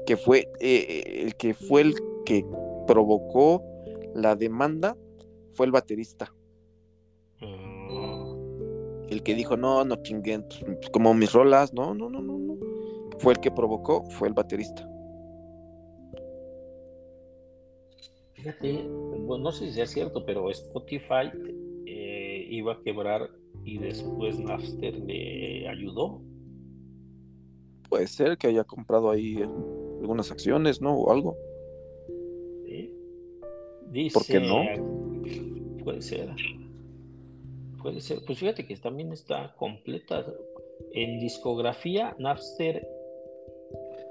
que 0.06 0.18
fue 0.18 0.50
eh, 0.60 1.24
el 1.24 1.36
que 1.36 1.54
fue 1.54 1.82
el 1.82 1.96
que 2.26 2.46
provocó 2.88 3.64
la 4.14 4.36
demanda 4.36 4.98
fue 5.52 5.66
el 5.66 5.72
baterista. 5.72 6.34
Mm. 7.40 9.08
el 9.10 9.24
que 9.24 9.34
dijo 9.34 9.58
no 9.58 9.84
no 9.84 9.96
chinguen 10.04 10.44
pues, 10.44 10.90
como 10.92 11.14
mis 11.16 11.34
rolas 11.34 11.74
no 11.74 11.94
no 11.96 12.10
no 12.10 12.22
no 12.22 12.38
no. 12.38 12.58
Fue 13.20 13.34
el 13.34 13.40
que 13.40 13.52
provocó 13.52 14.04
fue 14.12 14.28
el 14.28 14.34
baterista 14.34 14.91
Fíjate, 18.42 18.84
no 18.88 19.52
sé 19.52 19.72
si 19.72 19.82
es 19.82 19.92
cierto, 19.92 20.26
pero 20.26 20.50
Spotify 20.50 21.30
eh, 21.86 22.48
iba 22.50 22.74
a 22.74 22.82
quebrar 22.82 23.30
y 23.64 23.78
después 23.78 24.40
Napster 24.40 24.98
le 24.98 25.68
ayudó. 25.68 26.24
Puede 27.88 28.08
ser 28.08 28.40
que 28.40 28.48
haya 28.48 28.64
comprado 28.64 29.12
ahí 29.12 29.44
algunas 30.02 30.32
acciones, 30.32 30.82
¿no? 30.82 30.96
O 30.96 31.12
algo. 31.12 31.38
¿Sí? 32.66 32.92
Dice, 33.92 34.14
¿Por 34.16 34.26
qué 34.26 34.40
no? 34.40 35.84
Puede 35.84 36.02
ser. 36.02 36.30
Puede 37.80 38.02
ser. 38.02 38.22
Pues 38.26 38.40
fíjate 38.40 38.66
que 38.66 38.76
también 38.78 39.12
está 39.12 39.54
completa. 39.56 40.26
En 40.94 41.20
discografía, 41.20 42.16
Napster, 42.18 42.88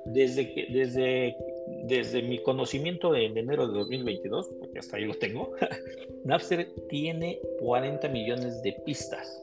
desde 0.06 0.54
que, 0.54 0.66
desde 0.72 1.36
desde 1.84 2.22
mi 2.22 2.42
conocimiento 2.42 3.14
en 3.14 3.36
enero 3.36 3.66
de 3.66 3.78
2022, 3.78 4.50
porque 4.58 4.78
hasta 4.78 4.96
ahí 4.96 5.04
lo 5.04 5.14
tengo, 5.14 5.52
Napster 6.24 6.72
tiene 6.88 7.40
40 7.60 8.08
millones 8.08 8.62
de 8.62 8.72
pistas. 8.84 9.42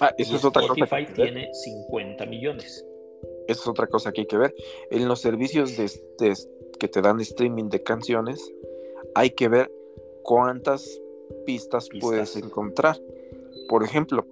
Ah, 0.00 0.12
eso 0.18 0.36
es 0.36 0.44
otra 0.44 0.62
cosa. 0.66 0.84
Spotify 0.84 1.12
tiene 1.14 1.52
50 1.52 2.26
millones. 2.26 2.84
Eso 3.48 3.60
es 3.62 3.68
otra 3.68 3.86
cosa 3.86 4.12
que 4.12 4.22
hay 4.22 4.26
que 4.26 4.36
ver. 4.36 4.54
En 4.90 5.08
los 5.08 5.20
servicios 5.20 5.76
de, 5.76 5.90
que 6.78 6.88
te 6.88 7.00
dan 7.00 7.20
streaming 7.20 7.68
de 7.68 7.82
canciones, 7.82 8.52
hay 9.14 9.30
que 9.30 9.48
ver 9.48 9.70
cuántas 10.22 11.00
pistas, 11.46 11.88
puedes 12.00 12.36
encontrar. 12.36 13.00
Por 13.68 13.84
ejemplo, 13.84 14.26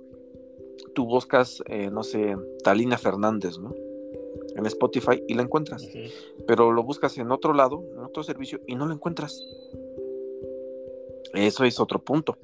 tú 0.94 1.06
buscas, 1.06 1.62
eh, 1.68 1.90
no 1.90 2.02
sé, 2.02 2.36
Talina 2.62 2.98
Fernández, 2.98 3.58
¿no? 3.58 3.74
En 4.56 4.66
Spotify 4.66 5.22
y 5.26 5.34
la 5.34 5.42
encuentras. 5.42 5.86
Pero 6.46 6.72
lo 6.72 6.82
buscas 6.82 7.16
en 7.18 7.30
otro 7.30 7.52
lado, 7.52 7.82
en 7.92 8.04
otro 8.04 8.22
servicio 8.22 8.60
y 8.66 8.74
no 8.74 8.86
lo 8.86 8.94
encuentras. 8.94 9.40
Eso 11.34 11.64
es 11.64 11.80
otro 11.80 11.98
punto. 12.02 12.36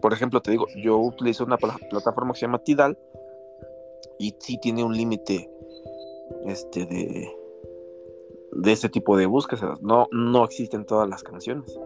Por 0.00 0.12
ejemplo, 0.12 0.40
te 0.40 0.50
digo, 0.50 0.66
yo 0.76 0.98
utilizo 0.98 1.44
una 1.44 1.56
plataforma 1.58 2.32
que 2.32 2.40
se 2.40 2.46
llama 2.46 2.62
Tidal 2.62 2.98
y 4.18 4.34
sí 4.38 4.58
tiene 4.60 4.84
un 4.84 4.96
límite 4.96 5.50
este 6.46 6.86
de 6.86 7.36
de 8.54 8.72
ese 8.72 8.90
tipo 8.90 9.16
de 9.16 9.26
búsquedas. 9.26 9.80
No, 9.80 10.08
no 10.10 10.44
existen 10.44 10.84
todas 10.84 11.08
las 11.08 11.22
canciones. 11.22 11.78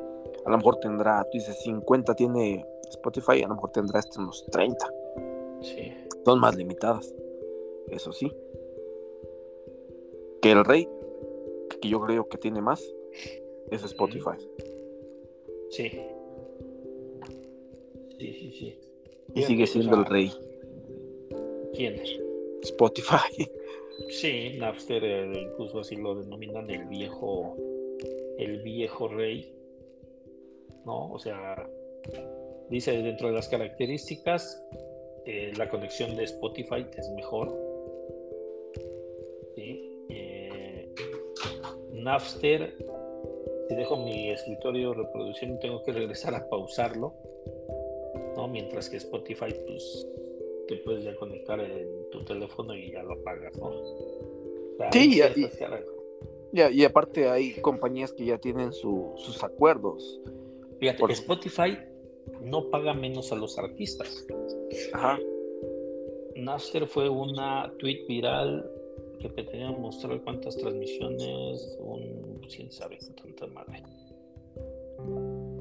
A 0.44 0.50
lo 0.50 0.56
mejor 0.56 0.76
tendrá, 0.80 1.22
tú 1.24 1.38
dices 1.38 1.60
50 1.62 2.14
tiene 2.14 2.66
Spotify, 2.90 3.42
a 3.42 3.48
lo 3.48 3.54
mejor 3.54 3.70
tendrá 3.70 4.00
este 4.00 4.18
unos 4.18 4.44
30. 4.50 4.90
Sí. 5.60 5.94
Son 6.24 6.40
más 6.40 6.56
limitadas. 6.56 7.14
Eso 7.88 8.12
sí 8.12 8.32
que 10.40 10.52
el 10.52 10.64
rey, 10.64 10.88
que 11.80 11.88
yo 11.88 12.00
creo 12.00 12.28
que 12.28 12.38
tiene 12.38 12.60
más, 12.60 12.82
es 13.70 13.84
Spotify. 13.84 14.38
Sí. 15.70 15.90
Sí, 18.18 18.32
sí, 18.32 18.52
sí. 18.52 18.78
Y 19.34 19.42
sigue 19.42 19.66
siendo 19.66 19.96
el 19.96 20.04
rey. 20.06 20.32
¿Quién? 21.74 22.00
Spotify. 22.62 23.48
Sí, 24.08 24.56
Napster 24.58 25.02
eh, 25.04 25.48
incluso 25.50 25.80
así 25.80 25.96
lo 25.96 26.14
denominan 26.14 26.70
el 26.70 26.84
viejo, 26.86 27.56
el 28.38 28.62
viejo 28.62 29.08
rey. 29.08 29.52
¿No? 30.84 31.12
O 31.12 31.18
sea, 31.18 31.68
dice 32.70 32.92
dentro 33.02 33.28
de 33.28 33.34
las 33.34 33.48
características, 33.48 34.62
eh, 35.24 35.52
la 35.56 35.68
conexión 35.68 36.14
de 36.14 36.24
Spotify 36.24 36.86
es 36.96 37.10
mejor 37.10 37.65
Napster, 42.06 42.72
si 43.68 43.74
dejo 43.74 43.96
mi 43.96 44.30
escritorio 44.30 44.94
reproduciendo, 44.94 45.58
tengo 45.58 45.82
que 45.82 45.90
regresar 45.90 46.36
a 46.36 46.48
pausarlo, 46.48 47.14
¿no? 48.36 48.46
Mientras 48.46 48.88
que 48.88 48.98
Spotify, 48.98 49.52
pues, 49.66 50.06
te 50.68 50.76
puedes 50.76 51.02
ya 51.02 51.16
conectar 51.16 51.58
en 51.58 52.08
tu 52.12 52.24
teléfono 52.24 52.76
y 52.76 52.92
ya 52.92 53.02
lo 53.02 53.14
apagas, 53.14 53.58
¿no? 53.58 53.72
sí, 54.92 55.20
y, 56.52 56.80
y, 56.80 56.84
aparte 56.84 57.28
hay 57.28 57.54
compañías 57.54 58.12
que 58.12 58.24
ya 58.24 58.38
tienen 58.38 58.72
sus 58.72 59.42
acuerdos. 59.42 60.20
Fíjate, 60.78 61.00
Por... 61.00 61.10
Spotify 61.10 61.76
no 62.40 62.70
paga 62.70 62.94
menos 62.94 63.32
a 63.32 63.34
los 63.34 63.58
artistas. 63.58 64.24
Ajá. 64.92 65.18
Napster 66.36 66.86
fue 66.86 67.08
una 67.08 67.72
tweet 67.78 68.04
viral 68.06 68.70
que 69.18 69.28
pretendía 69.28 69.70
mostrar 69.72 70.20
cuántas 70.22 70.56
transmisiones, 70.56 71.76
un 71.80 72.40
quién 72.48 72.70
sabe, 72.70 72.98
tanta 73.20 73.46
madre. 73.46 73.82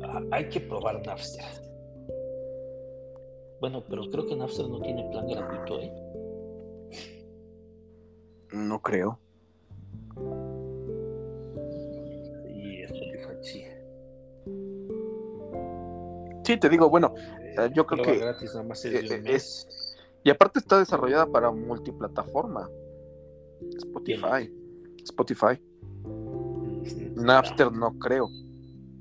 Ah, 0.04 0.22
hay 0.32 0.50
que 0.50 0.60
probar 0.62 1.06
Napster. 1.06 1.46
Bueno, 3.60 3.84
pero 3.90 4.04
creo 4.10 4.26
que 4.26 4.36
Napster 4.36 4.68
no 4.68 4.80
tiene 4.82 5.10
plan 5.10 5.28
gratuito, 5.28 5.82
¿eh? 5.82 5.92
No 8.52 8.82
creo. 8.82 9.20
Y 12.48 12.84
Spotify 12.84 13.38
sí. 13.42 13.66
Sí, 16.44 16.58
te 16.58 16.70
digo, 16.70 16.90
bueno, 16.90 17.14
eh, 17.18 17.70
yo 17.74 17.86
creo 17.88 18.04
que 18.04 18.18
gratis, 18.18 18.54
nada 18.54 18.68
más 18.68 18.86
es, 18.86 19.12
eh, 19.12 19.24
es, 19.26 19.98
y 20.24 20.30
aparte 20.30 20.60
está 20.60 20.78
desarrollada 20.78 21.26
para 21.26 21.52
multiplataforma. 21.52 22.70
Spotify. 23.78 24.52
Spotify. 25.04 25.60
Napster 27.16 27.72
no 27.72 27.98
creo. 27.98 28.30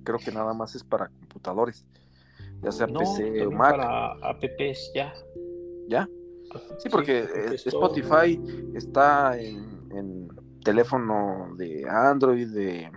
Creo 0.05 0.18
que 0.18 0.31
nada 0.31 0.52
más 0.55 0.74
es 0.74 0.85
para 0.85 1.09
computadores. 1.09 1.85
Ya 2.62 2.72
sea 2.72 2.86
PC 2.86 3.47
o 3.47 3.51
Mac. 3.51 3.76
Para 3.76 4.12
apps 4.28 4.93
ya. 4.94 5.12
¿Ya? 5.89 6.09
Sí, 6.78 6.89
porque 6.89 7.20
eh, 7.20 7.55
Spotify 7.55 8.40
está 8.74 9.39
en, 9.39 10.28
teléfono 10.64 11.55
de 11.59 11.85
Android, 11.86 12.48
de, 12.48 12.90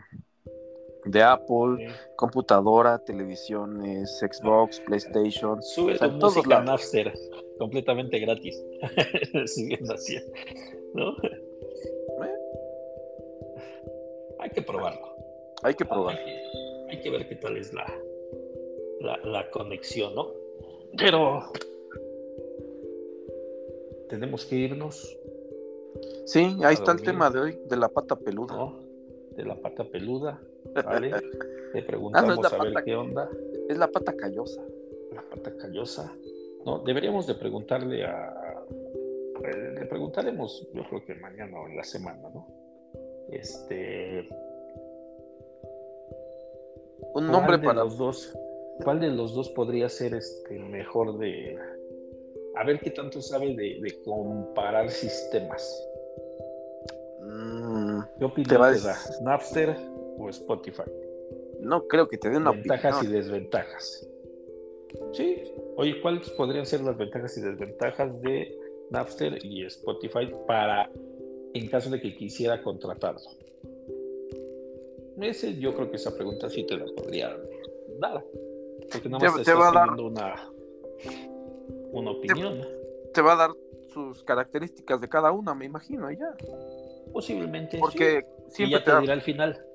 de 1.04 1.24
Apple, 1.24 1.94
computadora, 2.16 2.98
televisiones, 3.00 4.20
Xbox, 4.20 4.80
PlayStation. 4.80 5.62
Sube 5.62 5.98
tu 5.98 6.10
música 6.12 6.62
Napster, 6.62 7.14
completamente 7.60 8.20
gratis. 8.20 8.64
Siguiendo 9.48 9.94
así. 9.94 10.18
¿No? 10.94 11.14
Hay 14.40 14.50
que 14.50 14.62
probarlo. 14.62 15.16
Hay 15.64 15.74
que 15.74 15.86
probarlo. 15.86 16.20
Hay 16.90 17.02
que, 17.02 17.10
ver 17.10 17.28
qué 17.28 17.36
tal 17.36 17.58
es 17.58 17.74
la, 17.74 17.86
la, 19.24 19.50
conexión, 19.52 20.16
¿no? 20.16 20.32
Pero 20.98 21.52
tenemos 24.10 24.46
que 24.46 24.56
irnos. 24.56 25.18
Sí, 26.26 26.58
ahí 26.64 26.76
está 26.76 26.92
el 26.92 27.02
tema 27.02 27.30
de 27.30 27.40
hoy, 27.40 27.60
de 27.66 27.76
la 27.76 27.90
pata 27.90 28.16
peluda. 28.16 28.74
De 29.32 29.44
la 29.44 29.56
pata 29.56 29.84
peluda, 29.84 30.42
¿vale? 30.86 31.12
Le 31.74 31.84
preguntamos 31.84 32.40
ah, 32.46 32.56
a 32.58 32.64
ver 32.64 32.84
qué 32.84 32.96
onda. 32.96 33.30
Es 33.68 33.78
la 33.78 33.88
pata 33.88 34.16
callosa. 34.16 34.64
La 35.14 35.22
pata 35.22 35.56
callosa. 35.58 36.16
No, 36.66 36.80
deberíamos 36.80 37.28
de 37.28 37.36
preguntarle 37.36 38.06
a... 38.06 38.37
Le 39.42 39.86
preguntaremos, 39.86 40.68
yo 40.74 40.84
creo 40.88 41.06
que 41.06 41.16
mañana 41.16 41.60
o 41.60 41.68
en 41.68 41.78
la 41.78 41.84
semana, 41.84 42.30
¿no? 42.30 42.48
Este. 43.30 44.28
Un 47.14 47.28
nombre 47.28 47.60
para 47.60 47.84
los 47.84 47.98
dos. 47.98 48.38
¿Cuál 48.84 49.00
de 49.00 49.10
los 49.10 49.34
dos 49.34 49.50
podría 49.50 49.90
ser 49.90 50.14
este 50.14 50.60
mejor 50.60 51.18
de. 51.18 51.58
A 52.56 52.64
ver 52.64 52.80
qué 52.80 52.92
tanto 52.92 53.22
sabe 53.22 53.56
de, 53.56 54.02
comparar 54.04 54.90
sistemas? 54.90 55.88
¿Qué 58.18 58.26
opinión 58.26 58.74
te, 58.74 58.80
da? 58.82 58.96
¿Napster 59.22 59.76
o 60.18 60.30
Spotify? 60.30 60.84
No 61.60 61.88
creo 61.88 62.08
que 62.08 62.18
te 62.18 62.30
dé 62.30 62.38
una 62.38 62.52
Ventajas 62.52 63.04
y 63.04 63.08
desventajas. 63.08 64.08
Sí. 65.14 65.44
Oye, 65.76 66.02
¿cuáles 66.02 66.30
podrían 66.32 66.66
ser 66.66 66.82
las 66.82 66.98
ventajas 66.98 67.38
y 67.38 67.42
desventajas 67.42 68.22
de 68.22 68.58
Napster 68.90 69.44
y 69.44 69.66
Spotify 69.66 70.30
para 70.48 70.90
en 71.54 71.68
caso 71.68 71.90
de 71.90 72.00
que 72.00 72.16
quisiera 72.16 72.62
contratarlo? 72.62 73.22
Ese, 75.22 75.58
yo 75.58 75.74
creo 75.74 75.90
que 75.90 75.96
esa 75.96 76.14
pregunta 76.14 76.50
sí 76.50 76.64
te 76.66 76.78
la 76.78 76.86
podría 76.96 77.36
dar. 78.00 78.24
Porque 78.92 79.10
nada 79.10 79.26
más 79.26 79.36
te, 79.36 79.42
estás 79.42 79.74
dar 79.74 79.90
una, 79.90 80.50
una 81.92 82.12
opinión. 82.12 82.62
Te, 83.14 83.22
va 83.22 83.34
a 83.34 83.36
dar 83.36 83.50
sus 83.92 84.24
características 84.24 85.02
de 85.02 85.10
cada 85.10 85.32
una, 85.32 85.56
me 85.56 85.66
imagino, 85.66 86.10
ya. 86.12 86.36
Posiblemente. 87.12 87.80
Porque 87.80 88.26
siempre 88.48 88.78
y 88.78 88.80
ya 88.80 88.84
te, 88.84 89.02
dirá 89.02 89.14
al 89.14 89.22
final. 89.22 89.66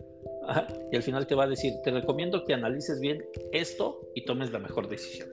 y 0.93 0.97
al 0.97 1.03
final 1.03 1.27
te 1.27 1.35
va 1.35 1.45
a 1.45 1.49
decir, 1.49 1.75
te 1.83 1.91
recomiendo 1.91 2.45
que 2.45 2.55
analices 2.55 3.01
bien 3.01 3.25
esto 3.51 4.01
y 4.15 4.25
tomes 4.25 4.53
la 4.53 4.61
mejor 4.61 4.89
decisión. 4.89 5.29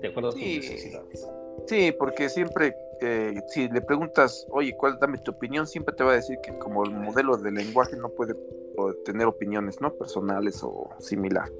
De 0.00 0.08
acuerdo 0.08 0.28
a 0.28 0.32
tus 0.32 0.42
necesidades. 0.42 1.26
Sí, 1.66 1.92
porque 1.92 2.28
siempre, 2.28 2.76
eh, 3.00 3.34
si 3.48 3.68
le 3.68 3.80
preguntas, 3.80 4.46
oye, 4.50 4.76
¿cuál, 4.76 4.98
dame 5.00 5.18
tu 5.18 5.32
opinión? 5.32 5.66
Siempre 5.66 5.94
te 5.94 6.04
va 6.04 6.12
a 6.12 6.16
decir 6.16 6.38
que 6.42 6.56
como 6.58 6.84
el 6.84 6.92
modelo 6.92 7.36
de 7.36 7.50
lenguaje 7.50 7.96
no 7.96 8.08
puede 8.10 8.34
tener 9.04 9.26
opiniones, 9.26 9.80
¿no? 9.80 9.92
Personales 9.94 10.62
o 10.62 10.90
similar. 10.98 11.50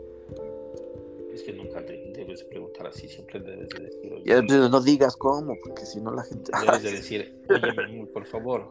Es 1.33 1.43
que 1.43 1.53
nunca 1.53 1.85
te 1.85 2.13
debes 2.15 2.45
preguntar 2.45 2.87
así, 2.87 3.09
siempre 3.09 3.41
debes 3.41 3.69
de 3.71 3.85
decir. 3.85 4.23
ya, 4.25 4.41
no 4.43 4.81
digas 4.81 5.17
cómo, 5.17 5.55
porque 5.63 5.85
si 5.85 6.01
no 6.01 6.15
la 6.15 6.25
gente. 6.25 6.51
Debes 6.61 6.83
de 6.83 6.93
decir, 6.93 7.43
oye, 7.49 8.07
por 8.07 8.25
favor, 8.27 8.69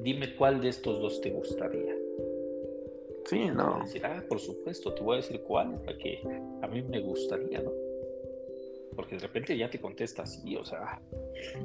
dime 0.00 0.36
cuál 0.36 0.60
de 0.60 0.68
estos 0.68 1.00
dos 1.00 1.20
te 1.20 1.30
gustaría. 1.30 1.96
Sí, 3.24 3.46
no. 3.46 3.80
Decir, 3.84 4.06
ah, 4.06 4.24
por 4.28 4.38
supuesto, 4.38 4.94
te 4.94 5.02
voy 5.02 5.14
a 5.14 5.16
decir 5.16 5.42
cuál 5.42 5.80
la 5.84 5.98
que 5.98 6.20
a 6.62 6.66
mí 6.66 6.82
me 6.82 7.00
gustaría, 7.00 7.62
¿no? 7.62 7.87
Porque 8.98 9.14
de 9.14 9.20
repente 9.20 9.56
ya 9.56 9.70
te 9.70 9.80
contestas, 9.80 10.42
sí, 10.42 10.56
o 10.56 10.64
sea, 10.64 11.00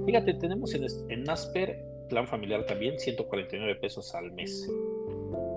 fíjate, 0.06 0.36
tenemos 0.36 0.72
en, 0.76 0.86
en 1.10 1.24
Nasper 1.24 1.84
plan 2.08 2.28
familiar 2.28 2.64
también, 2.68 3.00
149 3.00 3.80
pesos 3.80 4.14
al 4.14 4.32
mes. 4.34 4.70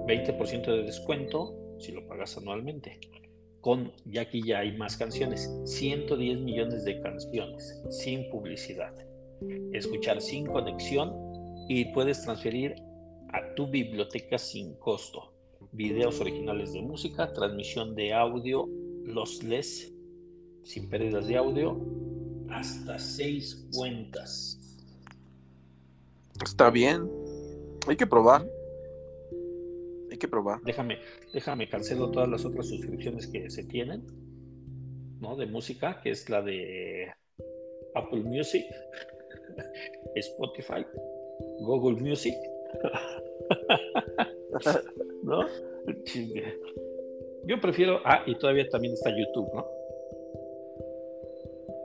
20% 0.07 0.65
de 0.65 0.85
descuento 0.85 1.55
si 1.79 1.93
lo 1.93 2.07
pagas 2.07 2.39
anualmente. 2.39 2.99
Con, 3.61 3.93
ya 4.07 4.23
aquí 4.23 4.43
ya 4.43 4.61
hay 4.61 4.75
más 4.75 4.97
canciones, 4.97 5.53
110 5.67 6.41
millones 6.41 6.87
de 6.87 6.99
canciones, 7.03 7.83
sin 7.91 8.31
publicidad. 8.31 8.95
Escuchar 9.75 10.23
sin 10.23 10.47
conexión 10.47 11.13
y 11.69 11.85
puedes 11.93 12.23
transferir 12.23 12.77
a 13.35 13.55
tu 13.55 13.67
biblioteca 13.67 14.39
sin 14.39 14.77
costo. 14.77 15.35
Videos 15.73 16.23
originales 16.23 16.73
de 16.73 16.81
música, 16.81 17.35
transmisión 17.35 17.95
de 17.95 18.15
audio, 18.15 18.67
los 19.05 19.43
les, 19.43 19.93
sin 20.67 20.91
pérdidas 20.91 21.29
de 21.29 21.37
audio, 21.37 21.81
hasta 22.51 22.99
seis 22.99 23.69
cuentas. 23.73 24.59
Está 26.45 26.71
bien. 26.71 27.09
Hay 27.87 27.97
que 27.97 28.07
probar. 28.07 28.45
Hay 30.11 30.19
que 30.19 30.27
probar. 30.27 30.61
Déjame, 30.63 30.99
déjame, 31.33 31.69
cancelo 31.69 32.11
todas 32.11 32.29
las 32.29 32.45
otras 32.45 32.67
suscripciones 32.67 33.29
que 33.29 33.49
se 33.49 33.63
tienen, 33.63 34.05
¿no? 35.21 35.37
De 35.37 35.47
música, 35.47 36.01
que 36.03 36.11
es 36.11 36.29
la 36.29 36.43
de 36.43 37.13
Apple 37.95 38.25
Music, 38.25 38.65
Spotify, 40.17 40.85
Google 41.61 42.03
Music. 42.03 42.35
¿No? 45.23 45.47
Yo 47.45 47.61
prefiero. 47.61 48.01
Ah, 48.05 48.25
y 48.27 48.37
todavía 48.37 48.69
también 48.69 48.95
está 48.95 49.11
YouTube, 49.11 49.49
¿no? 49.55 49.76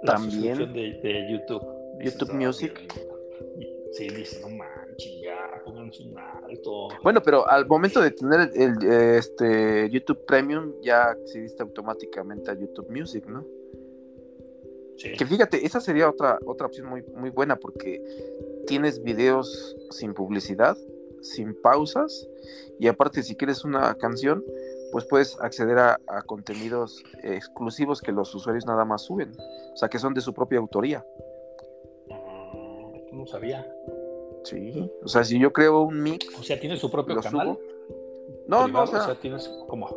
También. 0.03 0.73
De, 0.73 1.27
YouTube. 1.31 1.63
YouTube 1.99 2.33
Music. 2.33 2.79
Sí, 3.91 4.07
dice, 4.07 4.39
no 4.41 4.49
manches, 4.49 5.21
ya, 5.21 5.61
pónganse 5.65 6.03
un 6.03 6.17
alto. 6.17 6.87
Bueno, 7.03 7.21
pero 7.21 7.47
al 7.49 7.67
momento 7.67 7.99
de 8.01 8.11
tener 8.11 8.49
el, 8.55 8.89
este 8.89 9.89
YouTube 9.89 10.25
Premium, 10.25 10.73
ya 10.81 11.09
accediste 11.09 11.61
automáticamente 11.61 12.51
a 12.51 12.53
YouTube 12.53 12.89
Music, 12.89 13.25
¿no? 13.27 13.45
Sí. 14.95 15.11
Que 15.17 15.25
fíjate, 15.25 15.65
esa 15.65 15.81
sería 15.81 16.09
otra, 16.09 16.39
otra 16.45 16.67
opción 16.67 16.87
muy, 16.87 17.03
muy 17.15 17.31
buena 17.31 17.57
porque 17.57 18.01
tienes 18.65 19.03
videos 19.03 19.75
sin 19.89 20.13
publicidad, 20.13 20.77
sin 21.21 21.53
pausas, 21.61 22.29
y 22.79 22.87
aparte 22.87 23.23
si 23.23 23.35
quieres 23.35 23.65
una 23.65 23.93
canción, 23.95 24.43
pues 24.91 25.05
puedes 25.05 25.39
acceder 25.39 25.77
a, 25.79 25.99
a 26.07 26.21
contenidos 26.23 27.01
exclusivos 27.23 28.01
que 28.01 28.11
los 28.11 28.33
usuarios 28.35 28.65
nada 28.65 28.85
más 28.85 29.03
suben, 29.03 29.31
o 29.73 29.77
sea, 29.77 29.89
que 29.89 29.99
son 29.99 30.13
de 30.13 30.21
su 30.21 30.33
propia 30.33 30.59
autoría 30.59 31.05
no 33.11 33.27
sabía. 33.27 33.67
Sí, 34.43 34.91
o 35.03 35.07
sea, 35.07 35.23
si 35.23 35.39
yo 35.39 35.53
creo 35.53 35.81
un 35.81 36.01
mix. 36.01 36.27
O 36.37 36.43
sea, 36.43 36.59
¿tiene 36.59 36.77
su 36.77 36.89
propio 36.89 37.19
canal? 37.19 37.59
No, 38.47 38.67
no, 38.67 38.83
o 38.83 38.87
sea, 38.87 39.15
tienes 39.19 39.47
como. 39.67 39.87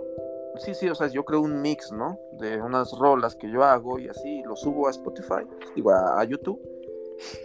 Sí, 0.59 0.75
sí, 0.75 0.89
o 0.89 0.95
sea, 0.95 1.09
yo 1.09 1.25
creo 1.25 1.41
un 1.41 1.61
mix, 1.61 1.91
¿no? 1.91 2.19
De 2.39 2.61
unas 2.61 2.93
rolas 2.93 3.35
que 3.35 3.51
yo 3.51 3.65
hago 3.65 3.99
y 3.99 4.09
así 4.09 4.43
lo 4.45 4.55
subo 4.55 4.87
a 4.87 4.91
Spotify, 4.91 5.45
digo, 5.75 5.91
a, 5.91 6.23
YouTube. 6.25 6.61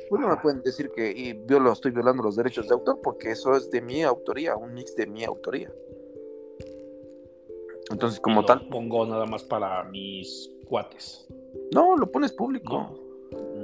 Pues 0.10 0.22
no 0.22 0.28
me 0.28 0.38
pueden 0.38 0.62
decir 0.62 0.92
que 0.92 1.12
y 1.12 1.44
yo 1.46 1.60
lo 1.60 1.72
estoy 1.72 1.92
violando 1.92 2.24
los 2.24 2.36
derechos 2.36 2.68
de 2.68 2.74
autor 2.74 3.00
porque 3.02 3.32
eso 3.32 3.56
es 3.56 3.70
de 3.72 3.82
mi 3.82 4.04
autoría, 4.04 4.56
un 4.56 4.74
mix 4.74 4.96
de 4.96 5.08
mi 5.08 5.24
autoría. 5.24 5.72
Entonces, 7.90 8.20
como 8.20 8.46
tal. 8.46 8.68
Pongo 8.70 9.06
nada 9.06 9.26
más 9.26 9.44
para 9.44 9.84
mis 9.86 10.50
cuates. 10.68 11.28
No, 11.74 11.96
lo 11.96 12.12
pones 12.12 12.32
público 12.32 13.10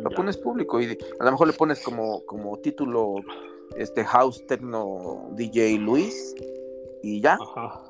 lo 0.06 0.10
pones 0.12 0.38
público 0.38 0.80
y 0.80 0.98
a 1.20 1.24
lo 1.24 1.32
mejor 1.32 1.48
le 1.48 1.54
pones 1.54 1.82
como, 1.82 2.24
como 2.26 2.58
título 2.58 3.16
este 3.78 4.04
House 4.06 4.46
Techno 4.48 5.30
DJ 5.32 5.78
Luis 5.80 6.36
y 7.02 7.22
ya. 7.22 7.38
Ajá. 7.42 7.84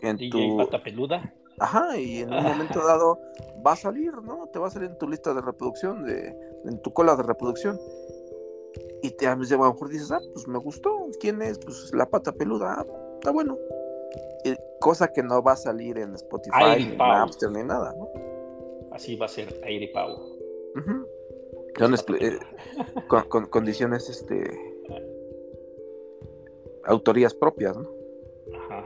En 0.00 0.16
DJ 0.16 0.30
tu... 0.30 0.56
pata 0.56 0.82
peluda. 0.82 1.34
Ajá, 1.60 1.96
y 1.98 2.18
en 2.20 2.32
un 2.32 2.42
momento 2.42 2.80
dado 2.86 3.18
va 3.66 3.72
a 3.72 3.76
salir, 3.76 4.14
¿no? 4.22 4.48
Te 4.52 4.58
va 4.60 4.68
a 4.68 4.70
salir 4.70 4.90
en 4.90 4.98
tu 4.98 5.08
lista 5.08 5.34
de 5.34 5.40
reproducción, 5.40 6.04
de, 6.04 6.32
en 6.64 6.80
tu 6.82 6.92
cola 6.92 7.16
de 7.16 7.24
reproducción. 7.24 7.78
Y 9.02 9.10
te, 9.10 9.26
a 9.26 9.34
lo 9.34 9.40
mejor 9.40 9.88
dices, 9.88 10.12
ah, 10.12 10.20
pues 10.32 10.46
me 10.46 10.58
gustó. 10.58 11.08
¿Quién 11.20 11.42
es? 11.42 11.58
Pues 11.58 11.92
la 11.92 12.08
pata 12.08 12.32
peluda. 12.32 12.76
Ah, 12.78 12.86
está 13.14 13.32
bueno. 13.32 13.58
Cosa 14.80 15.12
que 15.12 15.22
no 15.22 15.42
va 15.42 15.52
a 15.52 15.56
salir 15.56 15.98
en 15.98 16.14
Spotify, 16.14 16.84
ni 16.90 16.96
Napster, 16.96 17.50
ni 17.50 17.62
nada, 17.62 17.94
¿no? 17.96 18.08
Así 18.92 19.16
va 19.16 19.26
a 19.26 19.28
ser 19.28 19.60
Aire 19.64 19.88
Pau. 19.88 20.16
Ajá. 20.76 21.04
Eh, 22.20 22.38
con, 23.06 23.46
condiciones, 23.46 24.08
este. 24.08 24.50
Autorías 26.84 27.34
propias, 27.34 27.76
¿no? 27.76 27.88
Ajá. 28.54 28.84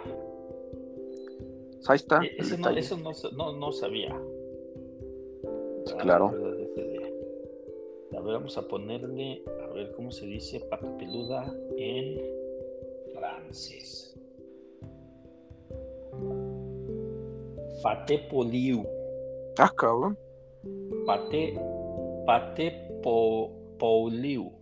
Ahí 1.88 1.96
está. 1.96 2.22
E, 2.22 2.36
eso, 2.38 2.56
no, 2.58 2.70
eso 2.70 2.98
no, 3.32 3.52
no, 3.52 3.72
sabía. 3.72 4.14
Claro. 6.00 6.32
A 8.14 8.20
ver, 8.20 8.34
vamos 8.34 8.58
a 8.58 8.68
ponerle, 8.68 9.42
a 9.62 9.72
ver 9.72 9.92
cómo 9.92 10.10
se 10.10 10.26
dice 10.26 10.60
pata 10.60 10.96
peluda 10.98 11.52
en 11.76 12.20
francés. 13.14 14.11
Pate 17.82 18.18
poliu. 18.30 18.86
Ah, 19.58 19.72
cabrón. 19.76 20.16
Pate 21.06 21.58
Pate 22.26 22.70
Pauliu. 23.78 24.52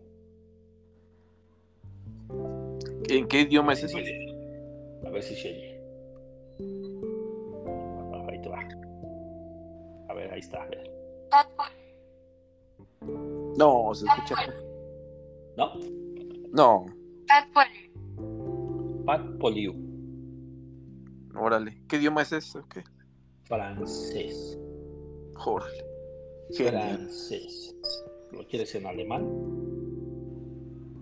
¿En 3.08 3.28
qué 3.28 3.40
idioma 3.42 3.72
es 3.74 3.84
eso? 3.84 3.98
A 3.98 5.10
ver 5.10 5.22
si 5.22 5.34
se 5.34 5.48
oye. 5.48 5.80
Ahí 8.28 8.40
te 8.40 8.48
va. 8.48 8.60
A 10.08 10.14
ver, 10.14 10.32
ahí 10.32 10.40
está. 10.40 10.62
A 10.62 10.66
ver. 10.68 10.90
No, 13.56 13.94
se 13.94 14.06
escucha. 14.06 14.34
¿No? 15.56 15.72
No. 16.52 16.86
Pat 19.04 19.22
Poliu. 19.38 19.74
Órale. 21.34 21.82
¿Qué 21.88 21.96
idioma 21.96 22.22
es 22.22 22.32
eso? 22.32 22.64
¿Qué? 22.68 22.82
Francés. 23.50 24.56
Órale 25.44 25.90
francés. 26.56 27.74
¿Lo 28.32 28.46
quieres 28.46 28.74
en 28.74 28.86
alemán? 28.86 29.22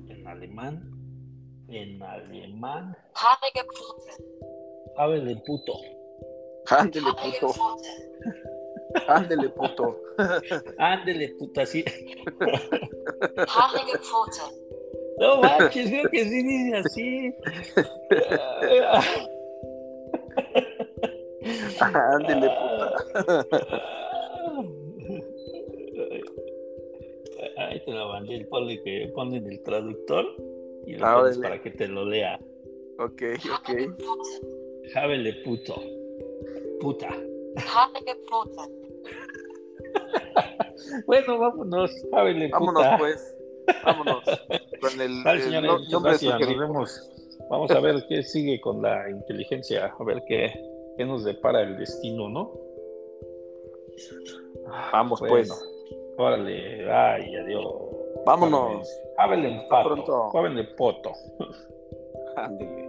En 0.08 0.26
alemán. 0.26 0.90
En 1.68 2.02
alemán. 2.02 2.96
Ándele 4.96 5.36
puto. 5.46 5.80
Ándele 6.70 7.10
puto. 7.12 7.76
Ándele 9.06 9.48
puto. 9.50 10.00
Ándele 10.78 11.28
puto, 11.38 11.60
así. 11.60 11.84
No 15.18 15.40
manches, 15.40 15.90
creo 15.90 16.10
que 16.10 16.24
sí 16.24 16.42
dice 16.42 16.76
así. 16.76 17.34
Ándele, 21.80 22.48
puta. 22.50 22.96
Ahí 27.56 27.80
te 27.84 27.92
lo 27.92 28.08
mandé 28.08 28.36
el 28.36 28.46
poli 28.48 28.82
que 28.82 29.10
ponen 29.14 29.46
el 29.50 29.62
traductor 29.62 30.24
y 30.86 30.94
lo 30.96 31.06
Ah, 31.06 31.14
pones 31.20 31.38
para 31.38 31.60
que 31.60 31.70
te 31.70 31.86
lo 31.88 32.04
lea. 32.04 32.38
Ok, 32.98 33.22
ok. 33.52 33.70
Jábele 34.92 35.32
puto. 35.44 35.74
Puta. 36.80 37.08
Háblale 37.08 38.14
puta. 38.28 38.62
Bueno, 41.06 41.38
vámonos. 41.38 41.90
Jábele 42.10 42.48
puta. 42.48 42.58
Vámonos, 42.60 42.98
pues. 42.98 43.36
Vámonos. 43.84 44.24
Con 44.80 45.00
el, 45.00 45.22
Vale, 45.24 45.38
el 45.38 45.44
señores, 45.44 45.70
no- 45.70 45.78
muchas 46.00 46.22
nombre. 46.22 46.46
Nos 46.46 46.58
vemos. 46.58 47.10
Vamos 47.50 47.70
a 47.70 47.80
ver 47.80 48.04
qué 48.08 48.22
sigue 48.22 48.60
con 48.60 48.80
la 48.82 49.10
inteligencia, 49.10 49.94
a 49.98 50.04
ver 50.04 50.22
qué, 50.26 50.52
qué 50.98 51.06
nos 51.06 51.24
depara 51.24 51.62
el 51.62 51.78
destino, 51.78 52.28
¿no? 52.28 52.52
Vamos, 54.92 55.20
Bueno, 55.20 55.34
pues. 55.34 55.74
Órale, 56.18 56.92
ay, 56.92 57.36
adiós. 57.36 57.74
Vámonos. 58.26 58.88
Hábele 59.16 59.48
en 59.48 59.68
pato. 59.68 59.88
pronto. 59.88 60.36
Hábele 60.36 60.64
poto. 60.76 61.12
Ándele. 62.36 62.87